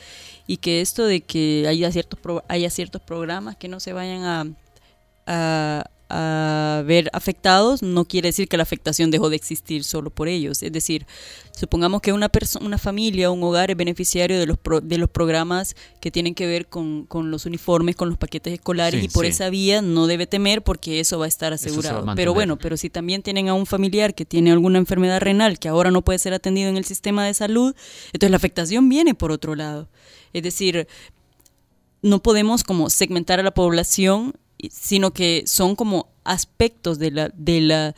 y 0.47 0.57
que 0.57 0.81
esto 0.81 1.05
de 1.05 1.21
que 1.21 1.65
haya 1.67 1.91
ciertos, 1.91 2.19
haya 2.47 2.69
ciertos 2.69 3.01
programas 3.01 3.57
que 3.57 3.67
no 3.67 3.79
se 3.79 3.93
vayan 3.93 4.23
a, 4.23 4.45
a 5.25 5.89
ver 6.09 7.09
afectados, 7.13 7.81
no 7.81 8.05
quiere 8.05 8.29
decir 8.29 8.47
que 8.47 8.57
la 8.57 8.63
afectación 8.63 9.11
dejó 9.11 9.29
de 9.29 9.35
existir 9.35 9.83
solo 9.83 10.09
por 10.09 10.27
ellos. 10.27 10.61
Es 10.61 10.71
decir, 10.71 11.05
supongamos 11.57 12.01
que 12.01 12.13
una, 12.13 12.29
una 12.61 12.77
familia, 12.77 13.31
un 13.31 13.41
hogar 13.43 13.71
es 13.71 13.77
beneficiario 13.77 14.39
de 14.39 14.45
los, 14.45 14.57
de 14.83 14.97
los 14.97 15.09
programas 15.09 15.75
que 15.99 16.11
tienen 16.11 16.35
que 16.35 16.45
ver 16.45 16.67
con, 16.67 17.05
con 17.05 17.31
los 17.31 17.45
uniformes, 17.45 17.95
con 17.95 18.09
los 18.09 18.17
paquetes 18.17 18.53
escolares 18.53 18.99
Sí, 18.99 19.07
y 19.07 19.09
por 19.09 19.25
sí. 19.25 19.31
esa 19.31 19.49
vía 19.49 19.81
no 19.81 20.05
debe 20.07 20.27
temer 20.27 20.63
porque 20.63 20.99
eso 20.99 21.17
va 21.17 21.25
a 21.25 21.27
estar 21.27 21.51
a 21.51 21.55
asegurado. 21.55 22.05
pero 22.15 22.33
bueno, 22.33 22.57
pero 22.57 22.77
si 22.77 22.89
también 22.89 23.23
tienen 23.23 23.49
a 23.49 23.53
un 23.53 23.65
familiar 23.65 24.13
que 24.13 24.25
tiene 24.25 24.51
alguna 24.51 24.77
enfermedad 24.77 25.19
renal 25.21 25.57
que 25.59 25.67
ahora 25.69 25.91
no 25.91 26.03
puede 26.03 26.19
ser 26.19 26.33
atendido 26.33 26.69
en 26.69 26.77
el 26.77 26.85
sistema 26.85 27.25
de 27.25 27.33
salud, 27.33 27.75
entonces 28.07 28.31
la 28.31 28.37
afectación 28.37 28.89
viene 28.89 29.15
por 29.15 29.31
otro 29.31 29.55
lado. 29.55 29.89
Es 30.33 30.43
decir, 30.43 30.87
no 32.01 32.21
podemos 32.21 32.63
como 32.63 32.89
segmentar 32.89 33.39
a 33.39 33.43
la 33.43 33.53
población, 33.53 34.33
sino 34.71 35.11
que 35.11 35.43
son 35.45 35.75
como 35.75 36.07
aspectos 36.23 36.99
de 36.99 37.11
la, 37.11 37.29
de 37.35 37.61
la, 37.61 37.95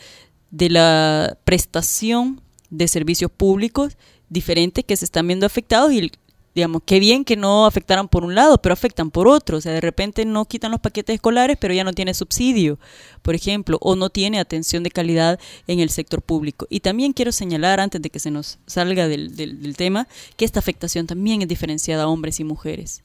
de 0.52 0.70
la 0.70 1.38
prestación 1.44 2.42
de 2.70 2.88
servicios 2.88 3.32
públicos 3.32 3.98
diferentes 4.30 4.84
que 4.86 4.98
se 4.98 5.06
están 5.06 5.26
viendo 5.28 5.46
afectados 5.46 5.92
y 5.94 6.12
digamos, 6.54 6.82
qué 6.88 7.00
bien 7.00 7.24
que 7.24 7.36
no 7.36 7.68
afectaran 7.68 8.08
por 8.08 8.24
un 8.24 8.34
lado, 8.34 8.60
pero 8.60 8.74
afectan 8.74 9.12
por 9.12 9.28
otro. 9.28 9.58
O 9.58 9.62
sea, 9.62 9.72
de 9.74 9.80
repente 9.80 10.26
no 10.26 10.46
quitan 10.46 10.72
los 10.72 10.80
paquetes 10.80 11.14
escolares, 11.14 11.56
pero 11.62 11.72
ya 11.72 11.84
no 11.84 11.94
tiene 11.94 12.16
subsidio, 12.16 12.80
por 13.22 13.36
ejemplo, 13.36 13.78
o 13.80 13.96
no 13.96 14.10
tiene 14.10 14.40
atención 14.40 14.82
de 14.82 14.90
calidad 14.90 15.40
en 15.68 15.80
el 15.82 15.92
sector 15.92 16.24
público. 16.24 16.66
Y 16.72 16.80
también 16.80 17.14
quiero 17.14 17.32
señalar, 17.32 17.80
antes 17.80 18.02
de 18.02 18.10
que 18.10 18.18
se 18.18 18.32
nos 18.32 18.58
salga 18.66 19.08
del, 19.08 19.36
del- 19.36 19.62
del 19.62 19.78
tema, 19.78 20.08
que 20.36 20.46
esta 20.46 20.58
afectación 20.60 21.06
también 21.06 21.44
es 21.44 21.48
diferenciada 21.48 22.04
a 22.06 22.08
hombres 22.08 22.40
y 22.40 22.44
mujeres. 22.44 23.04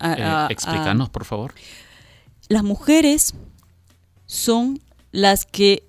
A- 0.00 0.14
Eh, 0.14 0.22
a- 0.22 0.46
explícanos, 0.50 1.10
por 1.10 1.26
favor. 1.26 1.52
Las 2.48 2.62
mujeres 2.62 3.34
son 4.26 4.80
las 5.12 5.46
que 5.46 5.84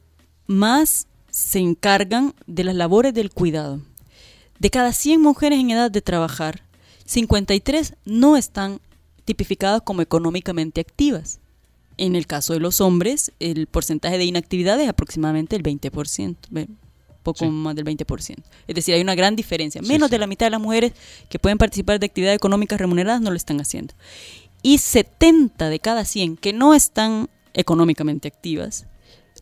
más 0.47 1.07
se 1.29 1.59
encargan 1.59 2.33
de 2.47 2.63
las 2.63 2.75
labores 2.75 3.13
del 3.13 3.31
cuidado. 3.31 3.81
De 4.59 4.69
cada 4.69 4.93
100 4.93 5.21
mujeres 5.21 5.59
en 5.59 5.71
edad 5.71 5.91
de 5.91 6.01
trabajar, 6.01 6.61
53 7.05 7.95
no 8.05 8.37
están 8.37 8.79
tipificadas 9.25 9.81
como 9.81 10.01
económicamente 10.01 10.81
activas. 10.81 11.39
En 11.97 12.15
el 12.15 12.27
caso 12.27 12.53
de 12.53 12.59
los 12.59 12.81
hombres, 12.81 13.31
el 13.39 13.67
porcentaje 13.67 14.17
de 14.17 14.25
inactividad 14.25 14.79
es 14.79 14.89
aproximadamente 14.89 15.55
el 15.55 15.63
20%, 15.63 16.35
ve, 16.49 16.67
poco 17.23 17.45
más 17.45 17.75
del 17.75 17.85
20%. 17.85 18.35
Es 18.67 18.75
decir, 18.75 18.93
hay 18.95 19.01
una 19.01 19.15
gran 19.15 19.35
diferencia. 19.35 19.81
Menos 19.81 20.09
de 20.09 20.19
la 20.19 20.27
mitad 20.27 20.45
de 20.45 20.51
las 20.51 20.61
mujeres 20.61 20.93
que 21.29 21.39
pueden 21.39 21.57
participar 21.57 21.99
de 21.99 22.05
actividades 22.05 22.37
económicas 22.37 22.79
remuneradas 22.79 23.21
no 23.21 23.31
lo 23.31 23.37
están 23.37 23.59
haciendo. 23.59 23.93
Y 24.65 24.79
70 24.79 25.69
de 25.69 25.79
cada 25.79 26.05
100 26.05 26.37
que 26.37 26.51
no 26.51 26.73
están 26.73 27.29
económicamente 27.53 28.27
activas, 28.27 28.87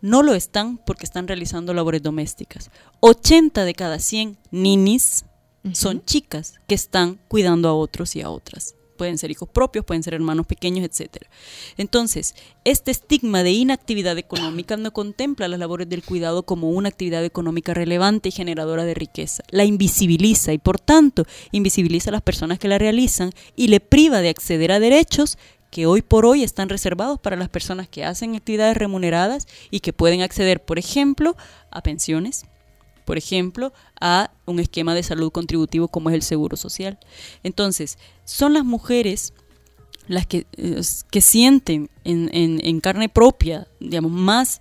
no 0.02 0.22
lo 0.22 0.34
están 0.34 0.80
porque 0.80 1.06
están 1.06 1.30
realizando 1.30 1.74
labores 1.74 2.04
domésticas. 2.04 2.72
80 3.00 3.64
de 3.64 3.74
cada 3.74 4.00
100 4.00 4.38
ninis 4.52 5.24
son 5.72 6.04
chicas 6.04 6.56
que 6.68 6.76
están 6.76 7.22
cuidando 7.30 7.70
a 7.70 7.74
otros 7.74 8.18
y 8.18 8.22
a 8.22 8.30
otras. 8.30 8.76
Pueden 8.98 9.18
ser 9.18 9.32
hijos 9.32 9.50
propios, 9.50 9.86
pueden 9.86 10.04
ser 10.04 10.14
hermanos 10.14 10.46
pequeños, 10.46 10.86
etc. 10.86 11.24
Entonces, 11.78 12.36
este 12.64 12.92
estigma 12.92 13.44
de 13.44 13.52
inactividad 13.52 14.18
económica 14.18 14.78
no 14.78 14.92
contempla 14.92 15.48
las 15.48 15.60
labores 15.60 15.90
del 15.90 16.04
cuidado 16.04 16.44
como 16.44 16.70
una 16.70 16.90
actividad 16.90 17.26
económica 17.26 17.74
relevante 17.74 18.30
y 18.30 18.32
generadora 18.32 18.86
de 18.86 18.94
riqueza. 18.94 19.44
La 19.50 19.66
invisibiliza 19.66 20.54
y, 20.54 20.58
por 20.58 20.80
tanto, 20.80 21.26
invisibiliza 21.52 22.10
a 22.10 22.14
las 22.14 22.22
personas 22.22 22.60
que 22.60 22.68
la 22.68 22.78
realizan 22.78 23.32
y 23.56 23.68
le 23.68 23.80
priva 23.80 24.22
de 24.22 24.30
acceder 24.30 24.72
a 24.72 24.80
derechos 24.80 25.38
que 25.74 25.88
hoy 25.88 26.04
por 26.04 26.28
hoy 26.28 26.44
están 26.44 26.70
reservados 26.70 27.20
para 27.20 27.36
las 27.36 27.50
personas 27.50 27.88
que 27.88 28.06
hacen 28.06 28.36
actividades 28.36 28.78
remuneradas 28.78 29.48
y 29.72 29.80
que 29.80 29.92
pueden 29.92 30.22
acceder, 30.22 30.64
por 30.64 30.78
ejemplo, 30.78 31.36
a 31.72 31.82
pensiones, 31.82 32.46
por 33.06 33.18
ejemplo, 33.18 33.74
a 34.00 34.32
un 34.46 34.60
esquema 34.60 34.94
de 34.96 35.04
salud 35.04 35.32
contributivo 35.32 35.88
como 35.88 36.10
es 36.10 36.16
el 36.16 36.22
Seguro 36.24 36.58
Social. 36.58 36.98
Entonces, 37.44 37.98
son 38.26 38.54
las 38.54 38.66
mujeres 38.66 39.34
las 40.08 40.28
que, 40.28 40.46
eh, 40.58 40.82
que 41.12 41.22
sienten 41.22 41.90
en, 42.04 42.30
en- 42.34 42.60
en 42.66 42.82
carne 42.82 43.08
propia, 43.08 43.68
digamos, 43.80 44.12
más 44.12 44.60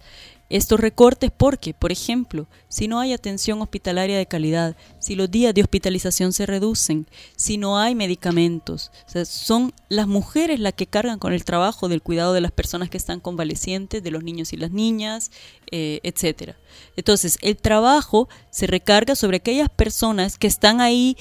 estos 0.53 0.79
recortes 0.79 1.31
porque, 1.35 1.73
por 1.73 1.93
ejemplo, 1.93 2.47
si 2.69 2.87
no 2.87 3.01
hay 3.01 3.15
atención 3.15 3.63
hospitalaria 3.63 4.19
de 4.19 4.27
calidad, 4.27 4.77
si 4.99 5.15
los 5.15 5.31
días 5.31 5.55
de 5.55 5.63
hospitalización 5.63 6.35
se 6.35 6.45
reducen, 6.45 7.07
si 7.37 7.57
no 7.57 7.79
hay 7.79 7.95
medicamentos, 7.95 8.93
son 9.25 9.73
las 9.89 10.07
mujeres 10.07 10.61
las 10.61 10.75
que 10.75 10.87
cargan 10.87 11.19
con 11.19 11.33
el 11.33 11.45
trabajo 11.47 11.89
del 11.89 12.03
cuidado 12.03 12.35
de 12.35 12.43
las 12.43 12.53
personas 12.53 12.91
que 12.91 12.99
están 12.99 13.19
convalecientes, 13.19 14.03
de 14.03 14.11
los 14.11 14.23
niños 14.23 14.53
y 14.53 14.59
las 14.59 14.73
niñas, 14.73 15.31
eh, 15.71 16.01
etcétera. 16.03 16.57
Entonces, 16.97 17.39
el 17.41 17.57
trabajo 17.57 18.29
se 18.51 18.67
recarga 18.67 19.17
sobre 19.17 19.39
aquellas 19.39 19.71
personas 19.71 20.37
que 20.37 20.49
están 20.49 20.83
ahí 20.83 21.17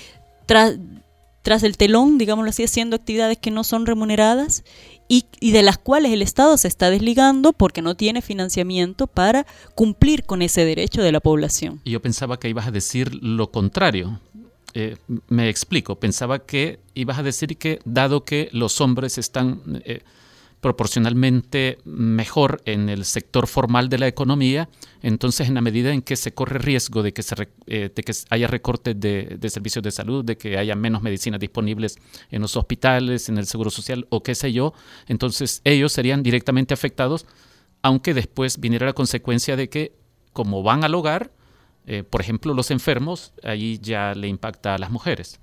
tras 1.42 1.64
el 1.64 1.78
telón, 1.78 2.18
digámoslo 2.18 2.50
así, 2.50 2.64
haciendo 2.64 2.96
actividades 2.96 3.38
que 3.38 3.52
no 3.52 3.64
son 3.64 3.86
remuneradas 3.86 4.64
y, 5.08 5.26
y 5.40 5.52
de 5.52 5.64
las 5.64 5.78
cuales 5.78 6.12
el 6.12 6.22
Estado 6.22 6.58
se 6.58 6.68
está 6.68 6.90
desligando 6.90 7.54
porque 7.54 7.82
no 7.82 7.96
tiene 7.96 8.22
financiamiento 8.22 9.08
para 9.08 9.46
cumplir 9.76 10.24
con 10.24 10.42
ese 10.42 10.66
derecho 10.66 11.02
de 11.02 11.12
la 11.12 11.20
población. 11.20 11.82
Y 11.84 11.92
yo 11.92 12.02
pensaba 12.02 12.40
que 12.40 12.50
ibas 12.50 12.68
a 12.68 12.72
decir 12.72 13.16
lo 13.24 13.52
contrario. 13.52 14.20
Eh, 14.74 14.96
me 15.28 15.50
explico, 15.50 16.00
pensaba 16.00 16.40
que 16.40 16.80
ibas 16.94 17.20
a 17.20 17.24
decir 17.24 17.58
que 17.58 17.80
dado 17.84 18.24
que 18.24 18.50
los 18.54 18.80
hombres 18.80 19.18
están 19.18 19.82
eh, 19.84 20.02
proporcionalmente 20.62 21.80
mejor 21.86 22.62
en 22.66 22.88
el 22.88 23.04
sector 23.04 23.48
formal 23.48 23.90
de 23.90 23.98
la 23.98 24.08
economía, 24.08 24.70
entonces 25.02 25.48
en 25.48 25.56
la 25.56 25.62
medida 25.62 25.92
en 25.92 26.04
que 26.04 26.16
se 26.16 26.34
corre 26.34 26.60
riesgo 26.60 27.02
de 27.02 27.14
que, 27.14 27.24
se 27.24 27.36
eh, 27.66 27.90
de 27.94 28.04
que 28.04 28.14
haya 28.30 28.46
recortes 28.46 28.98
de, 29.00 29.38
de 29.40 29.50
servicios 29.50 29.84
de 29.84 29.92
salud, 29.92 30.24
de 30.24 30.38
que 30.38 30.60
haya 30.60 30.76
menos 30.76 31.02
medicinas 31.02 31.40
disponibles 31.40 31.98
en 32.30 32.44
los 32.44 32.56
hospitales, 32.56 33.28
en 33.28 33.40
el 33.40 33.48
seguro 33.48 33.72
social 33.72 34.06
o 34.10 34.22
qué 34.22 34.36
sé 34.36 34.54
yo, 34.54 34.74
entonces 35.08 35.62
ellos 35.64 35.92
serían 35.92 36.22
directamente 36.22 36.76
afectados, 36.76 37.26
aunque 37.82 38.14
después 38.14 38.60
viniera 38.60 38.86
la 38.86 38.94
consecuencia 38.94 39.56
de 39.56 39.68
que 39.68 39.94
como 40.32 40.62
van 40.62 40.84
al 40.84 40.94
hogar, 40.94 41.32
eh, 41.88 42.04
por 42.04 42.22
ejemplo, 42.22 42.54
los 42.54 42.70
enfermos, 42.70 43.34
ahí 43.44 43.80
ya 43.82 44.14
le 44.14 44.28
impacta 44.28 44.76
a 44.76 44.78
las 44.78 44.92
mujeres. 44.92 45.40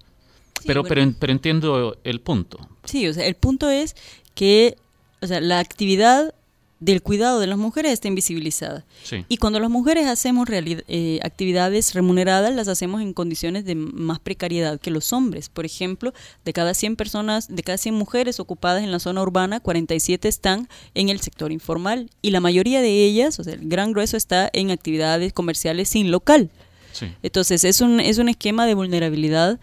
pero, 0.65 0.83
bueno. 0.83 0.95
pero, 0.95 1.13
pero 1.19 1.33
entiendo 1.33 1.99
el 2.05 2.21
punto. 2.21 2.59
Sí, 2.85 3.09
o 3.09 3.13
sea, 3.13 3.27
el 3.27 3.35
punto 3.35 3.69
es 3.69 3.97
que 4.37 4.77
o 5.21 5.27
sea, 5.27 5.41
la 5.41 5.59
actividad 5.59 6.35
del 6.81 7.03
cuidado 7.03 7.41
de 7.41 7.49
las 7.49 7.59
mujeres 7.59 7.93
está 7.93 8.09
invisibilizada. 8.09 8.85
Sí. 9.03 9.25
Y 9.29 9.39
cuando 9.39 9.59
las 9.59 9.71
mujeres 9.71 10.07
hacemos 10.07 10.49
eh, 10.51 11.19
actividades 11.23 11.93
remuneradas, 11.95 12.55
las 12.55 12.69
hacemos 12.69 13.03
en 13.03 13.13
condiciones 13.13 13.65
de 13.65 13.75
más 13.75 14.21
precariedad 14.21 14.79
que 14.79 14.91
los 14.91 15.13
hombres. 15.13 15.49
Por 15.49 15.67
ejemplo, 15.67 16.13
de 16.45 16.53
cada 16.53 16.75
100 16.75 16.97
personas, 16.97 17.49
de 17.49 17.63
cada 17.63 17.79
100 17.79 17.95
mujeres 17.95 18.39
ocupadas 18.39 18.85
en 18.85 18.93
la 18.93 19.01
zona 19.01 19.23
urbana, 19.23 19.61
47 19.61 20.29
están 20.29 20.69
en 20.95 21.09
el 21.09 21.21
sector 21.21 21.51
informal 21.51 22.11
y 22.23 22.31
la 22.31 22.41
mayoría 22.41 22.81
de 22.81 23.05
ellas, 23.05 23.41
o 23.41 23.45
sea, 23.45 23.55
el 23.55 23.69
gran 23.69 23.93
grueso 23.93 24.17
está 24.17 24.49
en 24.53 24.71
actividades 24.71 25.33
comerciales 25.33 25.89
sin 25.89 26.11
local. 26.13 26.51
Sí. 26.93 27.07
Entonces, 27.23 27.65
es 27.65 27.81
un, 27.81 28.01
es 28.01 28.19
un 28.19 28.29
esquema 28.29 28.67
de 28.67 28.75
vulnerabilidad 28.75 29.61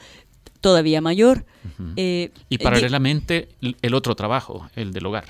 todavía 0.61 1.01
mayor. 1.01 1.45
Eh, 1.95 2.31
Y 2.49 2.55
eh, 2.55 2.59
paralelamente 2.59 3.49
el- 3.61 3.75
el 3.81 3.93
otro 3.93 4.15
trabajo, 4.15 4.69
el 4.75 4.91
del 4.93 5.05
hogar. 5.05 5.25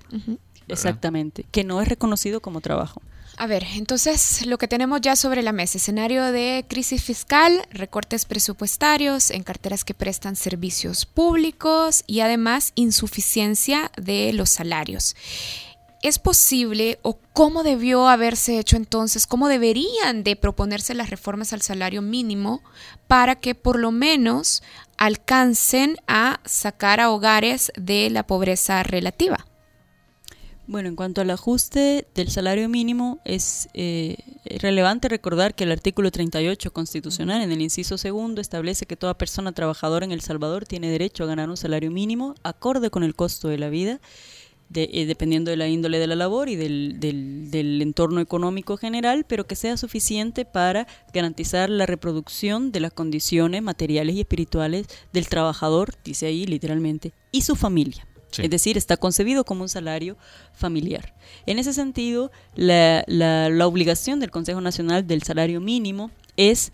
Exactamente, 0.67 1.45
que 1.51 1.63
no 1.63 1.81
es 1.81 1.87
reconocido 1.87 2.41
como 2.41 2.61
trabajo. 2.61 3.01
A 3.37 3.47
ver, 3.47 3.65
entonces 3.75 4.45
lo 4.45 4.57
que 4.57 4.67
tenemos 4.69 5.01
ya 5.01 5.17
sobre 5.17 5.43
la 5.43 5.51
mesa, 5.51 5.77
escenario 5.77 6.23
de 6.31 6.63
crisis 6.69 7.03
fiscal, 7.03 7.61
recortes 7.69 8.23
presupuestarios 8.23 9.29
en 9.29 9.43
carteras 9.43 9.83
que 9.83 9.93
prestan 9.93 10.37
servicios 10.37 11.05
públicos 11.05 12.03
y 12.07 12.21
además 12.21 12.71
insuficiencia 12.75 13.91
de 13.97 14.31
los 14.31 14.49
salarios. 14.51 15.15
¿Es 16.01 16.17
posible 16.19 16.99
o 17.01 17.17
cómo 17.33 17.63
debió 17.63 18.07
haberse 18.07 18.57
hecho 18.59 18.77
entonces, 18.77 19.25
cómo 19.27 19.47
deberían 19.49 20.23
de 20.23 20.35
proponerse 20.35 20.93
las 20.93 21.09
reformas 21.09 21.51
al 21.51 21.61
salario 21.61 22.01
mínimo 22.01 22.61
para 23.07 23.35
que 23.35 23.53
por 23.55 23.79
lo 23.79 23.91
menos 23.91 24.61
alcancen 24.97 25.97
a 26.07 26.39
sacar 26.45 26.99
a 26.99 27.11
hogares 27.11 27.71
de 27.77 28.09
la 28.09 28.25
pobreza 28.27 28.83
relativa? 28.83 29.45
Bueno, 30.67 30.89
en 30.89 30.95
cuanto 30.95 31.21
al 31.21 31.29
ajuste 31.29 32.07
del 32.15 32.31
salario 32.31 32.67
mínimo, 32.69 33.19
es 33.23 33.69
eh, 33.75 34.17
relevante 34.59 35.07
recordar 35.09 35.53
que 35.53 35.63
el 35.63 35.71
artículo 35.71 36.09
38 36.09 36.73
constitucional, 36.73 37.43
en 37.43 37.51
el 37.51 37.61
inciso 37.61 37.99
segundo, 37.99 38.41
establece 38.41 38.87
que 38.87 38.95
toda 38.95 39.15
persona 39.15 39.51
trabajadora 39.51 40.05
en 40.05 40.11
El 40.11 40.21
Salvador 40.21 40.65
tiene 40.65 40.89
derecho 40.89 41.23
a 41.23 41.27
ganar 41.27 41.49
un 41.51 41.57
salario 41.57 41.91
mínimo 41.91 42.33
acorde 42.41 42.89
con 42.89 43.03
el 43.03 43.15
costo 43.15 43.47
de 43.47 43.59
la 43.59 43.69
vida, 43.69 43.99
de- 44.69 44.89
eh, 44.93 45.05
dependiendo 45.05 45.51
de 45.51 45.57
la 45.57 45.67
índole 45.67 45.99
de 45.99 46.07
la 46.07 46.15
labor 46.15 46.49
y 46.49 46.55
del, 46.55 46.99
del- 46.99 47.51
del 47.51 47.81
entorno 47.81 48.19
económico 48.19 48.77
general, 48.77 49.25
pero 49.27 49.45
que 49.45 49.55
sea 49.55 49.77
suficiente 49.77 50.43
para 50.45 50.87
garantizar 51.13 51.69
la 51.69 51.85
reproducción 51.85 52.71
de 52.71 52.79
las 52.79 52.91
condiciones 52.91 53.61
materiales 53.61 54.15
y 54.15 54.21
espirituales 54.21 54.87
del 55.13 55.27
trabajador, 55.27 55.93
dice 56.03 56.25
ahí 56.25 56.45
literalmente, 56.45 57.13
y 57.31 57.41
su 57.41 57.55
familia. 57.55 58.07
Sí. 58.31 58.41
Es 58.41 58.49
decir, 58.49 58.75
está 58.75 58.97
concebido 58.97 59.45
como 59.45 59.61
un 59.61 59.69
salario 59.69 60.17
familiar. 60.53 61.15
En 61.45 61.57
ese 61.57 61.71
sentido, 61.71 62.31
la, 62.55 63.03
la- 63.07 63.49
la 63.49 63.67
obligación 63.67 64.19
del 64.19 64.31
Consejo 64.31 64.59
Nacional 64.61 65.07
del 65.07 65.23
Salario 65.23 65.61
Mínimo 65.61 66.11
es 66.35 66.73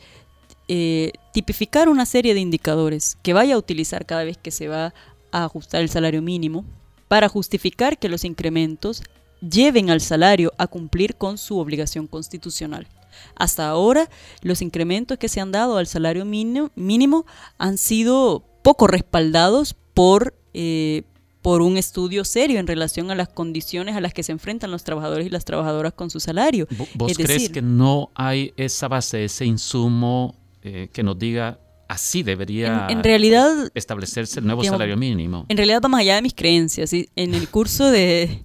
eh, 0.68 1.12
tipificar 1.34 1.90
una 1.90 2.06
serie 2.06 2.34
de 2.34 2.40
indicadores 2.40 3.18
que 3.22 3.34
vaya 3.34 3.56
a 3.56 3.58
utilizar 3.58 4.06
cada 4.06 4.24
vez 4.24 4.38
que 4.38 4.50
se 4.52 4.70
va 4.70 4.94
a 5.32 5.44
ajustar 5.44 5.82
el 5.82 5.90
salario 5.90 6.22
mínimo 6.22 6.66
para 7.12 7.28
justificar 7.28 7.98
que 8.00 8.08
los 8.08 8.24
incrementos 8.24 9.04
lleven 9.42 9.90
al 9.90 10.00
salario 10.00 10.54
a 10.58 10.68
cumplir 10.68 11.16
con 11.16 11.38
su 11.38 11.58
obligación 11.58 12.08
constitucional. 12.08 12.88
Hasta 13.36 13.68
ahora, 13.68 14.10
los 14.44 14.62
incrementos 14.62 15.18
que 15.18 15.28
se 15.28 15.42
han 15.42 15.52
dado 15.52 15.76
al 15.78 15.88
salario 15.88 16.24
mínimo, 16.24 16.72
mínimo 16.76 17.26
han 17.58 17.78
sido 17.78 18.46
poco 18.64 18.88
respaldados 18.88 19.76
por, 19.94 20.34
eh, 20.54 21.04
por 21.42 21.62
un 21.62 21.76
estudio 21.76 22.24
serio 22.24 22.62
en 22.62 22.68
relación 22.68 23.12
a 23.12 23.16
las 23.16 23.28
condiciones 23.28 23.98
a 23.98 24.00
las 24.00 24.14
que 24.14 24.24
se 24.24 24.32
enfrentan 24.32 24.72
los 24.72 24.86
trabajadores 24.86 25.28
y 25.28 25.30
las 25.32 25.44
trabajadoras 25.44 25.92
con 25.92 26.10
su 26.10 26.22
salario. 26.22 26.66
Vo- 26.70 26.88
¿Vos 26.96 27.12
Es 27.12 27.18
crees 27.18 27.42
decir, 27.42 27.52
que 27.52 27.62
no 27.62 28.10
hay 28.16 28.54
esa 28.56 28.88
base, 28.88 29.26
ese 29.26 29.44
insumo 29.46 30.34
eh, 30.64 30.88
que 30.94 31.04
nos 31.04 31.20
diga 31.20 31.60
así 31.92 32.24
debería 32.24 32.88
En- 32.90 32.98
en 33.00 33.04
realidad, 33.04 33.72
establecerse 33.76 34.40
el 34.40 34.46
nuevo 34.46 34.62
digamos, 34.62 34.76
salario 34.80 34.98
mínimo? 34.98 35.46
En 35.50 35.58
realidad 35.58 35.82
va 35.84 35.90
más 35.90 36.02
allá 36.02 36.16
de 36.16 36.22
mis 36.22 36.34
creencias. 36.34 36.92
En 36.94 37.34
el 37.36 37.48
curso 37.50 37.90
de, 37.92 38.44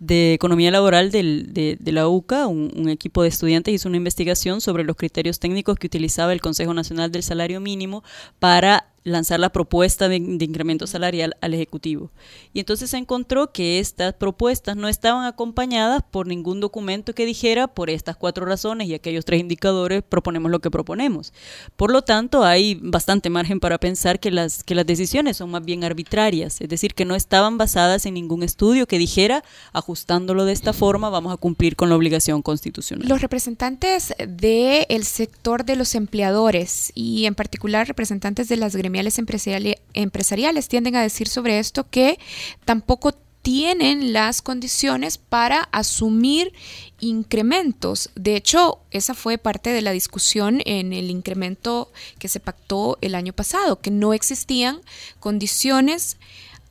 de 0.00 0.34
Economía 0.34 0.70
Laboral 0.70 1.10
del- 1.10 1.52
de, 1.52 1.76
de 1.80 1.92
la 1.92 2.08
UCA, 2.08 2.46
un, 2.46 2.72
un 2.76 2.88
equipo 2.88 3.22
de 3.22 3.28
estudiantes 3.28 3.74
hizo 3.74 3.88
una 3.88 3.96
investigación 3.96 4.60
sobre 4.60 4.84
los 4.84 4.96
criterios 4.96 5.38
técnicos 5.38 5.76
que 5.78 5.86
utilizaba 5.86 6.32
el 6.32 6.40
Consejo 6.40 6.74
Nacional 6.74 7.10
del 7.12 7.22
Salario 7.22 7.60
Mínimo 7.60 8.02
para 8.38 8.86
lanzar 9.04 9.40
la 9.40 9.50
propuesta 9.50 10.08
de, 10.08 10.20
de 10.20 10.44
incremento 10.44 10.86
salarial 10.86 11.36
al 11.40 11.54
Ejecutivo. 11.54 12.10
Y 12.52 12.60
entonces 12.60 12.90
se 12.90 12.96
encontró 12.96 13.52
que 13.52 13.78
estas 13.78 14.14
propuestas 14.14 14.76
no 14.76 14.88
estaban 14.88 15.24
acompañadas 15.24 16.02
por 16.10 16.26
ningún 16.26 16.60
documento 16.60 17.14
que 17.14 17.26
dijera 17.26 17.68
por 17.68 17.90
estas 17.90 18.16
cuatro 18.16 18.44
razones 18.46 18.88
y 18.88 18.94
aquellos 18.94 19.24
tres 19.24 19.40
indicadores 19.40 20.02
proponemos 20.02 20.50
lo 20.50 20.60
que 20.60 20.70
proponemos. 20.70 21.32
Por 21.76 21.90
lo 21.90 22.02
tanto, 22.02 22.44
hay 22.44 22.78
bastante 22.82 23.30
margen 23.30 23.60
para 23.60 23.78
pensar 23.78 24.20
que 24.20 24.30
las, 24.30 24.64
que 24.64 24.74
las 24.74 24.86
decisiones 24.86 25.36
son 25.36 25.50
más 25.50 25.64
bien 25.64 25.84
arbitrarias, 25.84 26.60
es 26.60 26.68
decir, 26.68 26.94
que 26.94 27.04
no 27.04 27.14
estaban 27.14 27.58
basadas 27.58 28.06
en 28.06 28.14
ningún 28.14 28.42
estudio 28.42 28.86
que 28.86 28.98
dijera, 28.98 29.42
ajustándolo 29.72 30.44
de 30.44 30.52
esta 30.52 30.72
forma, 30.72 31.10
vamos 31.10 31.32
a 31.32 31.36
cumplir 31.36 31.76
con 31.76 31.88
la 31.88 31.96
obligación 31.96 32.42
constitucional. 32.42 33.08
Los 33.08 33.20
representantes 33.20 34.14
del 34.26 35.04
sector 35.04 35.64
de 35.64 35.76
los 35.76 35.94
empleadores 35.94 36.92
y 36.94 37.26
en 37.26 37.34
particular 37.34 37.86
representantes 37.86 38.48
de 38.48 38.56
las 38.56 38.74
empresariales 38.88 40.68
tienden 40.68 40.96
a 40.96 41.02
decir 41.02 41.28
sobre 41.28 41.58
esto 41.58 41.88
que 41.88 42.18
tampoco 42.64 43.14
tienen 43.42 44.12
las 44.12 44.42
condiciones 44.42 45.16
para 45.16 45.62
asumir 45.72 46.52
incrementos. 47.00 48.10
De 48.14 48.36
hecho, 48.36 48.80
esa 48.90 49.14
fue 49.14 49.38
parte 49.38 49.70
de 49.70 49.80
la 49.80 49.92
discusión 49.92 50.60
en 50.66 50.92
el 50.92 51.10
incremento 51.10 51.90
que 52.18 52.28
se 52.28 52.40
pactó 52.40 52.98
el 53.00 53.14
año 53.14 53.32
pasado, 53.32 53.80
que 53.80 53.90
no 53.90 54.12
existían 54.12 54.80
condiciones 55.20 56.18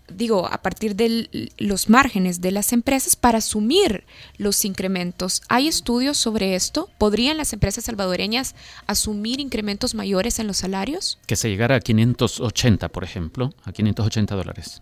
digo, 0.08 0.48
a 0.48 0.62
partir 0.62 0.96
de 0.96 1.52
los 1.58 1.90
márgenes 1.90 2.42
de 2.42 2.52
las 2.52 2.74
empresas 2.74 3.16
para 3.16 3.40
asumir 3.40 4.04
los 4.38 4.66
incrementos. 4.66 5.42
¿Hay 5.50 5.68
estudios 5.68 6.18
sobre 6.18 6.56
esto? 6.56 6.90
¿Podrían 6.98 7.38
las 7.38 7.54
empresas 7.54 7.86
salvadoreñas 7.86 8.56
asumir 8.86 9.40
incrementos 9.40 9.96
mayores 9.96 10.40
en 10.40 10.48
los 10.48 10.58
salarios? 10.58 11.20
Que 11.28 11.36
se 11.36 11.50
llegara 11.50 11.76
a 11.76 11.80
580, 11.80 12.90
por 12.90 13.04
ejemplo, 13.04 13.54
a 13.64 13.72
580 13.72 14.36
dólares. 14.36 14.82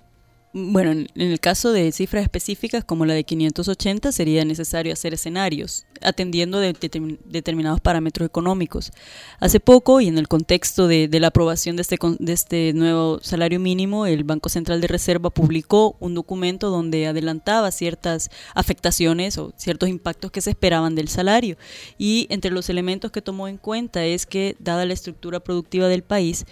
Bueno, 0.58 0.92
en, 0.92 1.10
el 1.16 1.42
caso 1.42 1.74
de 1.74 1.92
cifras 1.92 2.24
específicas 2.24 2.86
como 2.86 3.06
la 3.06 3.14
de 3.14 3.26
580 3.26 4.14
sería 4.14 4.46
necesario 4.46 4.94
hacer 4.94 5.14
escenarios 5.14 5.86
atendiendo 6.02 6.62
de, 6.62 6.74
determin- 6.74 7.20
determinados 7.26 7.82
parámetros 7.82 8.26
económicos. 8.26 8.94
Hace 9.42 9.60
poco 9.60 10.00
y 10.00 10.08
en 10.08 10.18
el 10.18 10.30
contexto 10.30 10.88
de, 10.88 11.10
la 11.12 11.28
aprobación 11.28 11.76
de 11.76 11.82
este, 11.82 11.98
de 12.20 12.32
este 12.32 12.72
nuevo 12.72 13.20
salario 13.22 13.60
mínimo, 13.60 14.06
el 14.06 14.24
Banco 14.24 14.48
Central 14.48 14.80
de 14.80 14.88
Reserva 14.88 15.30
publicó 15.30 15.98
un 16.00 16.14
documento 16.14 16.70
donde 16.70 17.06
adelantaba 17.08 17.70
ciertas 17.72 18.30
afectaciones 18.54 19.38
o 19.38 19.52
ciertos 19.58 19.90
impactos 19.90 20.32
que 20.32 20.40
se 20.40 20.52
esperaban 20.52 20.96
del 20.96 21.10
salario. 21.10 21.58
Y 21.98 22.28
entre 22.30 22.52
los 22.52 22.70
elementos 22.70 23.12
que 23.12 23.22
tomó 23.22 23.50
en 23.50 23.58
cuenta 23.58 24.06
es 24.06 24.26
que, 24.26 24.56
dada 24.60 24.86
la 24.86 24.94
estructura 24.94 25.42
productiva 25.42 25.90
del 25.90 26.04
país, 26.04 26.46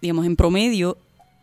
digamos, 0.00 0.26
en 0.26 0.34
promedio, 0.34 0.98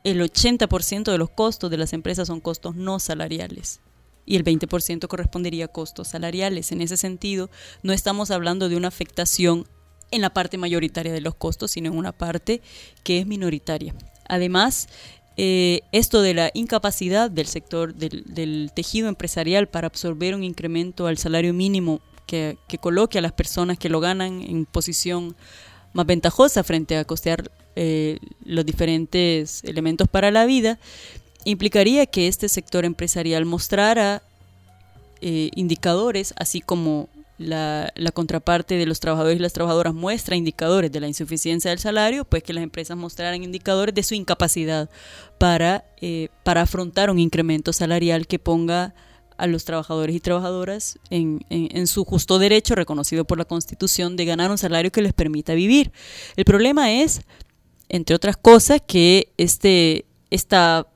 el 0.05 0.21
80% 0.21 1.11
de 1.11 1.17
los 1.17 1.31
costos 1.31 1.71
de 1.71 1.77
las 1.77 1.91
empresas 1.91 2.27
son 2.27 2.39
costos 2.39 2.75
no 2.75 2.99
salariales 2.99 3.81
y 4.23 4.35
el 4.35 4.43
20% 4.43 5.07
correspondería 5.07 5.65
a 5.65 5.67
costos 5.67 6.09
salariales. 6.09 6.71
En 6.71 6.81
ese 6.81 6.95
sentido, 6.95 7.49
no 7.81 7.91
estamos 7.91 8.29
hablando 8.29 8.69
de 8.69 8.75
una 8.75 8.87
afectación 8.87 9.67
en 10.11 10.21
la 10.21 10.29
parte 10.29 10.59
mayoritaria 10.59 11.11
de 11.11 11.21
los 11.21 11.33
costos, 11.33 11.71
sino 11.71 11.89
en 11.89 11.97
una 11.97 12.11
parte 12.11 12.61
que 13.03 13.19
es 13.19 13.25
minoritaria. 13.25 13.95
Además, 14.27 14.89
eh, 15.37 15.81
esto 15.91 16.21
de 16.21 16.35
la 16.35 16.51
incapacidad 16.53 17.31
del 17.31 17.47
sector, 17.47 17.95
del, 17.95 18.71
tejido 18.75 19.09
empresarial 19.09 19.67
para 19.67 19.87
absorber 19.87 20.35
un 20.35 20.43
incremento 20.43 21.07
al 21.07 21.17
salario 21.17 21.53
mínimo 21.53 21.99
que 22.27 22.57
coloque 22.79 23.17
a 23.17 23.21
las 23.21 23.31
personas 23.31 23.79
que 23.79 23.89
lo 23.89 23.99
ganan 23.99 24.41
en 24.41 24.65
posición 24.65 25.35
más 25.95 26.05
ventajosa 26.05 26.63
frente 26.63 26.97
a 26.97 27.05
costear 27.05 27.49
eh, 27.77 28.19
los 28.43 28.65
diferentes 28.65 29.63
elementos 29.63 30.09
para 30.09 30.29
la 30.29 30.45
vida, 30.45 30.77
implicaría 31.45 32.05
que 32.05 32.27
este 32.27 32.49
sector 32.49 32.83
empresarial 32.83 33.45
mostrara 33.45 34.21
eh, 35.21 35.49
indicadores, 35.55 36.33
así 36.37 36.59
como 36.59 37.07
la, 37.37 37.93
la 37.95 38.11
contraparte 38.11 38.75
de 38.75 38.85
los 38.85 38.99
trabajadores 38.99 39.39
y 39.39 39.41
las 39.41 39.53
trabajadoras 39.53 39.93
muestra 39.93 40.35
indicadores 40.35 40.91
de 40.91 40.99
la 40.99 41.07
insuficiencia 41.07 41.71
del 41.71 41.79
salario, 41.79 42.25
pues 42.25 42.43
que 42.43 42.51
las 42.51 42.63
empresas 42.63 42.97
mostraran 42.97 43.41
indicadores 43.41 43.95
de 43.95 44.03
su 44.03 44.15
incapacidad 44.15 44.89
para, 45.37 45.85
eh, 46.01 46.27
para 46.43 46.63
afrontar 46.63 47.09
un 47.09 47.19
incremento 47.19 47.71
salarial 47.71 48.27
que 48.27 48.37
ponga 48.37 48.93
a 49.37 49.47
los 49.47 49.65
trabajadores 49.65 50.15
y 50.15 50.19
trabajadoras 50.19 50.97
en, 51.09 51.45
en- 51.49 51.87
su 51.87 52.03
justo 52.05 52.39
derecho 52.39 52.75
reconocido 52.75 53.25
por 53.25 53.37
la 53.37 53.45
Constitución 53.45 54.15
de 54.15 54.25
ganar 54.25 54.51
un 54.51 54.57
salario 54.57 54.91
que 54.91 55.01
les 55.01 55.13
permita 55.13 55.53
vivir. 55.53 55.91
El 56.35 56.45
problema 56.45 56.91
es, 56.91 57.21
entre 57.89 58.15
otras 58.15 58.37
cosas, 58.37 58.81
que 58.85 59.31
este, 59.37 60.05
esta 60.31 60.87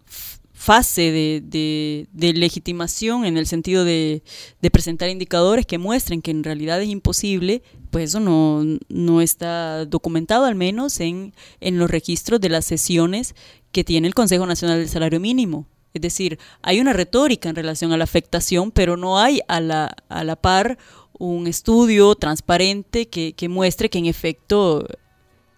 fase 0.53 1.11
de, 1.11 1.41
de- 1.45 2.07
de 2.11 2.33
legitimación 2.33 3.23
en 3.25 3.37
el 3.37 3.45
sentido 3.47 3.85
de, 3.85 4.23
de 4.61 4.71
presentar 4.71 5.09
indicadores 5.09 5.65
que 5.65 5.77
muestren 5.77 6.21
que 6.21 6.31
en 6.31 6.43
realidad 6.43 6.81
es 6.81 6.89
imposible, 6.89 7.61
pues 7.91 8.09
eso 8.09 8.19
no, 8.19 8.63
no 8.89 9.21
está 9.21 9.85
documentado 9.85 10.45
al 10.45 10.55
menos 10.55 10.99
en, 10.99 11.33
en 11.61 11.77
los 11.77 11.89
registros 11.89 12.41
de 12.41 12.49
las 12.49 12.65
sesiones 12.65 13.35
que 13.71 13.83
tiene 13.85 14.07
el 14.07 14.13
Consejo 14.13 14.45
Nacional 14.45 14.79
del 14.79 14.89
Salario 14.89 15.19
Mínimo. 15.21 15.65
Es 15.93 16.01
decir, 16.01 16.39
hay 16.61 16.79
una 16.79 16.93
retórica 16.93 17.49
en 17.49 17.55
relación 17.55 17.91
a 17.91 17.97
la 17.97 18.03
afectación, 18.03 18.71
pero 18.71 18.97
no 18.97 19.19
hay 19.19 19.41
a 19.47 19.59
la, 19.59 19.95
a 20.07 20.23
la 20.23 20.35
par 20.35 20.77
un 21.17 21.47
estudio 21.47 22.15
transparente 22.15 23.07
que, 23.07 23.33
que 23.33 23.49
muestre 23.49 23.89
que 23.89 23.99
en 23.99 24.05
efecto 24.05 24.85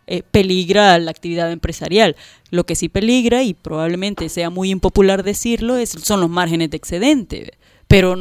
eh, 0.07 0.23
peligra 0.29 0.97
la 0.99 1.11
actividad 1.11 1.51
empresarial. 1.51 2.15
Lo 2.49 2.65
que 2.65 2.75
sí 2.75 2.89
peligra, 2.89 3.43
y 3.43 3.53
probablemente 3.53 4.27
sea 4.27 4.49
muy 4.49 4.69
impopular 4.69 5.23
decirlo, 5.23 5.77
es, 5.77 5.91
son 5.91 6.19
los 6.19 6.29
márgenes 6.29 6.69
de 6.69 6.77
excedente. 6.77 7.53
Pero 7.91 8.15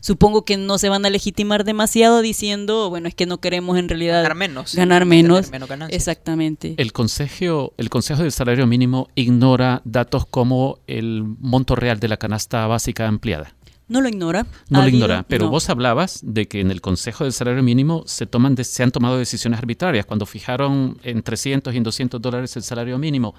supongo 0.00 0.44
que 0.44 0.56
no 0.56 0.76
se 0.76 0.88
van 0.88 1.06
a 1.06 1.10
legitimar 1.10 1.62
demasiado 1.62 2.20
diciendo, 2.20 2.90
bueno, 2.90 3.06
es 3.06 3.14
que 3.14 3.26
no 3.26 3.38
queremos 3.38 3.78
en 3.78 3.88
realidad 3.88 4.22
Ganar 4.22 4.34
menos, 4.34 4.74
Ganar 4.74 5.04
menos. 5.04 5.52
menos 5.52 5.68
ganancias. 5.68 5.96
Exactamente. 5.96 6.74
El 6.78 6.92
Consejo, 6.92 7.72
el 7.76 7.90
Consejo 7.90 8.22
del 8.22 8.32
Salario 8.32 8.66
Mínimo 8.66 9.08
ignora 9.14 9.82
datos 9.84 10.26
como 10.26 10.80
el 10.88 11.22
monto 11.22 11.76
real 11.76 12.00
de 12.00 12.08
la 12.08 12.16
canasta 12.16 12.66
básica 12.66 13.06
ampliada. 13.06 13.54
No 13.86 14.00
lo 14.00 14.08
ignora. 14.08 14.46
No 14.70 14.80
lo 14.80 14.88
ignora, 14.88 15.26
pero 15.28 15.44
no. 15.44 15.50
vos 15.50 15.68
hablabas 15.68 16.20
de 16.22 16.48
que 16.48 16.60
en 16.60 16.70
el 16.70 16.80
Consejo 16.80 17.24
del 17.24 17.34
Salario 17.34 17.62
Mínimo 17.62 18.02
se, 18.06 18.24
toman 18.26 18.54
de- 18.54 18.64
se 18.64 18.82
han 18.82 18.90
tomado 18.90 19.18
decisiones 19.18 19.58
arbitrarias 19.58 20.06
cuando 20.06 20.24
fijaron 20.24 20.98
en 21.02 21.22
300 21.22 21.74
y 21.74 21.76
en 21.76 21.82
200 21.82 22.20
dólares 22.22 22.56
el 22.56 22.62
salario 22.62 22.98
mínimo. 22.98 23.34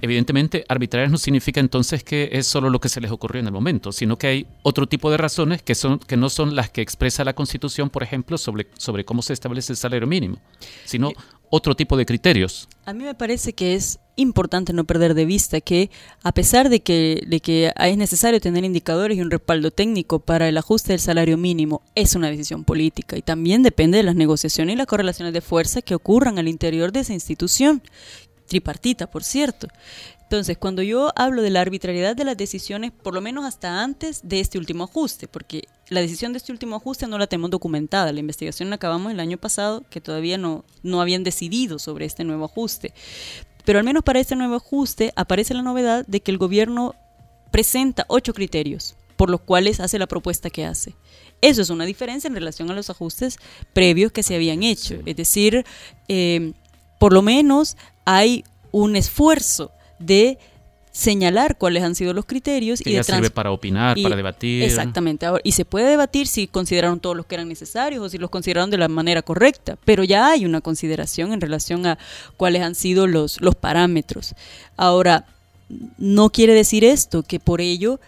Evidentemente, 0.00 0.64
arbitrarias 0.68 1.10
no 1.10 1.18
significa 1.18 1.60
entonces 1.60 2.04
que 2.04 2.28
es 2.32 2.46
solo 2.46 2.70
lo 2.70 2.80
que 2.80 2.88
se 2.88 3.00
les 3.00 3.10
ocurrió 3.10 3.40
en 3.40 3.46
el 3.46 3.52
momento, 3.52 3.90
sino 3.92 4.16
que 4.16 4.26
hay 4.28 4.46
otro 4.62 4.86
tipo 4.86 5.10
de 5.10 5.16
razones 5.16 5.62
que, 5.62 5.74
son, 5.74 5.98
que 5.98 6.16
no 6.16 6.30
son 6.30 6.54
las 6.54 6.70
que 6.70 6.80
expresa 6.80 7.24
la 7.24 7.34
Constitución, 7.34 7.90
por 7.90 8.02
ejemplo, 8.02 8.38
sobre, 8.38 8.68
sobre 8.78 9.04
cómo 9.04 9.22
se 9.22 9.32
establece 9.32 9.72
el 9.72 9.76
salario 9.76 10.06
mínimo, 10.06 10.38
sino 10.84 11.10
otro 11.50 11.74
tipo 11.74 11.96
de 11.96 12.06
criterios. 12.06 12.68
A 12.86 12.92
mí 12.92 13.02
me 13.04 13.14
parece 13.14 13.52
que 13.54 13.74
es 13.74 13.98
importante 14.18 14.72
no 14.72 14.84
perder 14.84 15.14
de 15.14 15.24
vista 15.24 15.60
que 15.60 15.90
a 16.22 16.32
pesar 16.32 16.68
de 16.68 16.80
que, 16.80 17.22
de 17.26 17.40
que 17.40 17.72
es 17.74 17.96
necesario 17.96 18.40
tener 18.40 18.64
indicadores 18.64 19.16
y 19.16 19.22
un 19.22 19.30
respaldo 19.30 19.70
técnico 19.70 20.18
para 20.18 20.48
el 20.48 20.58
ajuste 20.58 20.92
del 20.92 21.00
salario 21.00 21.38
mínimo, 21.38 21.82
es 21.94 22.14
una 22.14 22.30
decisión 22.30 22.64
política 22.64 23.16
y 23.16 23.22
también 23.22 23.62
depende 23.62 23.98
de 23.98 24.04
las 24.04 24.16
negociaciones 24.16 24.74
y 24.74 24.76
las 24.76 24.86
correlaciones 24.86 25.32
de 25.32 25.40
fuerza 25.40 25.82
que 25.82 25.94
ocurran 25.94 26.38
al 26.38 26.48
interior 26.48 26.92
de 26.92 27.00
esa 27.00 27.14
institución, 27.14 27.82
tripartita, 28.46 29.08
por 29.08 29.24
cierto. 29.24 29.68
Entonces, 30.28 30.58
cuando 30.58 30.82
yo 30.82 31.10
hablo 31.16 31.40
de 31.40 31.48
la 31.48 31.62
arbitrariedad 31.62 32.14
de 32.14 32.24
las 32.24 32.36
decisiones, 32.36 32.92
por 32.92 33.14
lo 33.14 33.22
menos 33.22 33.46
hasta 33.46 33.82
antes 33.82 34.20
de 34.24 34.40
este 34.40 34.58
último 34.58 34.84
ajuste, 34.84 35.26
porque 35.26 35.62
la 35.88 36.02
decisión 36.02 36.34
de 36.34 36.36
este 36.36 36.52
último 36.52 36.76
ajuste 36.76 37.06
no 37.06 37.16
la 37.16 37.26
tenemos 37.26 37.50
documentada, 37.50 38.12
la 38.12 38.20
investigación 38.20 38.68
la 38.68 38.76
acabamos 38.76 39.10
el 39.10 39.20
año 39.20 39.38
pasado, 39.38 39.84
que 39.88 40.02
todavía 40.02 40.36
no, 40.36 40.66
no 40.82 41.00
habían 41.00 41.24
decidido 41.24 41.78
sobre 41.78 42.04
este 42.04 42.24
nuevo 42.24 42.44
ajuste. 42.44 42.92
Pero 43.68 43.80
al 43.80 43.84
menos 43.84 44.02
para 44.02 44.18
este 44.18 44.34
nuevo 44.34 44.54
ajuste 44.54 45.12
aparece 45.14 45.52
la 45.52 45.60
novedad 45.60 46.06
de 46.06 46.22
que 46.22 46.30
el 46.30 46.38
gobierno 46.38 46.94
presenta 47.50 48.06
ocho 48.08 48.32
criterios 48.32 48.96
por 49.18 49.28
los 49.28 49.42
cuales 49.42 49.78
hace 49.78 49.98
la 49.98 50.06
propuesta 50.06 50.48
que 50.48 50.64
hace. 50.64 50.94
Eso 51.42 51.60
es 51.60 51.68
una 51.68 51.84
diferencia 51.84 52.28
en 52.28 52.34
relación 52.34 52.70
a 52.70 52.74
los 52.74 52.88
ajustes 52.88 53.36
previos 53.74 54.10
que 54.10 54.22
se 54.22 54.34
habían 54.34 54.62
hecho. 54.62 55.00
Es 55.04 55.16
decir, 55.16 55.66
eh, 56.08 56.54
por 56.98 57.12
lo 57.12 57.20
menos 57.20 57.76
hay 58.06 58.42
un 58.72 58.96
esfuerzo 58.96 59.70
de 59.98 60.38
señalar 60.98 61.56
cuáles 61.56 61.84
han 61.84 61.94
sido 61.94 62.12
los 62.12 62.24
criterios 62.24 62.80
Que 62.80 62.90
y 62.90 62.92
de 62.94 62.96
ya 62.98 63.04
sirve 63.04 63.18
trans- 63.20 63.30
para 63.30 63.52
opinar, 63.52 63.96
y- 63.96 64.02
para 64.02 64.16
debatir. 64.16 64.64
Exactamente. 64.64 65.26
Ahora, 65.26 65.40
y 65.44 65.52
se 65.52 65.64
puede 65.64 65.88
debatir 65.88 66.26
si 66.26 66.48
consideraron 66.48 66.98
todos 66.98 67.16
los 67.16 67.24
que 67.24 67.36
eran 67.36 67.48
necesarios 67.48 68.02
o 68.04 68.08
si 68.08 68.18
los 68.18 68.30
consideraron 68.30 68.68
de 68.70 68.78
la 68.78 68.88
manera 68.88 69.22
correcta, 69.22 69.78
pero 69.84 70.02
ya 70.02 70.30
hay 70.32 70.44
una 70.44 70.60
consideración 70.60 71.32
en 71.32 71.40
relación 71.40 71.86
a 71.86 71.98
cuáles 72.36 72.62
han 72.62 72.74
sido 72.74 73.06
los, 73.06 73.40
los 73.40 73.54
parámetros. 73.54 74.34
Ahora, 74.76 75.24
no 75.98 76.30
quiere 76.30 76.52
decir 76.54 76.82
esto 76.82 77.22
que 77.22 77.38
por 77.38 77.60
ello 77.60 78.00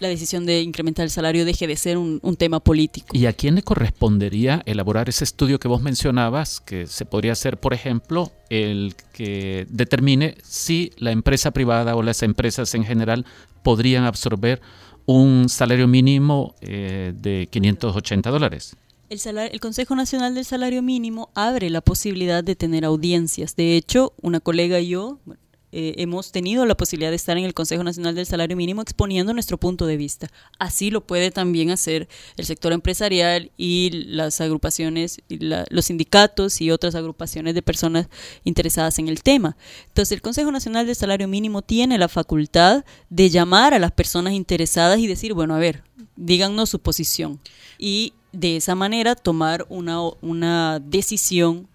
la 0.00 0.08
decisión 0.08 0.44
de 0.46 0.60
incrementar 0.62 1.04
el 1.04 1.10
salario 1.10 1.44
deje 1.44 1.66
de 1.66 1.76
ser 1.76 1.96
un, 1.98 2.20
un 2.22 2.36
tema 2.36 2.60
político. 2.60 3.08
¿Y 3.16 3.26
a 3.26 3.32
quién 3.32 3.54
le 3.54 3.62
correspondería 3.62 4.62
elaborar 4.66 5.08
ese 5.08 5.24
estudio 5.24 5.58
que 5.58 5.68
vos 5.68 5.82
mencionabas, 5.82 6.60
que 6.60 6.86
se 6.86 7.04
podría 7.06 7.32
hacer, 7.32 7.58
por 7.58 7.72
ejemplo, 7.74 8.32
el 8.50 8.94
que 9.12 9.66
determine 9.70 10.36
si 10.42 10.90
la 10.98 11.10
empresa 11.12 11.50
privada 11.50 11.96
o 11.96 12.02
las 12.02 12.22
empresas 12.22 12.74
en 12.74 12.84
general 12.84 13.24
podrían 13.62 14.04
absorber 14.04 14.60
un 15.06 15.48
salario 15.48 15.86
mínimo 15.88 16.54
eh, 16.60 17.12
de 17.16 17.48
580 17.50 18.30
dólares? 18.30 18.76
El, 19.08 19.18
salar- 19.20 19.50
el 19.52 19.60
Consejo 19.60 19.94
Nacional 19.94 20.34
del 20.34 20.44
Salario 20.44 20.82
Mínimo 20.82 21.30
abre 21.34 21.70
la 21.70 21.80
posibilidad 21.80 22.42
de 22.42 22.56
tener 22.56 22.84
audiencias. 22.84 23.54
De 23.54 23.76
hecho, 23.76 24.12
una 24.20 24.40
colega 24.40 24.80
y 24.80 24.88
yo 24.88 25.20
bueno, 25.24 25.40
eh, 25.72 25.94
hemos 25.98 26.32
tenido 26.32 26.64
la 26.64 26.76
posibilidad 26.76 27.10
de 27.10 27.16
estar 27.16 27.36
en 27.36 27.44
el 27.44 27.54
Consejo 27.54 27.82
Nacional 27.82 28.14
del 28.14 28.26
Salario 28.26 28.56
Mínimo 28.56 28.82
exponiendo 28.82 29.32
nuestro 29.32 29.58
punto 29.58 29.86
de 29.86 29.96
vista. 29.96 30.28
Así 30.58 30.90
lo 30.90 31.06
puede 31.06 31.30
también 31.30 31.70
hacer 31.70 32.08
el 32.36 32.46
sector 32.46 32.72
empresarial 32.72 33.50
y 33.56 33.90
las 34.06 34.40
agrupaciones, 34.40 35.20
y 35.28 35.38
los 35.40 35.84
sindicatos 35.84 36.60
y 36.60 36.70
otras 36.70 36.94
agrupaciones 36.94 37.54
de 37.54 37.62
personas 37.62 38.08
interesadas 38.44 38.98
en 38.98 39.08
el 39.08 39.22
tema. 39.22 39.56
Entonces, 39.88 40.12
el 40.12 40.22
Consejo 40.22 40.52
Nacional 40.52 40.86
del 40.86 40.96
Salario 40.96 41.28
Mínimo 41.28 41.62
tiene 41.62 41.98
la 41.98 42.08
facultad 42.08 42.84
de 43.10 43.30
llamar 43.30 43.74
a 43.74 43.78
las 43.78 43.92
personas 43.92 44.32
interesadas 44.34 44.98
y 44.98 45.06
decir, 45.06 45.34
bueno, 45.34 45.54
a 45.54 45.58
ver, 45.58 45.82
díganos 46.16 46.70
su 46.70 46.80
posición. 46.80 47.40
Y 47.78 48.12
de 48.32 48.56
esa 48.56 48.74
manera 48.74 49.14
tomar 49.14 49.66
una, 49.68 50.00
una 50.20 50.80
decisión 50.80 51.68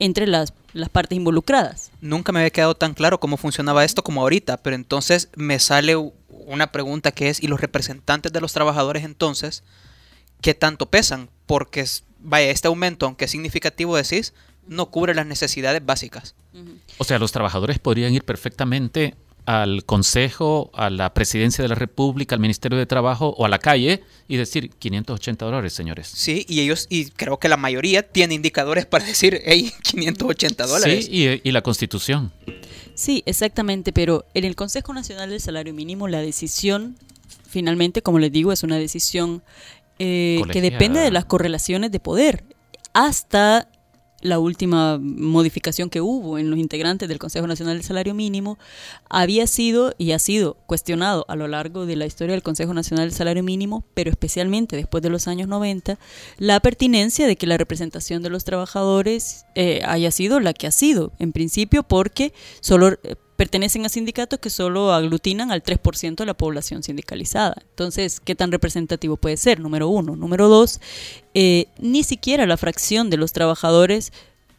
entre 0.00 0.26
las, 0.26 0.52
las 0.72 0.88
partes 0.88 1.14
involucradas. 1.16 1.92
Nunca 2.00 2.32
me 2.32 2.40
había 2.40 2.50
quedado 2.50 2.74
tan 2.74 2.94
claro 2.94 3.20
cómo 3.20 3.36
funcionaba 3.36 3.84
esto 3.84 4.02
como 4.02 4.22
ahorita, 4.22 4.56
pero 4.56 4.74
entonces 4.74 5.28
me 5.36 5.58
sale 5.60 5.94
una 6.28 6.72
pregunta 6.72 7.12
que 7.12 7.28
es, 7.28 7.40
¿y 7.42 7.46
los 7.46 7.60
representantes 7.60 8.32
de 8.32 8.40
los 8.40 8.52
trabajadores 8.52 9.04
entonces 9.04 9.62
qué 10.40 10.54
tanto 10.54 10.86
pesan? 10.86 11.28
Porque, 11.46 11.80
es- 11.80 12.02
vaya, 12.18 12.50
este 12.50 12.66
aumento, 12.68 13.06
aunque 13.06 13.26
es 13.26 13.30
significativo, 13.30 13.94
decís, 13.96 14.32
no 14.66 14.86
cubre 14.90 15.14
las 15.14 15.26
necesidades 15.26 15.84
básicas. 15.84 16.34
O 16.98 17.04
sea, 17.04 17.18
los 17.18 17.32
trabajadores 17.32 17.78
podrían 17.78 18.12
ir 18.14 18.24
perfectamente 18.24 19.14
al 19.46 19.84
Consejo, 19.84 20.70
a 20.74 20.90
la 20.90 21.12
Presidencia 21.14 21.62
de 21.62 21.68
la 21.68 21.74
República, 21.74 22.34
al 22.34 22.40
Ministerio 22.40 22.78
de 22.78 22.86
Trabajo 22.86 23.34
o 23.36 23.44
a 23.44 23.48
la 23.48 23.58
calle 23.58 24.02
y 24.28 24.36
decir 24.36 24.70
580 24.70 25.44
dólares, 25.44 25.72
señores. 25.72 26.08
Sí, 26.08 26.44
y 26.48 26.60
ellos, 26.60 26.86
y 26.90 27.06
creo 27.06 27.38
que 27.38 27.48
la 27.48 27.56
mayoría 27.56 28.02
tiene 28.02 28.34
indicadores 28.34 28.86
para 28.86 29.04
decir, 29.04 29.40
hey, 29.44 29.72
580 29.82 30.66
dólares. 30.66 31.06
Sí, 31.06 31.40
y, 31.42 31.48
y 31.48 31.52
la 31.52 31.62
Constitución. 31.62 32.32
Sí, 32.94 33.22
exactamente, 33.24 33.92
pero 33.92 34.26
en 34.34 34.44
el 34.44 34.56
Consejo 34.56 34.92
Nacional 34.92 35.30
del 35.30 35.40
Salario 35.40 35.72
Mínimo 35.72 36.06
la 36.06 36.20
decisión, 36.20 36.96
finalmente, 37.48 38.02
como 38.02 38.18
les 38.18 38.30
digo, 38.30 38.52
es 38.52 38.62
una 38.62 38.76
decisión 38.76 39.42
eh, 39.98 40.42
que 40.52 40.60
depende 40.60 41.00
de 41.00 41.10
las 41.10 41.24
correlaciones 41.24 41.90
de 41.92 42.00
poder. 42.00 42.44
Hasta 42.92 43.69
la 44.20 44.38
última 44.38 44.98
modificación 45.00 45.90
que 45.90 46.00
hubo 46.00 46.38
en 46.38 46.50
los 46.50 46.58
integrantes 46.58 47.08
del 47.08 47.18
Consejo 47.18 47.46
Nacional 47.46 47.76
del 47.76 47.84
Salario 47.84 48.14
Mínimo 48.14 48.58
había 49.08 49.46
sido 49.46 49.94
y 49.98 50.12
ha 50.12 50.18
sido 50.18 50.56
cuestionado 50.66 51.24
a 51.28 51.36
lo 51.36 51.48
largo 51.48 51.86
de 51.86 51.96
la 51.96 52.06
historia 52.06 52.34
del 52.34 52.42
Consejo 52.42 52.74
Nacional 52.74 53.08
del 53.08 53.16
Salario 53.16 53.42
Mínimo, 53.42 53.84
pero 53.94 54.10
especialmente 54.10 54.76
después 54.76 55.02
de 55.02 55.10
los 55.10 55.28
años 55.28 55.48
90, 55.48 55.98
la 56.38 56.60
pertinencia 56.60 57.26
de 57.26 57.36
que 57.36 57.46
la 57.46 57.56
representación 57.56 58.22
de 58.22 58.30
los 58.30 58.44
trabajadores 58.44 59.46
eh, 59.54 59.82
haya 59.84 60.10
sido 60.10 60.40
la 60.40 60.52
que 60.52 60.66
ha 60.66 60.72
sido, 60.72 61.12
en 61.18 61.32
principio 61.32 61.82
porque 61.82 62.32
solo 62.60 62.98
eh, 63.02 63.16
pertenecen 63.40 63.86
a 63.86 63.88
sindicatos 63.88 64.38
que 64.38 64.50
solo 64.50 64.92
aglutinan 64.92 65.50
al 65.50 65.62
3% 65.62 66.14
de 66.16 66.26
la 66.26 66.34
población 66.34 66.82
sindicalizada. 66.82 67.56
Entonces, 67.70 68.20
¿qué 68.20 68.34
tan 68.34 68.52
representativo 68.52 69.16
puede 69.16 69.38
ser? 69.38 69.60
Número 69.60 69.88
uno. 69.88 70.14
Número 70.14 70.46
dos, 70.50 70.78
eh, 71.32 71.64
ni 71.78 72.02
siquiera 72.04 72.44
la 72.44 72.58
fracción 72.58 73.08
de 73.08 73.16
los 73.16 73.32
trabajadores 73.32 74.12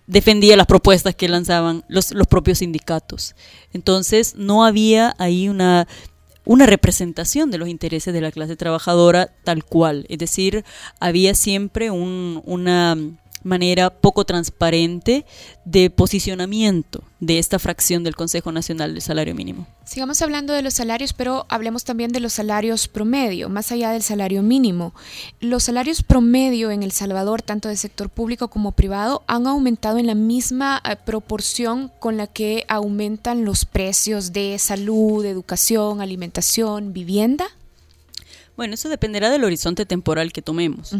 defendía 0.07 0.57
las 0.57 0.65
propuestas 0.65 1.13
que 1.13 1.29
lanzaban 1.29 1.85
los, 1.89 2.11
los 2.11 2.25
propios 2.25 2.57
sindicatos. 2.57 3.35
Entonces, 3.71 4.33
no 4.35 4.65
había 4.65 5.13
ahí 5.19 5.47
una, 5.47 5.87
una 6.43 6.65
representación 6.65 7.51
de 7.51 7.59
los 7.59 7.69
intereses 7.69 8.15
de 8.15 8.21
la 8.21 8.31
clase 8.31 8.55
trabajadora 8.55 9.27
tal 9.43 9.63
cual. 9.63 10.07
Es 10.09 10.17
decir, 10.17 10.65
había 10.99 11.35
siempre 11.35 11.91
un- 11.91 12.41
una 12.45 12.97
manera 13.43 13.89
poco 13.89 14.25
transparente 14.25 15.25
de 15.65 15.89
posicionamiento 15.89 17.03
de 17.19 17.37
esta 17.37 17.59
fracción 17.59 18.03
del 18.03 18.15
Consejo 18.15 18.51
Nacional 18.51 18.93
del 18.93 19.01
Salario 19.01 19.35
Mínimo. 19.35 19.67
Sigamos 19.85 20.21
hablando 20.21 20.53
de 20.53 20.63
los 20.63 20.73
salarios, 20.73 21.13
pero 21.13 21.45
hablemos 21.49 21.83
también 21.83 22.11
de 22.11 22.19
los 22.19 22.33
salarios 22.33 22.87
promedio, 22.87 23.47
más 23.49 23.71
allá 23.71 23.91
del 23.91 24.01
salario 24.01 24.41
mínimo. 24.41 24.93
Los 25.39 25.63
salarios 25.63 26.01
promedio 26.01 26.71
en 26.71 26.81
El 26.81 26.91
Salvador, 26.91 27.41
tanto 27.41 27.67
del 27.67 27.77
sector 27.77 28.09
público 28.09 28.47
como 28.47 28.71
privado, 28.71 29.23
han 29.27 29.45
aumentado 29.47 29.97
en 29.99 30.07
la 30.07 30.15
misma 30.15 30.81
eh, 30.83 30.95
proporción 30.95 31.91
con 31.99 32.17
la 32.17 32.27
que 32.27 32.65
aumentan 32.67 33.45
los 33.45 33.65
precios 33.65 34.33
de 34.33 34.57
salud, 34.57 35.23
educación, 35.25 36.01
alimentación, 36.01 36.93
vivienda. 36.93 37.45
Bueno, 38.61 38.75
eso 38.75 38.89
dependerá 38.89 39.31
del 39.31 39.43
horizonte 39.43 39.87
temporal 39.87 40.31
que 40.31 40.43
tomemos. 40.43 40.93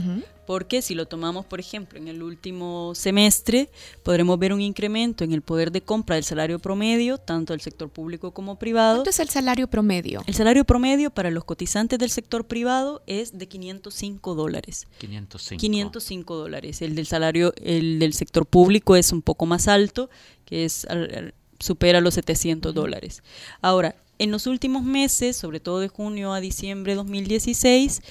Porque 0.48 0.82
si 0.82 0.96
lo 0.96 1.06
tomamos, 1.06 1.46
por 1.46 1.60
ejemplo, 1.60 2.00
en 2.00 2.08
el 2.08 2.24
último 2.24 2.94
semestre, 2.96 3.70
podremos 4.02 4.40
ver 4.40 4.52
un 4.52 4.62
incremento 4.62 5.24
en 5.24 5.32
el 5.32 5.44
poder 5.44 5.72
de 5.72 5.82
compra 5.82 6.16
del 6.16 6.24
salario 6.24 6.58
promedio, 6.58 7.20
tanto 7.20 7.54
del 7.54 7.62
sector 7.62 7.90
público 7.90 8.32
como 8.32 8.58
privado. 8.58 8.96
¿Cuánto 8.96 9.12
es 9.12 9.20
el 9.20 9.30
salario 9.30 9.68
promedio? 9.68 10.24
El 10.26 10.34
salario 10.34 10.66
promedio 10.66 11.12
para 11.12 11.30
los 11.30 11.44
cotizantes 11.46 12.00
del 12.00 12.10
sector 12.10 12.46
privado 12.48 13.04
es 13.06 13.38
de 13.38 13.48
505 13.48 14.34
dólares. 14.34 14.88
505. 14.98 15.60
505 15.62 16.36
dólares. 16.36 16.82
El 16.82 16.96
del 16.96 17.06
salario, 17.06 17.54
el 17.62 18.00
del 18.00 18.14
sector 18.14 18.48
público 18.48 18.96
es 18.96 19.12
un 19.12 19.22
poco 19.22 19.46
más 19.46 19.68
alto, 19.68 20.10
que 20.46 20.66
es 20.66 20.86
al- 20.86 21.14
al- 21.16 21.34
supera 21.62 22.02
los 22.02 22.16
700 22.16 22.74
dólares. 22.74 23.24
Ahora, 23.62 23.96
en 24.20 24.32
los 24.32 24.46
últimos 24.48 24.84
meses, 24.84 25.36
sobre 25.38 25.60
todo 25.60 25.80
de 25.80 25.88
junio 25.88 26.34
a 26.34 26.42
diciembre 26.42 26.92
de 26.92 26.98
2016, 26.98 28.02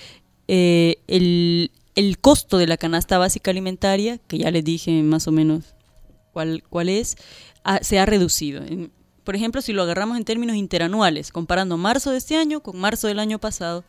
eh, 0.49 0.97
el, 1.07 1.71
el 1.95 2.19
costo 2.19 2.59
de 2.59 2.67
la 2.67 2.77
canasta 2.77 3.19
básica 3.19 3.51
alimentaria, 3.51 4.19
que 4.27 4.39
ya 4.39 4.51
les 4.51 4.65
dije 4.65 5.03
más 5.03 5.29
o 5.29 5.33
menos 5.33 5.75
cuál, 6.33 6.63
cuál 6.69 6.89
es, 6.89 7.17
se 7.83 7.99
ha 7.99 8.07
reducido. 8.07 8.63
En- 8.63 8.91
por 9.23 9.37
ejemplo, 9.37 9.63
si 9.63 9.73
lo 9.73 9.83
agarramos 9.83 10.17
en 10.17 10.25
términos 10.25 10.57
interanuales, 10.57 11.31
comparando 11.31 11.77
marzo 11.77 12.11
de 12.11 12.17
este 12.19 12.37
año 12.37 12.63
con 12.63 12.79
marzo 12.81 13.07
del 13.07 13.21
año 13.21 13.39
pasado, 13.39 13.85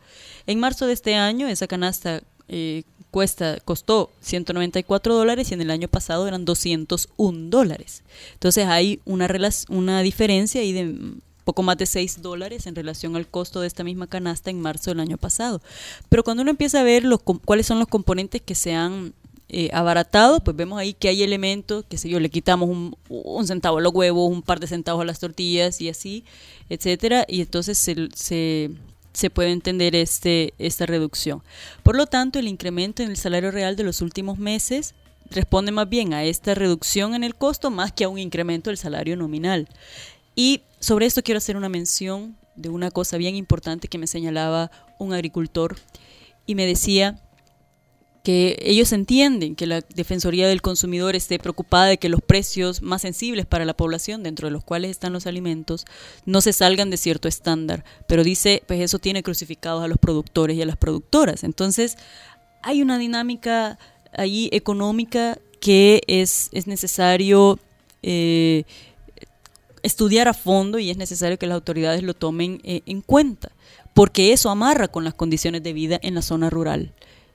en 0.46 0.60
marzo 0.60 0.86
de 0.86 0.92
este 0.92 1.14
año 1.16 1.48
esa 1.48 1.66
canasta 1.66 2.22
eh, 2.48 2.84
cuesta, 3.12 3.60
costó 3.64 4.10
194 4.22 5.14
dólares 5.14 5.50
y 5.50 5.54
en 5.54 5.60
el 5.60 5.70
año 5.70 5.86
pasado 5.86 6.26
eran 6.26 6.44
201 6.44 7.50
dólares. 7.50 8.02
Entonces 8.32 8.66
hay 8.66 9.00
una, 9.04 9.28
una 9.68 10.00
diferencia 10.00 10.62
ahí 10.62 10.72
de 10.72 10.96
poco 11.44 11.62
más 11.62 11.76
de 11.76 11.86
6 11.86 12.22
dólares 12.22 12.66
en 12.66 12.74
relación 12.74 13.14
al 13.14 13.28
costo 13.28 13.60
de 13.60 13.66
esta 13.66 13.84
misma 13.84 14.06
canasta 14.06 14.50
en 14.50 14.60
marzo 14.60 14.90
del 14.90 15.00
año 15.00 15.18
pasado. 15.18 15.60
Pero 16.08 16.24
cuando 16.24 16.42
uno 16.42 16.50
empieza 16.50 16.80
a 16.80 16.84
ver 16.84 17.04
los, 17.04 17.20
cuáles 17.22 17.66
son 17.66 17.78
los 17.78 17.88
componentes 17.88 18.40
que 18.40 18.54
se 18.54 18.74
han 18.74 19.12
eh, 19.48 19.68
abaratado, 19.74 20.40
pues 20.40 20.56
vemos 20.56 20.78
ahí 20.78 20.94
que 20.94 21.08
hay 21.08 21.22
elementos, 21.22 21.84
que 21.86 21.98
sé 21.98 22.08
yo, 22.08 22.18
le 22.18 22.30
quitamos 22.30 22.70
un, 22.70 22.96
un 23.10 23.46
centavo 23.46 23.76
a 23.76 23.80
los 23.82 23.92
huevos, 23.92 24.30
un 24.30 24.40
par 24.40 24.58
de 24.58 24.66
centavos 24.66 25.02
a 25.02 25.04
las 25.04 25.18
tortillas 25.18 25.82
y 25.82 25.90
así, 25.90 26.24
etcétera, 26.70 27.26
y 27.28 27.42
entonces 27.42 27.76
se, 27.76 28.70
se 29.12 29.30
puede 29.30 29.50
entender 29.50 29.94
este, 29.94 30.54
esta 30.58 30.86
reducción. 30.86 31.42
Por 31.82 31.96
lo 31.96 32.06
tanto, 32.06 32.38
el 32.38 32.48
incremento 32.48 33.02
en 33.02 33.10
el 33.10 33.16
salario 33.16 33.50
real 33.50 33.76
de 33.76 33.84
los 33.84 34.00
últimos 34.00 34.38
meses 34.38 34.94
responde 35.30 35.72
más 35.72 35.88
bien 35.88 36.14
a 36.14 36.24
esta 36.24 36.54
reducción 36.54 37.14
en 37.14 37.24
el 37.24 37.34
costo 37.34 37.70
más 37.70 37.92
que 37.92 38.04
a 38.04 38.08
un 38.08 38.18
incremento 38.18 38.70
del 38.70 38.78
salario 38.78 39.16
nominal. 39.16 39.68
Y 40.34 40.62
sobre 40.80 41.06
esto 41.06 41.22
quiero 41.22 41.38
hacer 41.38 41.56
una 41.56 41.68
mención 41.68 42.36
de 42.56 42.68
una 42.68 42.90
cosa 42.90 43.16
bien 43.16 43.36
importante 43.36 43.88
que 43.88 43.98
me 43.98 44.06
señalaba 44.06 44.70
un 44.98 45.12
agricultor 45.12 45.76
y 46.46 46.54
me 46.54 46.66
decía 46.66 47.20
que 48.22 48.56
ellos 48.60 48.92
entienden 48.92 49.56
que 49.56 49.66
la 49.66 49.80
Defensoría 49.80 50.46
del 50.46 50.62
Consumidor 50.62 51.16
esté 51.16 51.38
preocupada 51.38 51.86
de 51.86 51.98
que 51.98 52.08
los 52.08 52.22
precios 52.22 52.80
más 52.80 53.02
sensibles 53.02 53.46
para 53.46 53.64
la 53.64 53.74
población, 53.74 54.22
dentro 54.22 54.46
de 54.46 54.52
los 54.52 54.62
cuales 54.62 54.92
están 54.92 55.12
los 55.12 55.26
alimentos, 55.26 55.86
no 56.24 56.40
se 56.40 56.52
salgan 56.52 56.90
de 56.90 56.98
cierto 56.98 57.26
estándar. 57.26 57.84
Pero 58.06 58.22
dice, 58.22 58.62
pues 58.66 58.80
eso 58.80 59.00
tiene 59.00 59.24
crucificados 59.24 59.82
a 59.82 59.88
los 59.88 59.98
productores 59.98 60.56
y 60.56 60.62
a 60.62 60.66
las 60.66 60.76
productoras. 60.76 61.42
Entonces, 61.42 61.98
hay 62.62 62.80
una 62.80 62.96
dinámica 62.96 63.78
ahí 64.12 64.48
económica 64.52 65.38
que 65.60 66.02
es, 66.06 66.48
es 66.52 66.68
necesario 66.68 67.58
eh, 68.02 68.64
estudiar 69.82 70.28
a 70.28 70.34
fondo 70.34 70.78
y 70.78 70.90
es 70.90 70.96
necesario 70.96 71.38
que 71.38 71.46
las 71.46 71.56
autoridades 71.56 72.02
lo 72.04 72.14
tomen 72.14 72.60
eh, 72.62 72.82
en 72.86 73.00
cuenta, 73.00 73.50
porque 73.94 74.32
eso 74.32 74.48
amarra 74.48 74.88
con 74.88 75.02
las 75.02 75.14
condiciones 75.14 75.62
de 75.62 75.72
vida 75.72 75.98
en 76.02 76.14
la 76.14 76.22
zona 76.22 76.50
rural. 76.50 76.92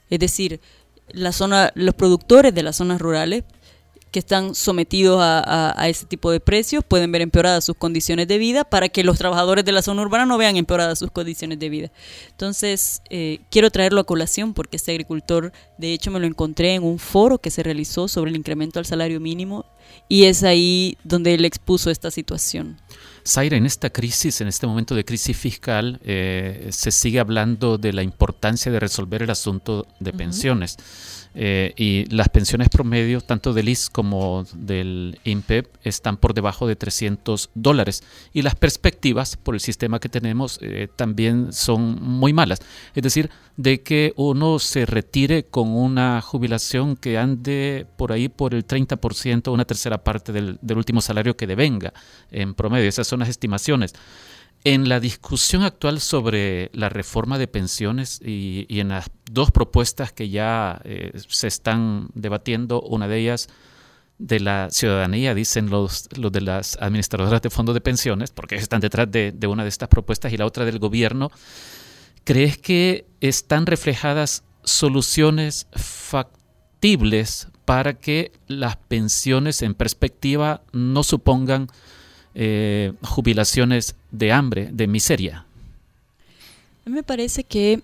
Es 0.09 0.19
decir, 0.19 0.61
la 1.09 1.31
zona, 1.31 1.71
los 1.75 1.95
productores 1.95 2.53
de 2.53 2.63
las 2.63 2.77
zonas 2.77 2.99
rurales 3.01 3.43
que 4.11 4.19
están 4.19 4.55
sometidos 4.55 5.19
a, 5.21 5.87
ese 5.89 6.05
tipo 6.05 6.31
de 6.31 6.39
precios 6.39 6.83
pueden 6.83 7.11
ver 7.11 7.21
empeoradas 7.21 7.65
sus 7.65 7.75
condiciones 7.75 8.27
de 8.27 8.37
vida 8.37 8.63
para 8.63 8.89
que 8.89 9.03
los 9.03 9.17
trabajadores 9.17 9.65
de 9.65 9.71
la 9.71 9.81
zona 9.81 10.01
urbana 10.01 10.25
no 10.25 10.37
vean 10.37 10.55
empeoradas 10.55 10.99
sus 10.99 11.11
condiciones 11.11 11.59
de 11.59 11.69
vida. 11.69 11.91
Entonces, 12.31 13.01
eh, 13.09 13.39
quiero 13.51 13.69
traerlo 13.69 14.01
a 14.01 14.05
colación 14.05 14.53
porque 14.53 14.77
este 14.77 14.91
agricultor, 14.91 15.51
de 15.77 15.93
hecho, 15.93 16.11
me 16.11 16.19
lo 16.19 16.25
encontré 16.25 16.75
en 16.75 16.83
un 16.83 16.99
foro 16.99 17.37
que 17.37 17.49
se 17.49 17.63
realizó 17.63 18.07
sobre 18.07 18.31
el 18.31 18.37
incremento 18.37 18.79
al 18.79 18.85
salario 18.85 19.19
mínimo 19.19 19.65
y 20.07 20.23
es 20.23 20.43
ahí 20.43 20.97
donde 21.03 21.33
él 21.33 21.45
expuso 21.45 21.91
esta 21.91 22.09
situación. 22.11 22.77
Zaira, 23.27 23.57
en 23.57 23.65
esta 23.65 23.89
crisis, 23.89 24.39
en 24.39 24.47
este 24.47 24.67
momento 24.67 24.95
de 24.95 25.03
crisis 25.03 25.35
fiscal, 25.35 25.99
eh, 26.03 26.69
se 26.71 26.91
sigue 26.91 27.19
hablando 27.19 27.77
de 27.77 27.91
la 27.91 28.01
importancia 28.01 28.71
de 28.71 28.79
resolver 28.79 29.21
el 29.21 29.29
asunto 29.29 29.85
de 29.99 30.13
pensiones. 30.13 30.77
Eh, 31.39 31.73
y 31.77 32.05
las 32.05 32.29
pensiones 32.29 32.67
promedio, 32.69 33.21
tanto 33.21 33.53
del 33.53 33.69
IS 33.69 33.91
como 33.91 34.45
del 34.55 35.19
INPEP, 35.23 35.67
están 35.83 36.17
por 36.17 36.33
debajo 36.33 36.65
de 36.65 36.75
300 36.75 37.51
dólares. 37.53 38.01
Y 38.33 38.41
las 38.41 38.55
perspectivas 38.55 39.37
por 39.37 39.53
el 39.53 39.61
sistema 39.61 39.99
que 39.99 40.09
tenemos 40.09 40.57
eh, 40.63 40.87
también 40.95 41.53
son 41.53 42.01
muy 42.01 42.33
malas. 42.33 42.59
Es 42.95 43.03
decir, 43.03 43.29
de 43.55 43.81
que 43.83 44.13
uno 44.15 44.57
se 44.57 44.87
retire 44.87 45.43
con 45.43 45.69
una 45.69 46.21
jubilación 46.21 46.95
que 46.95 47.19
ande 47.19 47.85
por 47.97 48.11
ahí 48.11 48.29
por 48.29 48.55
el 48.55 48.65
30%, 48.65 49.51
una 49.51 49.65
tercera 49.65 50.03
parte 50.03 50.31
del, 50.31 50.57
del 50.61 50.77
último 50.77 51.01
salario 51.01 51.37
que 51.37 51.45
devenga 51.45 51.93
en 52.31 52.55
promedio. 52.55 52.89
Esas 52.89 53.07
son 53.07 53.16
las 53.19 53.29
estimaciones. 53.29 53.93
En 54.63 54.89
la 54.89 54.99
discusión 54.99 55.63
actual 55.63 55.99
sobre 55.99 56.69
la 56.73 56.89
reforma 56.89 57.37
de 57.37 57.47
pensiones 57.47 58.19
y, 58.23 58.65
en 58.69 58.89
las 58.89 59.09
dos 59.31 59.51
propuestas 59.51 60.11
que 60.11 60.29
ya 60.29 60.81
eh, 60.83 61.11
se 61.27 61.47
están 61.47 62.09
debatiendo, 62.13 62.81
una 62.81 63.07
de 63.07 63.19
ellas 63.19 63.47
de 64.17 64.39
la 64.39 64.69
ciudadanía, 64.71 65.35
dicen 65.35 65.69
los, 65.69 66.09
los 66.17 66.31
de 66.31 66.41
las 66.41 66.75
administradoras 66.81 67.41
de 67.41 67.49
fondos 67.49 67.75
de 67.75 67.81
pensiones, 67.81 68.31
porque 68.31 68.55
están 68.55 68.81
detrás 68.81 69.09
de, 69.11 69.31
de 69.31 69.47
una 69.47 69.63
de 69.63 69.69
estas 69.69 69.89
propuestas, 69.89 70.33
y 70.33 70.37
la 70.37 70.45
otra 70.45 70.65
del 70.65 70.79
gobierno, 70.79 71.31
¿crees 72.23 72.57
que 72.57 73.05
están 73.21 73.67
reflejadas 73.67 74.43
soluciones 74.63 75.67
factibles 75.71 77.47
para 77.63 77.95
que 77.95 78.31
las 78.47 78.77
pensiones 78.77 79.61
en 79.61 79.73
perspectiva 79.73 80.63
no 80.71 81.03
supongan 81.03 81.67
eh, 82.39 82.93
jubilaciones 83.01 83.95
de 84.11 84.31
hambre, 84.31 84.69
de 84.71 84.85
miseria. 84.85 85.43
A 86.85 86.89
mí 86.89 86.93
me 86.93 87.01
parece 87.01 87.43
que 87.43 87.81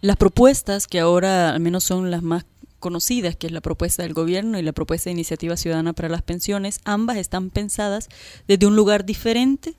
las 0.00 0.16
propuestas 0.16 0.86
que 0.86 0.98
ahora 0.98 1.50
al 1.50 1.60
menos 1.60 1.84
son 1.84 2.10
las 2.10 2.22
más 2.22 2.46
conocidas, 2.78 3.36
que 3.36 3.48
es 3.48 3.52
la 3.52 3.60
propuesta 3.60 4.04
del 4.04 4.14
gobierno 4.14 4.58
y 4.58 4.62
la 4.62 4.72
propuesta 4.72 5.10
de 5.10 5.12
iniciativa 5.12 5.58
ciudadana 5.58 5.92
para 5.92 6.08
las 6.08 6.22
pensiones, 6.22 6.80
ambas 6.84 7.18
están 7.18 7.50
pensadas 7.50 8.08
desde 8.48 8.66
un 8.66 8.74
lugar 8.74 9.04
diferente 9.04 9.74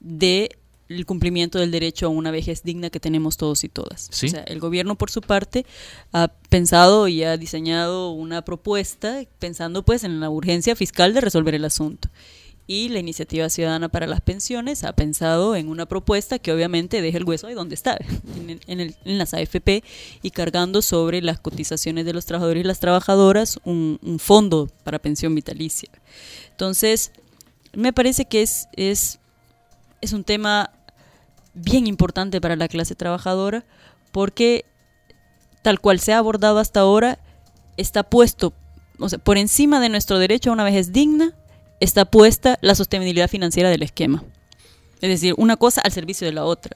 de 0.00 0.56
el 0.88 1.04
cumplimiento 1.04 1.58
del 1.58 1.70
derecho 1.70 2.06
a 2.06 2.08
una 2.08 2.30
vejez 2.30 2.62
digna 2.62 2.88
que 2.88 2.98
tenemos 2.98 3.36
todos 3.36 3.62
y 3.64 3.68
todas. 3.68 4.08
O 4.08 4.28
sea, 4.28 4.42
el 4.44 4.58
gobierno 4.58 4.94
por 4.94 5.10
su 5.10 5.20
parte 5.20 5.66
ha 6.14 6.28
pensado 6.48 7.08
y 7.08 7.24
ha 7.24 7.36
diseñado 7.36 8.10
una 8.12 8.42
propuesta 8.42 9.22
pensando 9.38 9.82
pues 9.82 10.02
en 10.02 10.20
la 10.20 10.30
urgencia 10.30 10.74
fiscal 10.74 11.12
de 11.12 11.20
resolver 11.20 11.54
el 11.54 11.66
asunto 11.66 12.08
y 12.66 12.88
la 12.88 12.98
Iniciativa 12.98 13.48
Ciudadana 13.50 13.88
para 13.88 14.06
las 14.06 14.20
Pensiones 14.20 14.84
ha 14.84 14.92
pensado 14.94 15.54
en 15.54 15.68
una 15.68 15.86
propuesta 15.86 16.38
que 16.38 16.52
obviamente 16.52 17.02
deja 17.02 17.18
el 17.18 17.24
hueso 17.24 17.46
ahí 17.46 17.54
donde 17.54 17.74
está, 17.74 17.98
en, 18.66 18.94
las 19.04 19.34
AFP 19.34 19.84
y 20.22 20.30
cargando 20.30 20.80
sobre 20.80 21.20
las 21.20 21.40
cotizaciones 21.40 22.06
de 22.06 22.14
los 22.14 22.24
trabajadores 22.24 22.64
y 22.64 22.66
las 22.66 22.80
trabajadoras 22.80 23.58
un, 23.64 23.98
fondo 24.18 24.70
para 24.82 24.98
pensión 24.98 25.34
vitalicia. 25.34 25.90
Entonces, 26.50 27.12
me 27.74 27.92
parece 27.92 28.24
que 28.24 28.42
es, 28.42 28.68
es, 28.74 29.18
es 30.00 30.12
un 30.12 30.24
tema 30.24 30.70
bien 31.52 31.86
importante 31.86 32.40
para 32.40 32.56
la 32.56 32.68
clase 32.68 32.94
trabajadora 32.94 33.64
porque 34.10 34.64
tal 35.62 35.80
cual 35.80 36.00
se 36.00 36.12
ha 36.12 36.18
abordado 36.18 36.58
hasta 36.58 36.80
ahora, 36.80 37.18
está 37.76 38.04
puesto 38.04 38.52
por 39.24 39.38
encima 39.38 39.80
de 39.80 39.88
nuestro 39.88 40.18
derecho 40.18 40.50
a 40.50 40.52
una 40.52 40.62
vejez 40.64 40.92
digna 40.92 41.34
está 41.84 42.04
puesta 42.04 42.58
la 42.60 42.74
sostenibilidad 42.74 43.28
financiera 43.28 43.70
del 43.70 43.82
esquema. 43.82 44.24
Es 45.00 45.10
decir, 45.10 45.34
una 45.36 45.56
cosa 45.56 45.82
al 45.82 45.92
servicio 45.92 46.26
de 46.26 46.32
la 46.32 46.44
otra. 46.44 46.74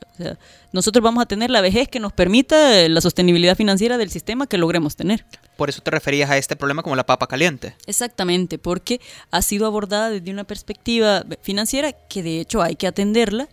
nosotros 0.72 1.02
vamos 1.02 1.22
a 1.22 1.26
tener 1.26 1.50
la 1.50 1.62
vejez 1.62 1.88
que 1.88 1.98
nos 1.98 2.12
permita 2.12 2.86
la 2.88 3.00
sostenibilidad 3.00 3.56
financiera 3.56 3.96
del 3.96 4.10
sistema 4.10 4.46
que 4.46 4.58
logremos 4.58 4.96
tener. 4.96 5.24
Por 5.56 5.70
eso 5.70 5.80
te 5.80 5.90
referías 5.90 6.28
a 6.28 6.36
este 6.36 6.54
problema 6.54 6.82
como 6.82 6.94
la 6.94 7.06
papa 7.06 7.26
caliente. 7.26 7.74
Exactamente, 7.86 8.58
porque 8.58 9.00
ha 9.30 9.40
sido 9.40 9.66
abordada 9.66 10.10
desde 10.10 10.30
una 10.30 10.44
perspectiva 10.44 11.24
financiera 11.40 11.92
que 11.92 12.22
de 12.22 12.40
hecho 12.40 12.60
hay 12.60 12.76
que 12.76 12.86
atenderla 12.86 13.48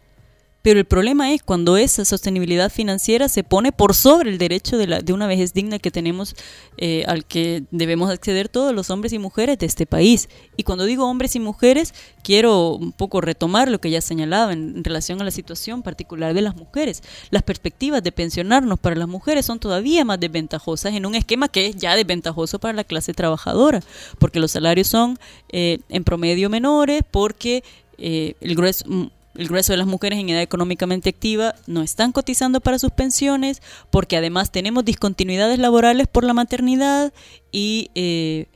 pero 0.66 0.80
el 0.80 0.86
problema 0.86 1.32
es 1.32 1.44
cuando 1.44 1.78
esa 1.78 2.06
sostenibilidad 2.06 2.72
financiera 2.72 3.30
se 3.30 3.44
pone 3.44 3.72
por 3.72 3.94
sobre 3.94 4.32
el 4.32 4.40
derecho 4.40 4.80
de, 4.80 4.88
la, 4.88 5.00
de 5.00 5.14
una 5.14 5.28
vejez 5.28 5.54
digna 5.54 5.78
que 5.78 5.92
tenemos, 5.92 6.36
eh, 6.78 7.04
al 7.06 7.24
que 7.24 7.66
debemos 7.70 8.10
acceder 8.10 8.50
todos 8.50 8.74
los 8.74 8.90
hombres 8.90 9.14
y 9.14 9.20
mujeres 9.20 9.60
de 9.60 9.68
este 9.68 9.86
país. 9.86 10.28
Y 10.58 10.64
cuando 10.64 10.86
digo 10.86 11.08
hombres 11.08 11.36
y 11.36 11.40
mujeres, 11.40 11.94
quiero 12.24 12.72
un 12.72 12.94
poco 12.94 13.22
retomar 13.22 13.70
lo 13.70 13.80
que 13.80 13.92
ya 13.92 14.02
señalaba 14.02 14.54
en, 14.54 14.84
relación 14.84 15.22
a 15.22 15.26
la 15.26 15.30
situación 15.30 15.84
particular 15.84 16.34
de 16.34 16.42
las 16.42 16.56
mujeres. 16.56 17.04
Las 17.30 17.44
perspectivas 17.44 18.02
de 18.02 18.12
pensionarnos 18.12 18.80
para 18.80 18.96
las 18.96 19.08
mujeres 19.08 19.46
son 19.46 19.60
todavía 19.60 20.04
más 20.04 20.20
desventajosas 20.20 20.96
en 20.96 21.06
un 21.06 21.14
esquema 21.14 21.48
que 21.48 21.68
es 21.68 21.76
ya 21.76 21.96
desventajoso 21.96 22.58
para 22.58 22.74
la 22.74 22.86
clase 22.86 23.14
trabajadora, 23.14 23.82
porque 24.18 24.40
los 24.40 24.50
salarios 24.50 24.88
son 24.88 25.20
eh, 25.50 25.78
en 25.90 26.04
promedio 26.04 26.50
menores, 26.50 27.04
porque 27.12 27.64
eh, 28.00 28.34
el 28.42 28.56
grueso 28.56 29.12
el 29.36 29.48
grueso 29.48 29.74
de 29.74 29.78
las 29.78 29.88
mujeres 29.88 30.20
en 30.20 30.30
edad 30.30 30.42
económicamente 30.42 31.10
activa 31.10 31.56
no 31.68 31.82
están 31.82 32.12
cotizando 32.12 32.62
para 32.62 32.80
sus 32.80 32.92
pensiones 32.92 33.62
porque 33.90 34.18
además 34.18 34.52
tenemos 34.52 34.86
discontinuidades 34.86 35.60
laborales 35.60 36.08
por 36.08 36.24
la 36.24 36.34
maternidad 36.34 37.14
y, 37.52 37.92
eh, 37.96 38.48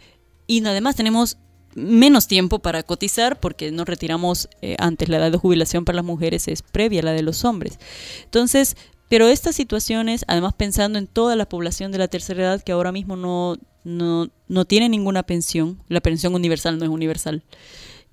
y 0.48 0.66
además 0.66 0.96
tenemos 0.96 1.38
menos 1.76 2.28
tiempo 2.28 2.60
para 2.60 2.84
cotizar 2.84 3.40
porque 3.40 3.72
nos 3.72 3.88
retiramos 3.88 4.50
eh, 4.62 4.76
antes. 4.80 5.10
La 5.10 5.18
edad 5.18 5.32
de 5.32 5.38
jubilación 5.38 5.86
para 5.86 5.98
las 5.98 6.06
mujeres 6.06 6.48
es 6.48 6.62
previa 6.62 7.02
a 7.02 7.04
la 7.04 7.12
de 7.12 7.24
los 7.24 7.46
hombres. 7.46 7.80
Entonces, 8.24 8.76
pero 9.08 9.28
estas 9.28 9.56
situaciones, 9.56 10.24
además 10.28 10.54
pensando 10.54 11.00
en 11.00 11.08
toda 11.08 11.36
la 11.36 11.48
población 11.48 11.92
de 11.92 11.98
la 11.98 12.08
tercera 12.08 12.44
edad 12.44 12.64
que 12.64 12.72
ahora 12.72 12.92
mismo 12.92 13.16
no, 13.16 13.58
no, 13.84 14.30
no 14.48 14.66
tiene 14.66 14.90
ninguna 14.90 15.24
pensión, 15.24 15.82
la 15.88 16.02
pensión 16.02 16.36
universal 16.36 16.78
no 16.78 16.86
es 16.86 16.92
universal, 16.92 17.44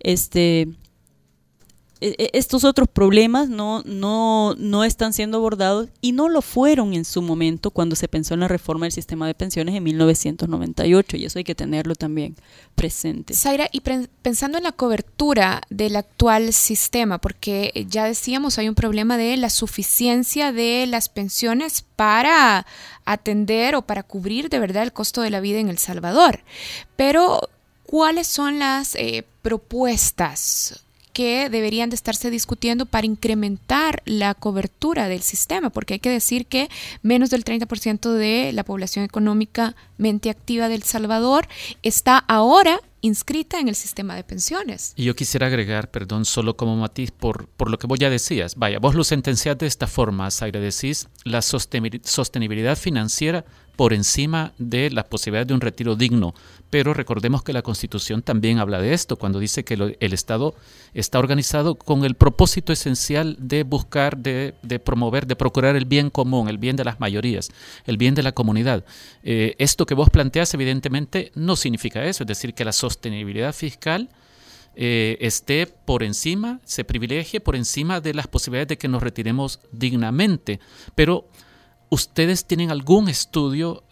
este, 0.00 0.68
estos 2.00 2.64
otros 2.64 2.88
problemas 2.88 3.48
no, 3.48 3.82
no, 3.86 4.54
no 4.58 4.84
están 4.84 5.14
siendo 5.14 5.38
abordados 5.38 5.88
y 6.02 6.12
no 6.12 6.28
lo 6.28 6.42
fueron 6.42 6.92
en 6.92 7.06
su 7.06 7.22
momento 7.22 7.70
cuando 7.70 7.96
se 7.96 8.06
pensó 8.06 8.34
en 8.34 8.40
la 8.40 8.48
reforma 8.48 8.84
del 8.84 8.92
sistema 8.92 9.26
de 9.26 9.34
pensiones 9.34 9.74
en 9.74 9.82
1998 9.82 11.16
y 11.16 11.24
eso 11.24 11.38
hay 11.38 11.44
que 11.44 11.54
tenerlo 11.54 11.94
también 11.94 12.36
presente. 12.74 13.32
Zaira, 13.34 13.68
y 13.72 13.80
pensando 13.80 14.58
en 14.58 14.64
la 14.64 14.72
cobertura 14.72 15.62
del 15.70 15.96
actual 15.96 16.52
sistema, 16.52 17.18
porque 17.18 17.86
ya 17.88 18.04
decíamos 18.04 18.58
hay 18.58 18.68
un 18.68 18.74
problema 18.74 19.16
de 19.16 19.36
la 19.38 19.48
suficiencia 19.48 20.52
de 20.52 20.86
las 20.86 21.08
pensiones 21.08 21.82
para 21.96 22.66
atender 23.06 23.74
o 23.74 23.82
para 23.82 24.02
cubrir 24.02 24.50
de 24.50 24.58
verdad 24.58 24.82
el 24.82 24.92
costo 24.92 25.22
de 25.22 25.30
la 25.30 25.40
vida 25.40 25.60
en 25.60 25.70
El 25.70 25.78
Salvador, 25.78 26.40
pero 26.96 27.48
¿cuáles 27.84 28.26
son 28.26 28.58
las 28.58 28.94
eh, 28.96 29.24
propuestas 29.40 30.85
que 31.16 31.48
deberían 31.48 31.88
de 31.88 31.96
estarse 31.96 32.30
discutiendo 32.30 32.84
para 32.84 33.06
incrementar 33.06 34.02
la 34.04 34.34
cobertura 34.34 35.08
del 35.08 35.22
sistema, 35.22 35.70
porque 35.70 35.94
hay 35.94 36.00
que 36.00 36.10
decir 36.10 36.44
que 36.44 36.68
menos 37.00 37.30
del 37.30 37.42
30% 37.42 38.12
de 38.12 38.52
la 38.52 38.64
población 38.64 39.02
económicamente 39.02 40.28
activa 40.28 40.68
del 40.68 40.82
Salvador 40.82 41.48
está 41.82 42.18
ahora 42.18 42.82
inscrita 43.00 43.60
en 43.60 43.68
el 43.68 43.76
sistema 43.76 44.14
de 44.14 44.24
pensiones. 44.24 44.92
Y 44.94 45.04
yo 45.04 45.16
quisiera 45.16 45.46
agregar, 45.46 45.90
perdón, 45.90 46.26
solo 46.26 46.54
como 46.54 46.76
matiz 46.76 47.12
por, 47.12 47.48
por 47.48 47.70
lo 47.70 47.78
que 47.78 47.86
vos 47.86 47.98
ya 47.98 48.10
decías. 48.10 48.56
Vaya, 48.56 48.78
vos 48.78 48.94
lo 48.94 49.02
sentenciás 49.02 49.56
de 49.56 49.66
esta 49.66 49.86
forma, 49.86 50.30
Zaira, 50.30 50.60
decís 50.60 51.08
la 51.24 51.40
sostenibilidad 51.40 52.76
financiera 52.76 53.46
por 53.76 53.92
encima 53.92 54.54
de 54.58 54.90
la 54.90 55.04
posibilidad 55.04 55.46
de 55.46 55.54
un 55.54 55.60
retiro 55.60 55.94
digno. 55.94 56.34
Pero 56.70 56.94
recordemos 56.94 57.42
que 57.42 57.52
la 57.52 57.62
Constitución 57.62 58.22
también 58.22 58.58
habla 58.58 58.80
de 58.80 58.92
esto, 58.92 59.16
cuando 59.16 59.38
dice 59.38 59.64
que 59.64 59.74
el 59.74 60.12
Estado 60.12 60.54
está 60.94 61.18
organizado 61.18 61.76
con 61.76 62.04
el 62.04 62.14
propósito 62.14 62.72
esencial 62.72 63.36
de 63.38 63.62
buscar, 63.62 64.16
de, 64.16 64.54
promover, 64.84 65.26
de 65.26 65.36
procurar 65.36 65.76
el 65.76 65.84
bien 65.84 66.10
común, 66.10 66.48
el 66.48 66.58
bien 66.58 66.74
de 66.74 66.84
las 66.84 66.98
mayorías, 66.98 67.50
el 67.84 67.98
bien 67.98 68.14
de 68.14 68.22
la 68.22 68.32
comunidad. 68.32 68.84
Eh, 69.22 69.54
esto 69.58 69.86
que 69.86 69.94
vos 69.94 70.10
planteas 70.10 70.52
evidentemente 70.54 71.30
no 71.34 71.54
significa 71.54 72.04
eso, 72.04 72.24
es 72.24 72.28
decir, 72.28 72.54
que 72.54 72.64
la 72.64 72.72
sostenibilidad 72.72 73.54
fiscal 73.54 74.08
eh, 74.74 75.16
esté 75.20 75.66
por 75.66 76.02
encima, 76.02 76.60
se 76.64 76.84
privilegie 76.84 77.40
por 77.40 77.56
encima 77.56 78.00
de 78.00 78.12
las 78.12 78.26
posibilidades 78.26 78.68
de 78.68 78.78
que 78.78 78.88
nos 78.88 79.02
retiremos 79.02 79.60
dignamente. 79.72 80.60
Pero 80.94 81.28
¿Ustedes 81.88 82.44
tienen 82.44 82.70
algún 82.70 83.08
estudio 83.08 83.84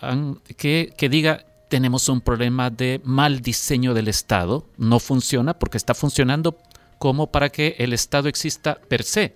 que, 0.56 0.92
que 0.96 1.08
diga 1.08 1.44
tenemos 1.68 2.08
un 2.08 2.20
problema 2.20 2.70
de 2.70 3.00
mal 3.04 3.40
diseño 3.40 3.94
del 3.94 4.08
Estado? 4.08 4.66
No 4.76 4.98
funciona 4.98 5.54
porque 5.54 5.76
está 5.76 5.94
funcionando 5.94 6.58
como 6.98 7.28
para 7.28 7.50
que 7.50 7.76
el 7.78 7.92
Estado 7.92 8.28
exista 8.28 8.76
per 8.88 9.02
se, 9.02 9.34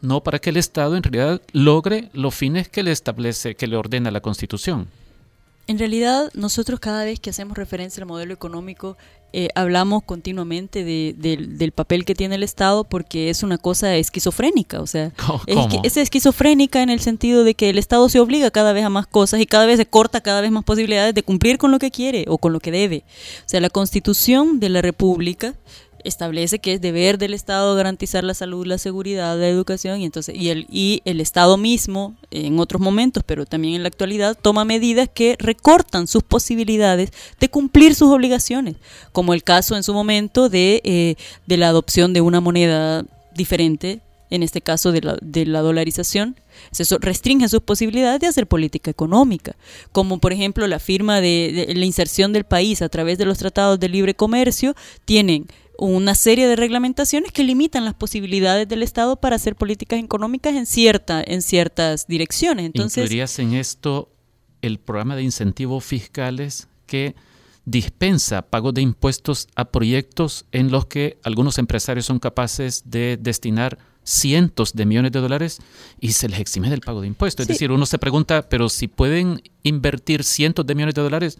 no 0.00 0.22
para 0.22 0.38
que 0.38 0.50
el 0.50 0.56
Estado 0.56 0.96
en 0.96 1.02
realidad 1.02 1.40
logre 1.52 2.10
los 2.12 2.34
fines 2.34 2.68
que 2.68 2.82
le 2.82 2.92
establece, 2.92 3.54
que 3.54 3.66
le 3.66 3.76
ordena 3.76 4.10
la 4.10 4.20
Constitución. 4.20 4.88
En 5.66 5.78
realidad, 5.78 6.30
nosotros 6.34 6.78
cada 6.78 7.04
vez 7.04 7.20
que 7.20 7.30
hacemos 7.30 7.56
referencia 7.56 8.02
al 8.02 8.06
modelo 8.06 8.34
económico, 8.34 8.96
eh, 9.36 9.48
hablamos 9.56 10.04
continuamente 10.04 10.84
del 10.84 11.72
papel 11.72 12.04
que 12.04 12.14
tiene 12.14 12.36
el 12.36 12.44
Estado 12.44 12.84
porque 12.84 13.30
es 13.30 13.42
una 13.42 13.58
cosa 13.58 13.96
esquizofrénica. 13.96 14.80
O 14.80 14.86
sea, 14.86 15.10
es, 15.82 15.96
esquizofrénica 15.96 16.82
en 16.82 16.90
el 16.90 17.00
sentido 17.00 17.42
de 17.42 17.54
que 17.54 17.70
el 17.70 17.78
Estado 17.78 18.08
se 18.08 18.20
obliga 18.20 18.52
cada 18.52 18.72
vez 18.72 18.84
a 18.84 18.90
más 18.90 19.06
cosas 19.06 19.40
y 19.40 19.46
cada 19.46 19.66
vez 19.66 19.78
se 19.78 19.86
corta 19.86 20.20
cada 20.20 20.40
vez 20.40 20.52
más 20.52 20.62
posibilidades 20.62 21.14
de 21.14 21.24
cumplir 21.24 21.58
con 21.58 21.72
lo 21.72 21.80
que 21.80 21.90
quiere 21.90 22.26
o 22.28 22.38
con 22.38 22.52
lo 22.52 22.60
que 22.60 22.70
debe. 22.70 23.04
O 23.40 23.48
sea, 23.48 23.60
la 23.60 23.70
constitución 23.70 24.60
de 24.60 24.68
la 24.68 24.82
República 24.82 25.54
establece 26.04 26.58
que 26.58 26.74
es 26.74 26.80
deber 26.80 27.18
del 27.18 27.34
Estado 27.34 27.74
garantizar 27.74 28.24
la 28.24 28.34
salud, 28.34 28.66
la 28.66 28.78
seguridad, 28.78 29.38
la 29.38 29.48
educación 29.48 30.00
y 30.00 30.04
entonces 30.04 30.36
y 30.36 30.50
el 30.50 30.66
y 30.70 31.02
el 31.04 31.20
Estado 31.20 31.56
mismo 31.56 32.14
en 32.30 32.58
otros 32.58 32.80
momentos, 32.80 33.22
pero 33.26 33.46
también 33.46 33.74
en 33.74 33.82
la 33.82 33.88
actualidad 33.88 34.36
toma 34.40 34.64
medidas 34.64 35.08
que 35.12 35.36
recortan 35.38 36.06
sus 36.06 36.22
posibilidades 36.22 37.10
de 37.40 37.48
cumplir 37.48 37.94
sus 37.94 38.10
obligaciones, 38.10 38.76
como 39.12 39.34
el 39.34 39.42
caso 39.42 39.76
en 39.76 39.82
su 39.82 39.94
momento 39.94 40.48
de, 40.48 40.80
eh, 40.84 41.16
de 41.46 41.56
la 41.56 41.68
adopción 41.68 42.12
de 42.12 42.20
una 42.20 42.40
moneda 42.40 43.04
diferente 43.34 44.00
en 44.30 44.42
este 44.42 44.60
caso 44.60 44.90
de 44.90 45.00
la, 45.00 45.16
de 45.20 45.46
la 45.46 45.60
dolarización, 45.60 46.36
eso 46.76 46.98
restringe 46.98 47.48
sus 47.48 47.60
posibilidades 47.60 48.20
de 48.20 48.26
hacer 48.26 48.46
política 48.46 48.90
económica, 48.90 49.54
como 49.92 50.18
por 50.18 50.32
ejemplo 50.32 50.66
la 50.66 50.80
firma 50.80 51.20
de, 51.20 51.66
de, 51.68 51.74
la 51.74 51.84
inserción 51.84 52.32
del 52.32 52.44
país 52.44 52.82
a 52.82 52.88
través 52.88 53.16
de 53.18 53.26
los 53.26 53.38
tratados 53.38 53.78
de 53.78 53.88
libre 53.88 54.14
comercio, 54.14 54.74
tienen 55.04 55.46
una 55.78 56.14
serie 56.14 56.46
de 56.46 56.56
reglamentaciones 56.56 57.32
que 57.32 57.44
limitan 57.44 57.84
las 57.84 57.94
posibilidades 57.94 58.68
del 58.68 58.82
Estado 58.82 59.16
para 59.16 59.36
hacer 59.36 59.56
políticas 59.56 59.98
económicas 59.98 60.54
en, 60.54 60.66
cierta, 60.66 61.22
en 61.26 61.42
ciertas 61.42 62.06
direcciones. 62.06 62.66
Entonces, 62.66 63.04
¿Incluirías 63.04 63.38
en 63.38 63.54
esto 63.54 64.10
el 64.62 64.78
programa 64.78 65.16
de 65.16 65.22
incentivos 65.22 65.84
fiscales 65.84 66.68
que 66.86 67.14
dispensa 67.64 68.42
pago 68.42 68.72
de 68.72 68.82
impuestos 68.82 69.48
a 69.54 69.66
proyectos 69.66 70.46
en 70.52 70.70
los 70.70 70.86
que 70.86 71.18
algunos 71.22 71.58
empresarios 71.58 72.06
son 72.06 72.18
capaces 72.18 72.82
de 72.86 73.18
destinar 73.20 73.78
cientos 74.04 74.74
de 74.74 74.84
millones 74.84 75.12
de 75.12 75.20
dólares 75.20 75.60
y 75.98 76.12
se 76.12 76.28
les 76.28 76.40
exime 76.40 76.68
del 76.68 76.80
pago 76.80 77.00
de 77.00 77.06
impuestos. 77.06 77.44
Es 77.44 77.48
decir, 77.48 77.72
uno 77.72 77.86
se 77.86 77.98
pregunta, 77.98 78.48
pero 78.48 78.68
si 78.68 78.86
pueden 78.86 79.42
invertir 79.62 80.24
cientos 80.24 80.66
de 80.66 80.74
millones 80.74 80.94
de 80.94 81.02
dólares, 81.02 81.38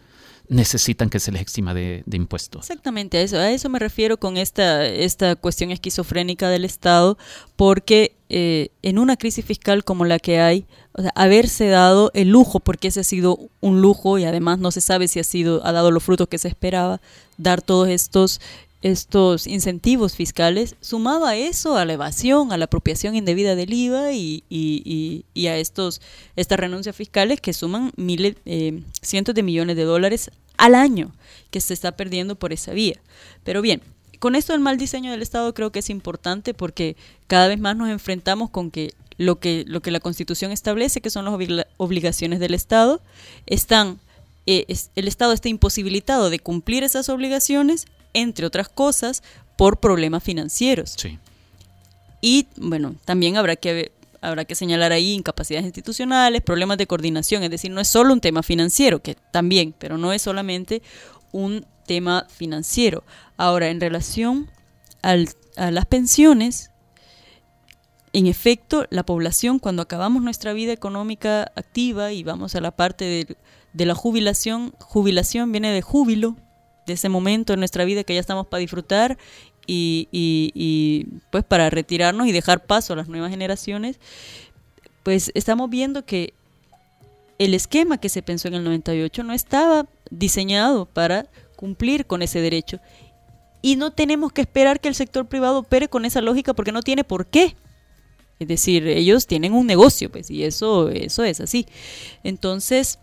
necesitan 0.49 1.11
que 1.11 1.21
se 1.21 1.33
les 1.33 1.41
exima 1.41 1.75
de, 1.75 2.05
impuestos. 2.13 2.63
Exactamente, 2.63 3.19
a 3.19 3.23
eso, 3.23 3.39
a 3.39 3.51
eso 3.51 3.69
me 3.69 3.79
refiero 3.79 4.19
con 4.19 4.37
esta, 4.37 4.87
esta 4.87 5.37
cuestión 5.37 5.71
esquizofrénica 5.71 6.49
del 6.49 6.65
Estado, 6.65 7.17
porque 7.57 8.15
eh, 8.29 8.69
en 8.83 8.99
una 8.99 9.17
crisis 9.17 9.45
fiscal 9.45 9.85
como 9.85 10.05
la 10.05 10.19
que 10.19 10.41
hay, 10.41 10.67
haberse 11.15 11.69
dado 11.69 12.11
el 12.15 12.29
lujo, 12.29 12.61
porque 12.61 12.89
ese 12.89 13.01
ha 13.01 13.05
sido 13.05 13.39
un 13.61 13.81
lujo 13.81 14.19
y 14.19 14.25
además 14.25 14.59
no 14.59 14.71
se 14.71 14.81
sabe 14.81 15.09
si 15.09 15.19
ha 15.19 15.25
sido 15.25 15.67
ha 15.67 15.73
dado 15.73 15.91
los 15.91 16.03
frutos 16.03 16.29
que 16.29 16.39
se 16.39 16.49
esperaba, 16.49 17.01
dar 17.37 17.63
todos 17.63 17.89
estos 17.89 18.41
estos 18.85 19.47
incentivos 19.47 20.15
fiscales, 20.15 20.77
sumado 20.83 21.25
a 21.25 21.37
eso, 21.37 21.79
a 21.79 21.87
la 21.87 21.95
evasión, 21.95 22.53
a 22.53 22.59
la 22.59 22.67
apropiación 22.67 23.17
indebida 23.17 23.57
del 23.57 23.73
IVA 23.73 24.13
y, 24.13 24.45
y, 24.51 25.25
y, 25.33 25.47
a 25.47 25.57
estos, 25.57 26.03
estas 26.37 26.61
renuncias 26.61 26.95
fiscales 26.95 27.41
que 27.41 27.55
suman 27.55 27.93
miles, 27.97 28.37
eh, 28.45 28.83
cientos 29.01 29.35
de 29.35 29.43
millones 29.43 29.77
de 29.77 29.85
dólares 29.85 30.31
al 30.59 30.75
año 30.75 31.13
que 31.51 31.63
se 31.63 31.73
está 31.73 31.93
perdiendo 31.97 32.35
por 32.35 32.53
esa 32.53 32.75
vía. 32.75 33.01
Pero 33.43 33.63
bien, 33.63 33.81
con 34.19 34.35
esto 34.35 34.53
del 34.53 34.61
mal 34.61 34.77
diseño 34.77 35.13
del 35.13 35.23
Estado 35.23 35.55
creo 35.55 35.73
que 35.73 35.79
es 35.79 35.89
importante 35.89 36.53
porque 36.53 36.95
cada 37.27 37.49
vez 37.49 37.59
más 37.59 37.79
nos 37.79 37.89
enfrentamos 37.89 38.51
con 38.51 38.71
que 38.71 38.93
lo 39.17 39.41
que, 39.41 39.65
lo 39.67 39.81
que 39.81 39.93
la 39.93 40.01
Constitución 40.01 40.53
establece, 40.53 41.01
que 41.01 41.09
son 41.09 41.25
las 41.25 41.67
obligaciones 41.79 42.39
del 42.39 42.53
Estado, 42.53 43.01
están, 43.47 43.99
eh, 44.45 44.67
el 44.95 45.09
Estado 45.09 45.33
está 45.33 45.49
imposibilitado 45.49 46.29
de 46.29 46.39
cumplir 46.39 46.85
esas 46.85 47.09
obligaciones 47.09 47.87
entre 48.15 48.47
otras 48.47 48.69
cosas, 48.69 49.23
por 49.57 49.79
problemas 49.79 50.23
financieros. 50.23 50.95
Sí. 50.97 51.19
Y 52.21 52.47
bueno, 52.57 52.95
también 53.05 53.37
habrá 53.37 53.57
que 53.57 53.93
habrá 54.23 54.47
que 54.47 54.55
señalar 54.55 54.93
ahí 54.93 55.13
incapacidades 55.13 55.67
institucionales, 55.67 56.41
problemas 56.41 56.79
de 56.79 56.87
coordinación, 56.87 57.43
es 57.43 57.51
decir, 57.51 57.71
no 57.71 57.81
es 57.83 57.89
solo 57.89 58.15
un 58.15 58.23
tema 58.23 58.43
financiero, 58.43 59.03
que 59.03 59.17
también, 59.31 59.75
pero 59.79 59.99
no 59.99 60.15
es 60.15 60.23
solamente 60.23 60.81
un 61.31 61.67
tema 61.87 62.27
financiero. 62.31 63.05
Ahora, 63.37 63.69
en 63.69 63.81
relación 63.81 64.51
al, 65.03 65.29
a 65.57 65.71
las 65.71 65.85
pensiones, 65.85 66.71
en 68.15 68.27
efecto, 68.27 68.87
la 68.89 69.05
población, 69.05 69.59
cuando 69.59 69.83
acabamos 69.83 70.23
nuestra 70.23 70.55
vida 70.55 70.73
económica 70.73 71.53
activa 71.55 72.13
y 72.13 72.23
vamos 72.23 72.55
a 72.55 72.63
la 72.63 72.71
parte 72.71 73.05
de, 73.05 73.37
de 73.75 73.87
la 73.87 73.95
jubilación, 73.95 74.73
jubilación 74.79 75.53
viene 75.53 75.71
de 75.71 75.83
júbilo, 75.83 76.37
de 76.87 76.93
ese 76.95 77.09
momento 77.09 77.53
en 77.53 77.61
nuestra 77.61 77.85
vida 77.85 78.05
que 78.05 78.15
ya 78.15 78.21
estamos 78.21 78.47
para 78.47 78.61
disfrutar 78.61 79.19
y, 79.67 80.09
y, 80.13 81.07
pues 81.31 81.45
para 81.45 81.71
retirarnos 81.71 82.27
y 82.27 82.33
dejar 82.33 82.67
paso 82.67 82.93
a 82.93 82.97
las 82.97 83.09
nuevas 83.09 83.31
generaciones, 83.31 83.99
pues 85.03 85.31
estamos 85.35 85.71
viendo 85.71 86.05
que 86.05 86.35
el 87.39 87.55
esquema 87.55 87.99
que 87.99 88.09
se 88.09 88.23
pensó 88.23 88.49
en 88.49 88.55
el 88.55 88.65
98 88.65 89.25
no 89.25 89.33
estaba 89.33 89.87
diseñado 90.11 90.87
para 90.87 91.27
cumplir 91.57 92.07
con 92.07 92.23
ese 92.23 92.41
derecho. 92.41 92.81
Y 93.63 93.77
no 93.77 93.93
tenemos 93.93 94.33
que 94.33 94.43
esperar 94.43 94.81
que 94.81 94.89
el 94.89 94.95
sector 94.95 95.27
privado 95.27 95.61
opere 95.61 95.89
con 95.89 96.05
esa 96.05 96.21
lógica 96.21 96.53
porque 96.53 96.73
no 96.73 96.83
tiene 96.83 97.03
por 97.03 97.27
qué. 97.27 97.57
Es 98.39 98.49
decir, 98.49 98.87
ellos 98.87 99.27
tienen 99.27 99.55
un 99.55 99.67
negocio, 99.67 100.11
pues, 100.11 100.31
y 100.31 100.45
eso, 100.45 100.91
eso 100.91 101.25
es 101.25 101.41
así. 101.41 101.67
Entonces, 102.25 102.99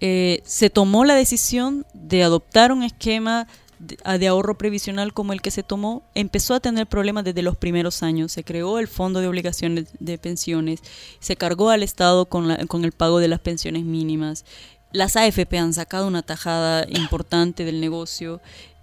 eh, 0.00 0.40
se 0.44 0.70
tomó 0.70 1.04
la 1.04 1.14
decisión 1.14 1.86
de 1.94 2.22
adoptar 2.22 2.72
un 2.72 2.82
esquema 2.82 3.46
de, 3.78 4.28
ahorro 4.28 4.56
previsional 4.56 5.12
como 5.12 5.32
el 5.32 5.42
que 5.42 5.50
se 5.50 5.62
tomó, 5.62 6.02
empezó 6.14 6.54
a 6.54 6.60
tener 6.60 6.86
problemas 6.86 7.24
desde 7.24 7.42
los 7.42 7.56
primeros 7.56 8.02
años. 8.02 8.32
Se 8.32 8.44
creó 8.44 8.78
el 8.78 8.88
Fondo 8.88 9.20
de 9.20 9.28
Obligaciones 9.28 9.86
de 9.98 10.18
Pensiones, 10.18 10.80
se 11.20 11.36
cargó 11.36 11.70
al 11.70 11.82
Estado 11.82 12.26
con, 12.26 12.54
con 12.66 12.84
el 12.84 12.92
pago 12.92 13.18
de 13.18 13.28
las 13.28 13.40
pensiones 13.40 13.84
mínimas. 13.84 14.44
Las 14.92 15.16
AFP 15.16 15.58
han 15.58 15.74
sacado 15.74 16.06
una 16.06 16.22
tajada 16.22 16.86
importante 16.88 17.64
del 17.64 17.80
negocio. 17.80 18.40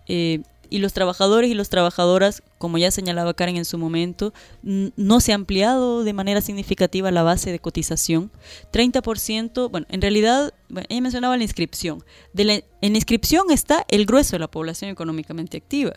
Eh, 0.07 0.41
y 0.73 0.79
los 0.79 0.91
trabajadores 0.91 1.51
y 1.51 1.53
las 1.53 1.69
trabajadoras, 1.69 2.41
como 2.57 2.79
ya 2.79 2.89
señalaba 2.89 3.35
Karen 3.35 3.57
en 3.57 3.63
su 3.63 3.77
momento, 3.77 4.33
no 4.63 5.19
se 5.19 5.31
ha 5.31 5.35
ampliado 5.35 6.03
de 6.03 6.13
manera 6.13 6.41
significativa 6.41 7.11
la 7.11 7.21
base 7.21 7.51
de 7.51 7.59
cotización. 7.59 8.31
30%, 8.71 9.69
bueno, 9.69 9.85
en 9.91 10.01
realidad, 10.01 10.51
ella 10.89 11.01
mencionaba 11.01 11.37
la 11.37 11.43
inscripción. 11.43 12.03
En 12.35 12.63
la 12.81 12.97
inscripción 12.97 13.51
está 13.51 13.85
el 13.87 14.07
grueso 14.07 14.31
de 14.31 14.39
la 14.39 14.49
población 14.49 14.89
económicamente 14.89 15.57
activa. 15.57 15.93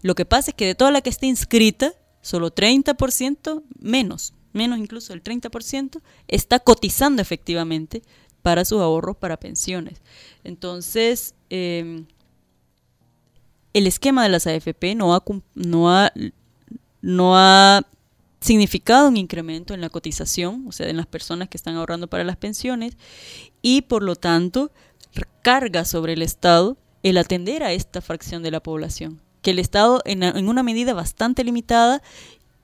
Lo 0.00 0.14
que 0.14 0.26
pasa 0.26 0.52
es 0.52 0.54
que 0.54 0.66
de 0.66 0.74
toda 0.76 0.92
la 0.92 1.00
que 1.00 1.10
está 1.10 1.26
inscrita, 1.26 1.94
solo 2.20 2.54
30%, 2.54 3.64
menos, 3.80 4.34
menos 4.52 4.78
incluso 4.78 5.12
el 5.12 5.24
30%, 5.24 6.02
está 6.28 6.60
cotizando 6.60 7.20
efectivamente 7.20 8.02
para 8.42 8.64
sus 8.64 8.80
ahorros 8.80 9.16
para 9.16 9.40
pensiones. 9.40 10.00
Entonces, 10.44 11.34
eh, 11.50 12.04
el 13.72 13.86
esquema 13.86 14.22
de 14.22 14.28
las 14.28 14.46
AFP 14.46 14.94
no 14.94 15.14
ha, 17.36 17.82
significado 18.40 19.08
un 19.08 19.18
incremento 19.18 19.74
en 19.74 19.82
la 19.82 19.90
cotización, 19.90 20.64
o 20.66 20.72
sea, 20.72 20.88
en 20.88 20.96
las 20.96 21.06
personas 21.06 21.48
que 21.50 21.58
están 21.58 21.76
ahorrando 21.76 22.08
para 22.08 22.24
las 22.24 22.36
pensiones, 22.36 22.96
y 23.60 23.82
por 23.82 24.02
lo 24.02 24.16
tanto 24.16 24.70
carga 25.42 25.84
sobre 25.84 26.14
el 26.14 26.22
Estado 26.22 26.78
el 27.02 27.18
atender 27.18 27.62
a 27.62 27.72
esta 27.72 28.00
fracción 28.00 28.42
de 28.42 28.50
la 28.50 28.60
población, 28.60 29.20
que 29.42 29.50
el 29.50 29.58
Estado 29.58 30.02
en, 30.04 30.22
una 30.48 30.62
medida 30.62 30.94
bastante 30.94 31.44
limitada 31.44 32.02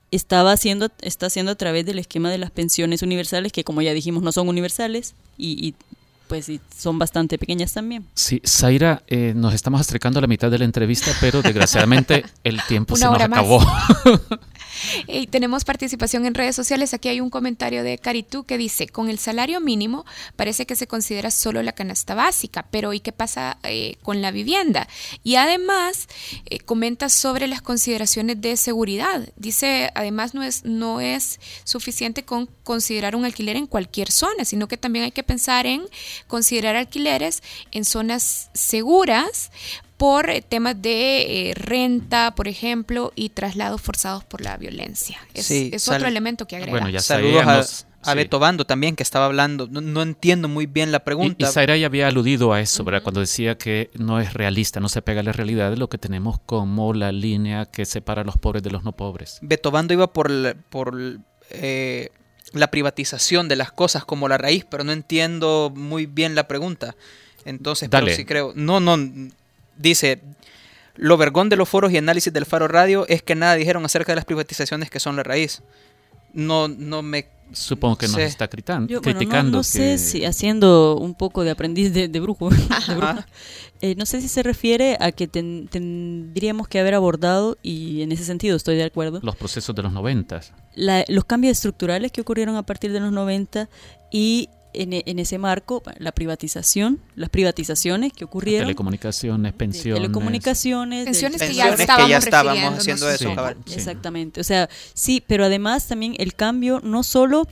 estaba 0.09 0.51
haciendo, 0.51 0.89
está 1.01 1.27
haciendo 1.27 1.51
a 1.51 1.55
través 1.55 1.85
del 1.85 1.99
esquema 1.99 2.31
de 2.31 2.37
las 2.39 2.49
pensiones 2.51 3.01
universales, 3.01 3.51
que 3.51 3.63
como 3.63 3.81
ya 3.81 3.93
dijimos 3.93 4.23
no 4.23 4.31
son 4.31 4.49
universales 4.49 5.15
y 5.37 5.75
pues 6.27 6.45
sí, 6.45 6.59
son 6.75 6.99
bastante 6.99 7.37
pequeñas 7.37 7.73
también. 7.73 8.05
Sí, 8.13 8.41
Zaira, 8.45 9.03
eh, 9.07 9.33
nos 9.35 9.53
estamos 9.53 9.81
acercando 9.81 10.19
a 10.19 10.21
la 10.21 10.27
mitad 10.27 10.51
de 10.51 10.59
la 10.59 10.65
entrevista, 10.65 11.11
pero 11.21 11.41
desgraciadamente 11.41 12.25
el 12.43 12.61
tiempo 12.67 12.95
se 12.97 13.05
nos 13.05 13.21
acabó. 13.21 13.59
Y 15.07 15.27
tenemos 15.27 15.65
participación 15.65 16.25
en 16.25 16.33
redes 16.33 16.55
sociales. 16.55 16.93
Aquí 16.93 17.09
hay 17.09 17.21
un 17.21 17.29
comentario 17.29 17.83
de 17.83 17.97
Caritú 17.97 18.43
que 18.43 18.57
dice, 18.57 18.87
con 18.87 19.09
el 19.09 19.19
salario 19.19 19.59
mínimo 19.61 20.05
parece 20.35 20.65
que 20.65 20.75
se 20.75 20.87
considera 20.87 21.31
solo 21.31 21.63
la 21.63 21.71
canasta 21.71 22.15
básica, 22.15 22.67
pero 22.71 22.93
¿y 22.93 22.99
qué 22.99 23.11
pasa 23.11 23.57
eh, 23.63 23.97
con 24.01 24.21
la 24.21 24.31
vivienda? 24.31 24.87
Y 25.23 25.35
además 25.35 26.07
eh, 26.45 26.59
comenta 26.59 27.09
sobre 27.09 27.47
las 27.47 27.61
consideraciones 27.61 28.39
de 28.41 28.57
seguridad. 28.57 29.27
Dice, 29.35 29.91
además 29.95 30.33
no 30.33 30.43
es, 30.43 30.63
no 30.65 31.01
es 31.01 31.39
suficiente 31.63 32.23
con 32.23 32.47
considerar 32.63 33.15
un 33.15 33.25
alquiler 33.25 33.55
en 33.55 33.67
cualquier 33.67 34.11
zona, 34.11 34.45
sino 34.45 34.67
que 34.67 34.77
también 34.77 35.05
hay 35.05 35.11
que 35.11 35.23
pensar 35.23 35.65
en 35.65 35.83
considerar 36.27 36.75
alquileres 36.75 37.41
en 37.71 37.85
zonas 37.85 38.49
seguras 38.53 39.51
por 39.97 40.29
eh, 40.29 40.41
temas 40.41 40.79
de 40.81 41.49
eh, 41.49 41.53
renta, 41.55 42.33
por 42.35 42.47
ejemplo, 42.47 43.11
y 43.15 43.29
traslados 43.29 43.81
forzados 43.81 44.23
por 44.23 44.41
la 44.41 44.55
violencia. 44.57 45.17
Es, 45.33 45.47
Sí, 45.47 45.71
es 45.73 45.87
otro 45.87 46.07
elemento 46.07 46.47
que 46.47 46.55
agrega. 46.55 46.71
Bueno, 46.71 46.89
ya 46.89 46.99
Saludos 46.99 47.41
a, 47.41 47.45
sabíamos, 47.45 47.87
a 48.03 48.11
sí. 48.11 48.17
Beto 48.17 48.37
Bando 48.39 48.65
también, 48.65 48.95
que 48.95 49.01
estaba 49.01 49.25
hablando. 49.25 49.67
No, 49.67 49.81
no 49.81 50.03
entiendo 50.03 50.47
muy 50.47 50.67
bien 50.67 50.91
la 50.91 50.99
Y, 50.99 51.01
pregunta. 51.01 51.35
y 51.49 51.51
Zaira 51.51 51.75
ya 51.77 51.87
había 51.87 52.07
aludido 52.07 52.53
a 52.53 52.61
eso, 52.61 52.83
¿verdad? 52.83 53.01
Cuando 53.01 53.21
decía 53.21 53.57
que 53.57 53.89
no 53.95 54.19
es 54.19 54.33
realista, 54.35 54.79
no 54.79 54.87
se 54.87 55.01
pega 55.01 55.21
a 55.21 55.23
la 55.23 55.31
realidad 55.33 55.71
de 55.71 55.77
lo 55.77 55.89
que 55.89 55.97
tenemos 55.97 56.39
como 56.45 56.93
la 56.93 57.11
línea 57.11 57.65
que 57.65 57.85
separa 57.85 58.21
a 58.21 58.25
los 58.25 58.37
pobres 58.37 58.61
de 58.61 58.69
los 58.69 58.83
no 58.83 58.91
pobres. 58.91 59.39
Beto 59.41 59.71
Bando 59.71 59.93
iba 59.95 60.13
por, 60.13 60.29
la- 60.29 60.53
por 60.53 60.95
eh, 61.49 62.09
la 62.53 62.67
privatización 62.69 63.47
de 63.47 63.55
las 63.55 63.71
cosas 63.71 64.05
como 64.05 64.29
la 64.29 64.37
raíz, 64.37 64.63
pero 64.69 64.83
no 64.83 64.91
entiendo 64.91 65.73
muy 65.75 66.05
bien 66.05 66.35
la 66.35 66.47
pregunta. 66.47 66.95
Entonces, 67.45 67.89
pero 67.89 68.07
sí 68.09 68.25
creo. 68.25 68.51
No, 68.55 68.79
no. 68.79 68.97
Dice. 69.77 70.21
Lo 70.99 71.15
vergón 71.15 71.47
de 71.49 71.57
los 71.57 71.69
foros 71.69 71.91
y 71.91 71.97
análisis 71.97 72.33
del 72.33 72.47
Faro 72.47 72.67
Radio 72.67 73.05
es 73.07 73.21
que 73.21 73.35
nada 73.35 73.53
dijeron 73.53 73.85
acerca 73.85 74.13
de 74.13 74.15
las 74.15 74.25
privatizaciones 74.25 74.89
que 74.89 74.99
son 74.99 75.15
la 75.15 75.21
raíz. 75.21 75.61
No, 76.33 76.67
no 76.67 77.03
me. 77.03 77.27
Supongo 77.53 77.97
que 77.99 78.07
nos 78.07 78.15
sé. 78.15 78.25
está 78.25 78.49
critan- 78.49 78.87
Yo, 78.87 78.99
bueno, 78.99 79.13
no- 79.13 79.19
criticando. 79.19 79.51
no, 79.59 79.59
que- 79.59 79.63
sé 79.69 79.97
si 79.99 80.25
haciendo 80.25 80.97
un 80.97 81.13
poco 81.13 81.43
de 81.43 81.51
aprendiz 81.51 81.93
de, 81.93 82.07
de 82.07 82.19
brujo, 82.19 82.49
de 82.49 83.23
eh, 83.81 83.93
no 83.95 84.05
sé 84.07 84.21
si 84.21 84.27
se 84.27 84.41
refiere 84.43 84.97
a 84.99 85.11
que 85.11 85.27
ten- 85.27 85.67
tendríamos 85.69 86.67
que 86.67 86.79
haber 86.79 86.95
abordado, 86.95 87.57
y 87.61 88.01
en 88.01 88.11
ese 88.11 88.25
sentido 88.25 88.57
estoy 88.57 88.75
de 88.75 88.83
acuerdo, 88.85 89.19
los 89.21 89.35
procesos 89.35 89.75
de 89.75 89.83
los 89.83 89.93
noventas. 89.93 90.51
la- 90.75 91.05
los 91.07 91.23
cambios 91.25 91.51
estructurales 91.53 92.11
que 92.11 92.21
ocurrieron 92.21 92.55
a 92.55 92.63
partir 92.63 92.91
de 92.91 92.99
los 92.99 93.11
90 93.13 93.69
y 94.11 94.49
en, 94.81 94.93
e- 94.93 95.03
en 95.05 95.19
ese 95.19 95.37
marco 95.37 95.83
la 95.99 96.11
privatización, 96.11 96.99
las 97.15 97.29
privatizaciones 97.29 98.13
que 98.13 98.25
ocurrieron. 98.25 98.65
Telecomunicaciones, 98.67 99.53
pensiones. 99.53 100.01
telecomunicaciones, 100.01 100.99
de- 100.99 101.11
Pensiones 101.11 101.41
que 101.41 101.53
ya 101.53 101.65
Pensiones 101.65 101.75
que 101.77 101.81
estábamos 101.83 102.09
ya 102.09 102.17
estábamos 102.17 102.79
haciendo 102.79 103.09
eso, 103.09 103.29
Sí, 103.29 103.35
cabal. 103.35 103.57
sí. 103.65 103.73
Exactamente. 103.75 104.41
O 104.41 104.43
sea, 104.43 104.69
sí, 104.93 105.23
pero 105.25 105.45
además 105.45 105.87
también 105.87 106.15
el 106.17 106.33
cambio 106.35 106.79
no 106.83 107.03
solo 107.03 107.47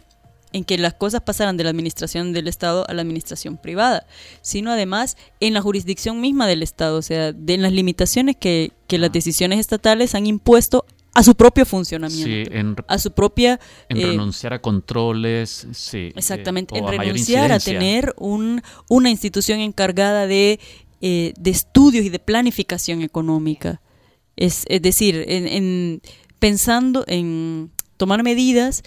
en 0.53 0.63
que 0.63 0.77
las 0.77 0.93
cosas 0.93 1.19
pasaran 1.21 1.57
de 1.57 1.65
la 1.65 1.69
administración 1.71 2.31
del 2.31 2.47
Estado 2.47 2.85
a 2.87 2.93
la 2.93 3.01
administración 3.01 3.57
privada, 3.57 4.05
sino 4.41 4.71
además 4.71 5.17
en 5.41 5.53
la 5.53 5.61
jurisdicción 5.61 6.21
misma 6.21 6.47
del 6.47 6.63
Estado, 6.63 6.97
o 6.97 7.01
sea, 7.01 7.33
de 7.33 7.53
en 7.55 7.61
las 7.61 7.73
limitaciones 7.73 8.37
que, 8.37 8.71
que 8.87 8.95
Ah. 8.95 8.99
las 8.99 9.11
decisiones 9.11 9.59
estatales 9.59 10.15
han 10.15 10.27
impuesto 10.27 10.85
a 11.15 11.23
su 11.23 11.33
propio 11.33 11.65
funcionamiento, 11.65 12.25
Sí, 12.27 12.43
en, 12.51 12.75
a 12.87 12.99
su 12.99 13.11
propia... 13.11 13.59
en 13.89 13.97
eh, 13.97 14.05
renunciar 14.05 14.53
a 14.53 14.61
controles, 14.61 15.67
sí. 15.73 15.97
eh, 15.97 16.13
Exactamente, 16.15 16.77
en 16.77 16.85
a 16.85 16.91
renunciar 16.91 17.51
a 17.51 17.59
tener 17.59 18.13
un, 18.17 18.61
una 18.89 19.09
institución 19.09 19.59
encargada 19.59 20.27
de, 20.27 20.59
eh, 21.01 21.33
de 21.39 21.49
estudios 21.51 22.05
y 22.05 22.09
de 22.09 22.19
planificación 22.19 23.01
económica. 23.01 23.81
Es, 24.35 24.65
es 24.67 24.81
decir, 24.81 25.23
en, 25.27 25.47
en- 25.47 26.01
pensando 26.39 27.05
en 27.07 27.71
tomar 27.97 28.21
medidas 28.21 28.83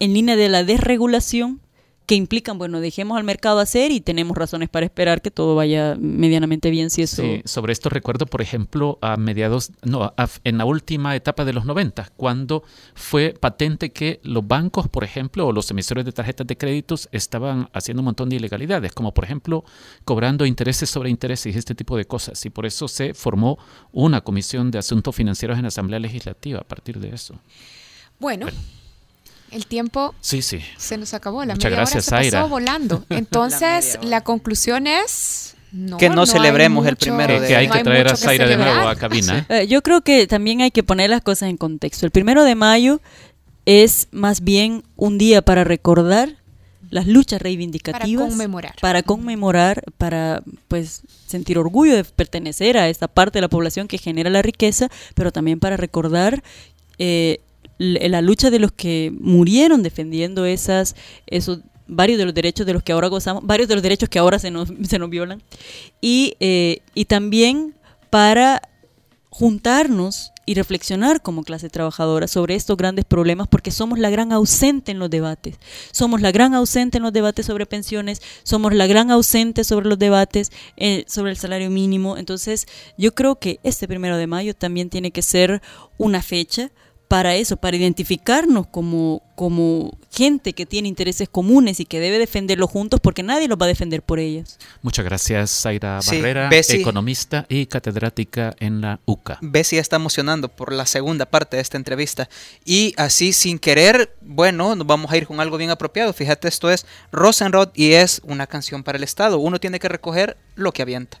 en 0.00 0.12
línea 0.14 0.34
de 0.36 0.48
la 0.48 0.64
desregulación 0.64 1.60
que 2.08 2.14
implican, 2.14 2.56
bueno, 2.56 2.80
dejemos 2.80 3.18
al 3.18 3.24
mercado 3.24 3.58
hacer 3.58 3.92
y 3.92 4.00
tenemos 4.00 4.34
razones 4.34 4.70
para 4.70 4.86
esperar 4.86 5.20
que 5.20 5.30
todo 5.30 5.54
vaya 5.54 5.94
medianamente 6.00 6.70
bien 6.70 6.88
si 6.88 7.02
eso... 7.02 7.20
Sí, 7.20 7.42
sobre 7.44 7.74
esto 7.74 7.90
recuerdo, 7.90 8.24
por 8.24 8.40
ejemplo, 8.40 8.98
a 9.02 9.18
mediados, 9.18 9.72
no, 9.84 10.04
a- 10.16 10.28
en 10.42 10.56
la 10.56 10.64
última 10.64 11.14
etapa 11.14 11.44
de 11.44 11.52
los 11.52 11.66
90, 11.66 12.08
cuando 12.16 12.64
fue 12.94 13.34
patente 13.38 13.92
que 13.92 14.20
los 14.22 14.46
bancos, 14.48 14.88
por 14.88 15.04
ejemplo, 15.04 15.46
o 15.46 15.52
los 15.52 15.70
emisores 15.70 16.06
de 16.06 16.12
tarjetas 16.12 16.46
de 16.46 16.56
créditos 16.56 17.10
estaban 17.12 17.68
haciendo 17.74 18.00
un 18.00 18.06
montón 18.06 18.30
de 18.30 18.36
ilegalidades, 18.36 18.94
como 18.94 19.12
por 19.12 19.24
ejemplo 19.24 19.64
cobrando 20.06 20.46
intereses 20.46 20.88
sobre 20.88 21.10
intereses 21.10 21.54
y 21.54 21.58
este 21.58 21.74
tipo 21.74 21.94
de 21.98 22.06
cosas. 22.06 22.42
Y 22.46 22.48
por 22.48 22.64
eso 22.64 22.88
se 22.88 23.12
formó 23.12 23.58
una 23.92 24.22
comisión 24.22 24.70
de 24.70 24.78
asuntos 24.78 25.14
financieros 25.14 25.58
en 25.58 25.62
la 25.64 25.68
Asamblea 25.68 25.98
Legislativa 26.00 26.60
a 26.60 26.64
partir 26.64 27.00
de 27.00 27.10
eso. 27.10 27.38
Bueno, 28.18 28.46
el 29.50 29.66
tiempo 29.66 30.14
Sí, 30.20 30.42
sí. 30.42 30.60
se 30.76 30.96
nos 30.96 31.14
acabó. 31.14 31.44
La 31.44 31.54
Muchas 31.54 31.70
media 31.70 31.76
gracias, 31.76 32.08
hora 32.08 32.18
se 32.18 32.24
Zaira. 32.30 32.38
pasó 32.42 32.48
volando. 32.50 33.04
Entonces, 33.10 33.98
la, 34.02 34.20
conclusión 34.22 34.86
es... 34.86 35.54
No, 35.70 35.98
Que 35.98 36.08
no 36.08 36.24
celebremos 36.24 36.86
el 36.86 36.96
primero 36.96 37.40
de- 37.40 37.46
que 37.48 37.54
hay 37.56 37.68
no 37.68 37.74
que 37.74 37.84
traer 37.84 38.08
a 38.08 38.16
Zaira 38.16 38.46
de 38.46 38.56
nuevo 38.56 38.88
a 38.88 38.96
cabina. 38.96 39.44
Eh, 39.50 39.66
yo 39.66 39.82
creo 39.82 40.00
que 40.00 40.26
también 40.26 40.62
hay 40.62 40.70
que 40.70 40.82
poner 40.82 41.10
las 41.10 41.20
cosas 41.20 41.50
en 41.50 41.58
contexto. 41.58 42.06
El 42.06 42.10
primero 42.10 42.42
de 42.44 42.54
mayo 42.54 43.00
es 43.66 44.08
más 44.10 44.40
bien 44.42 44.82
un 44.96 45.18
día 45.18 45.42
para 45.42 45.64
recordar 45.64 46.36
las 46.90 47.06
luchas 47.06 47.42
reivindicativas, 47.42 48.22
Para 48.22 48.30
conmemorar. 48.30 48.74
para 48.80 49.02
conmemorar, 49.02 49.82
para 49.98 50.42
pues 50.68 51.02
sentir 51.26 51.58
orgullo 51.58 51.94
de 51.94 52.04
pertenecer 52.04 52.78
a 52.78 52.88
esta 52.88 53.06
parte 53.06 53.36
de 53.36 53.42
la 53.42 53.48
población 53.48 53.88
que 53.88 53.98
genera 53.98 54.30
la 54.30 54.40
riqueza, 54.40 54.88
pero 55.14 55.32
también 55.32 55.60
para 55.60 55.76
recordar 55.76 56.42
eh, 56.98 57.40
la 57.78 58.20
lucha 58.20 58.50
de 58.50 58.58
los 58.58 58.72
que 58.72 59.12
murieron 59.20 59.82
defendiendo 59.82 60.44
esas 60.44 60.96
esos 61.26 61.60
varios 61.88 62.18
de 62.18 62.26
los 62.26 62.34
derechos 62.34 62.66
de 62.66 62.74
los 62.74 62.82
que 62.82 62.92
ahora 62.92 63.08
gozamos, 63.08 63.44
varios 63.44 63.68
de 63.68 63.74
los 63.74 63.82
derechos 63.82 64.08
que 64.08 64.18
ahora 64.18 64.38
se 64.38 64.50
nos, 64.50 64.68
se 64.88 64.98
nos 64.98 65.10
violan 65.10 65.42
y, 66.00 66.36
eh, 66.38 66.80
y 66.94 67.06
también 67.06 67.74
para 68.10 68.62
juntarnos 69.30 70.32
y 70.46 70.54
reflexionar 70.54 71.20
como 71.20 71.44
clase 71.44 71.68
trabajadora 71.68 72.26
sobre 72.26 72.54
estos 72.54 72.76
grandes 72.76 73.04
problemas 73.04 73.48
porque 73.48 73.70
somos 73.70 73.98
la 73.98 74.08
gran 74.08 74.32
ausente 74.32 74.92
en 74.92 74.98
los 74.98 75.10
debates. 75.10 75.58
Somos 75.92 76.22
la 76.22 76.32
gran 76.32 76.54
ausente 76.54 76.96
en 76.96 77.02
los 77.02 77.12
debates 77.12 77.44
sobre 77.44 77.66
pensiones, 77.66 78.22
somos 78.44 78.72
la 78.72 78.86
gran 78.86 79.10
ausente 79.10 79.62
sobre 79.62 79.90
los 79.90 79.98
debates 79.98 80.50
eh, 80.78 81.04
sobre 81.06 81.32
el 81.32 81.36
salario 81.36 81.68
mínimo. 81.68 82.16
Entonces 82.16 82.66
yo 82.96 83.14
creo 83.14 83.36
que 83.36 83.60
este 83.62 83.86
primero 83.86 84.16
de 84.16 84.26
mayo 84.26 84.54
también 84.54 84.88
tiene 84.88 85.10
que 85.10 85.20
ser 85.20 85.60
una 85.98 86.22
fecha 86.22 86.70
para 87.08 87.34
eso, 87.36 87.56
para 87.56 87.76
identificarnos 87.76 88.66
como, 88.66 89.22
como 89.34 89.96
gente 90.12 90.52
que 90.52 90.66
tiene 90.66 90.88
intereses 90.88 91.26
comunes 91.28 91.80
y 91.80 91.86
que 91.86 92.00
debe 92.00 92.18
defenderlos 92.18 92.70
juntos 92.70 93.00
porque 93.00 93.22
nadie 93.22 93.48
los 93.48 93.58
va 93.58 93.64
a 93.64 93.68
defender 93.68 94.02
por 94.02 94.18
ellos. 94.18 94.58
Muchas 94.82 95.06
gracias, 95.06 95.50
Zaira 95.62 96.02
Sí, 96.02 96.16
Barrera, 96.16 96.48
Bessie. 96.50 96.80
economista 96.80 97.46
y 97.48 97.64
catedrática 97.66 98.54
en 98.60 98.82
la 98.82 99.00
UCA. 99.06 99.38
Bessie 99.40 99.78
está 99.78 99.96
emocionando 99.96 100.48
por 100.48 100.70
la 100.72 100.84
segunda 100.84 101.24
parte 101.24 101.56
de 101.56 101.62
esta 101.62 101.78
entrevista. 101.78 102.28
Y 102.64 102.92
así, 102.98 103.32
sin 103.32 103.58
querer, 103.58 104.14
bueno, 104.20 104.76
nos 104.76 104.86
vamos 104.86 105.10
a 105.10 105.16
ir 105.16 105.26
con 105.26 105.40
algo 105.40 105.56
bien 105.56 105.70
apropiado. 105.70 106.12
Fíjate, 106.12 106.46
esto 106.46 106.70
es 106.70 106.84
Rosenrod 107.10 107.70
y 107.74 107.92
es 107.92 108.20
una 108.24 108.46
canción 108.46 108.82
para 108.82 108.98
el 108.98 109.04
Estado. 109.04 109.38
Uno 109.38 109.58
tiene 109.58 109.80
que 109.80 109.88
recoger 109.88 110.36
lo 110.56 110.72
que 110.72 110.82
avienta. 110.82 111.18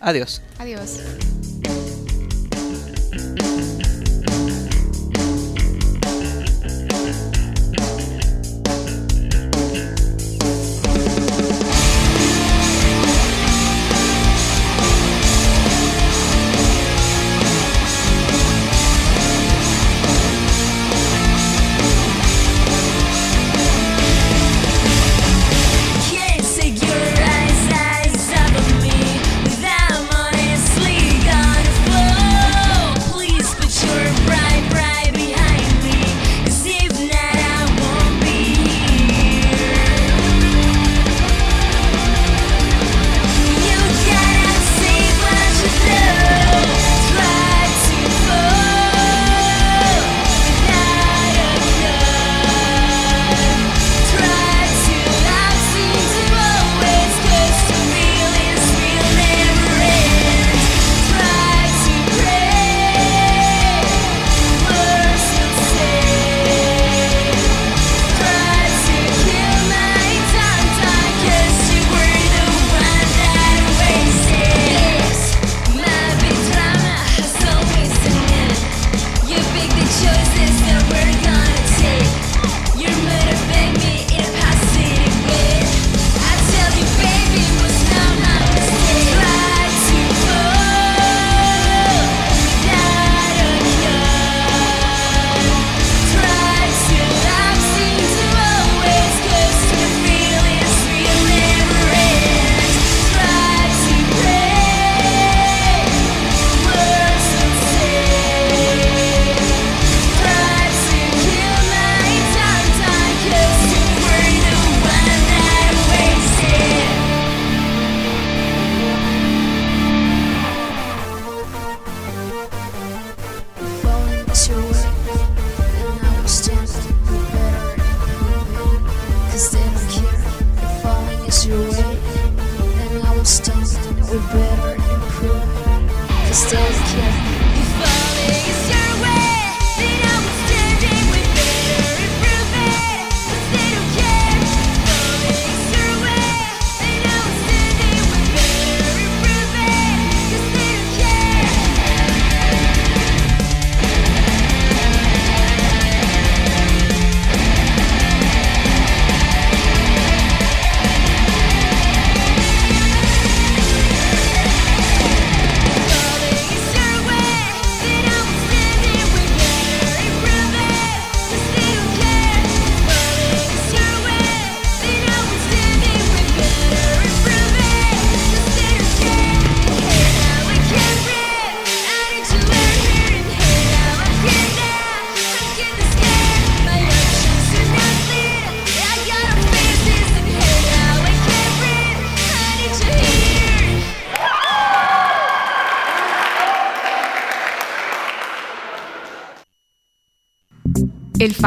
Adiós. 0.00 0.42
Adiós. 0.58 0.98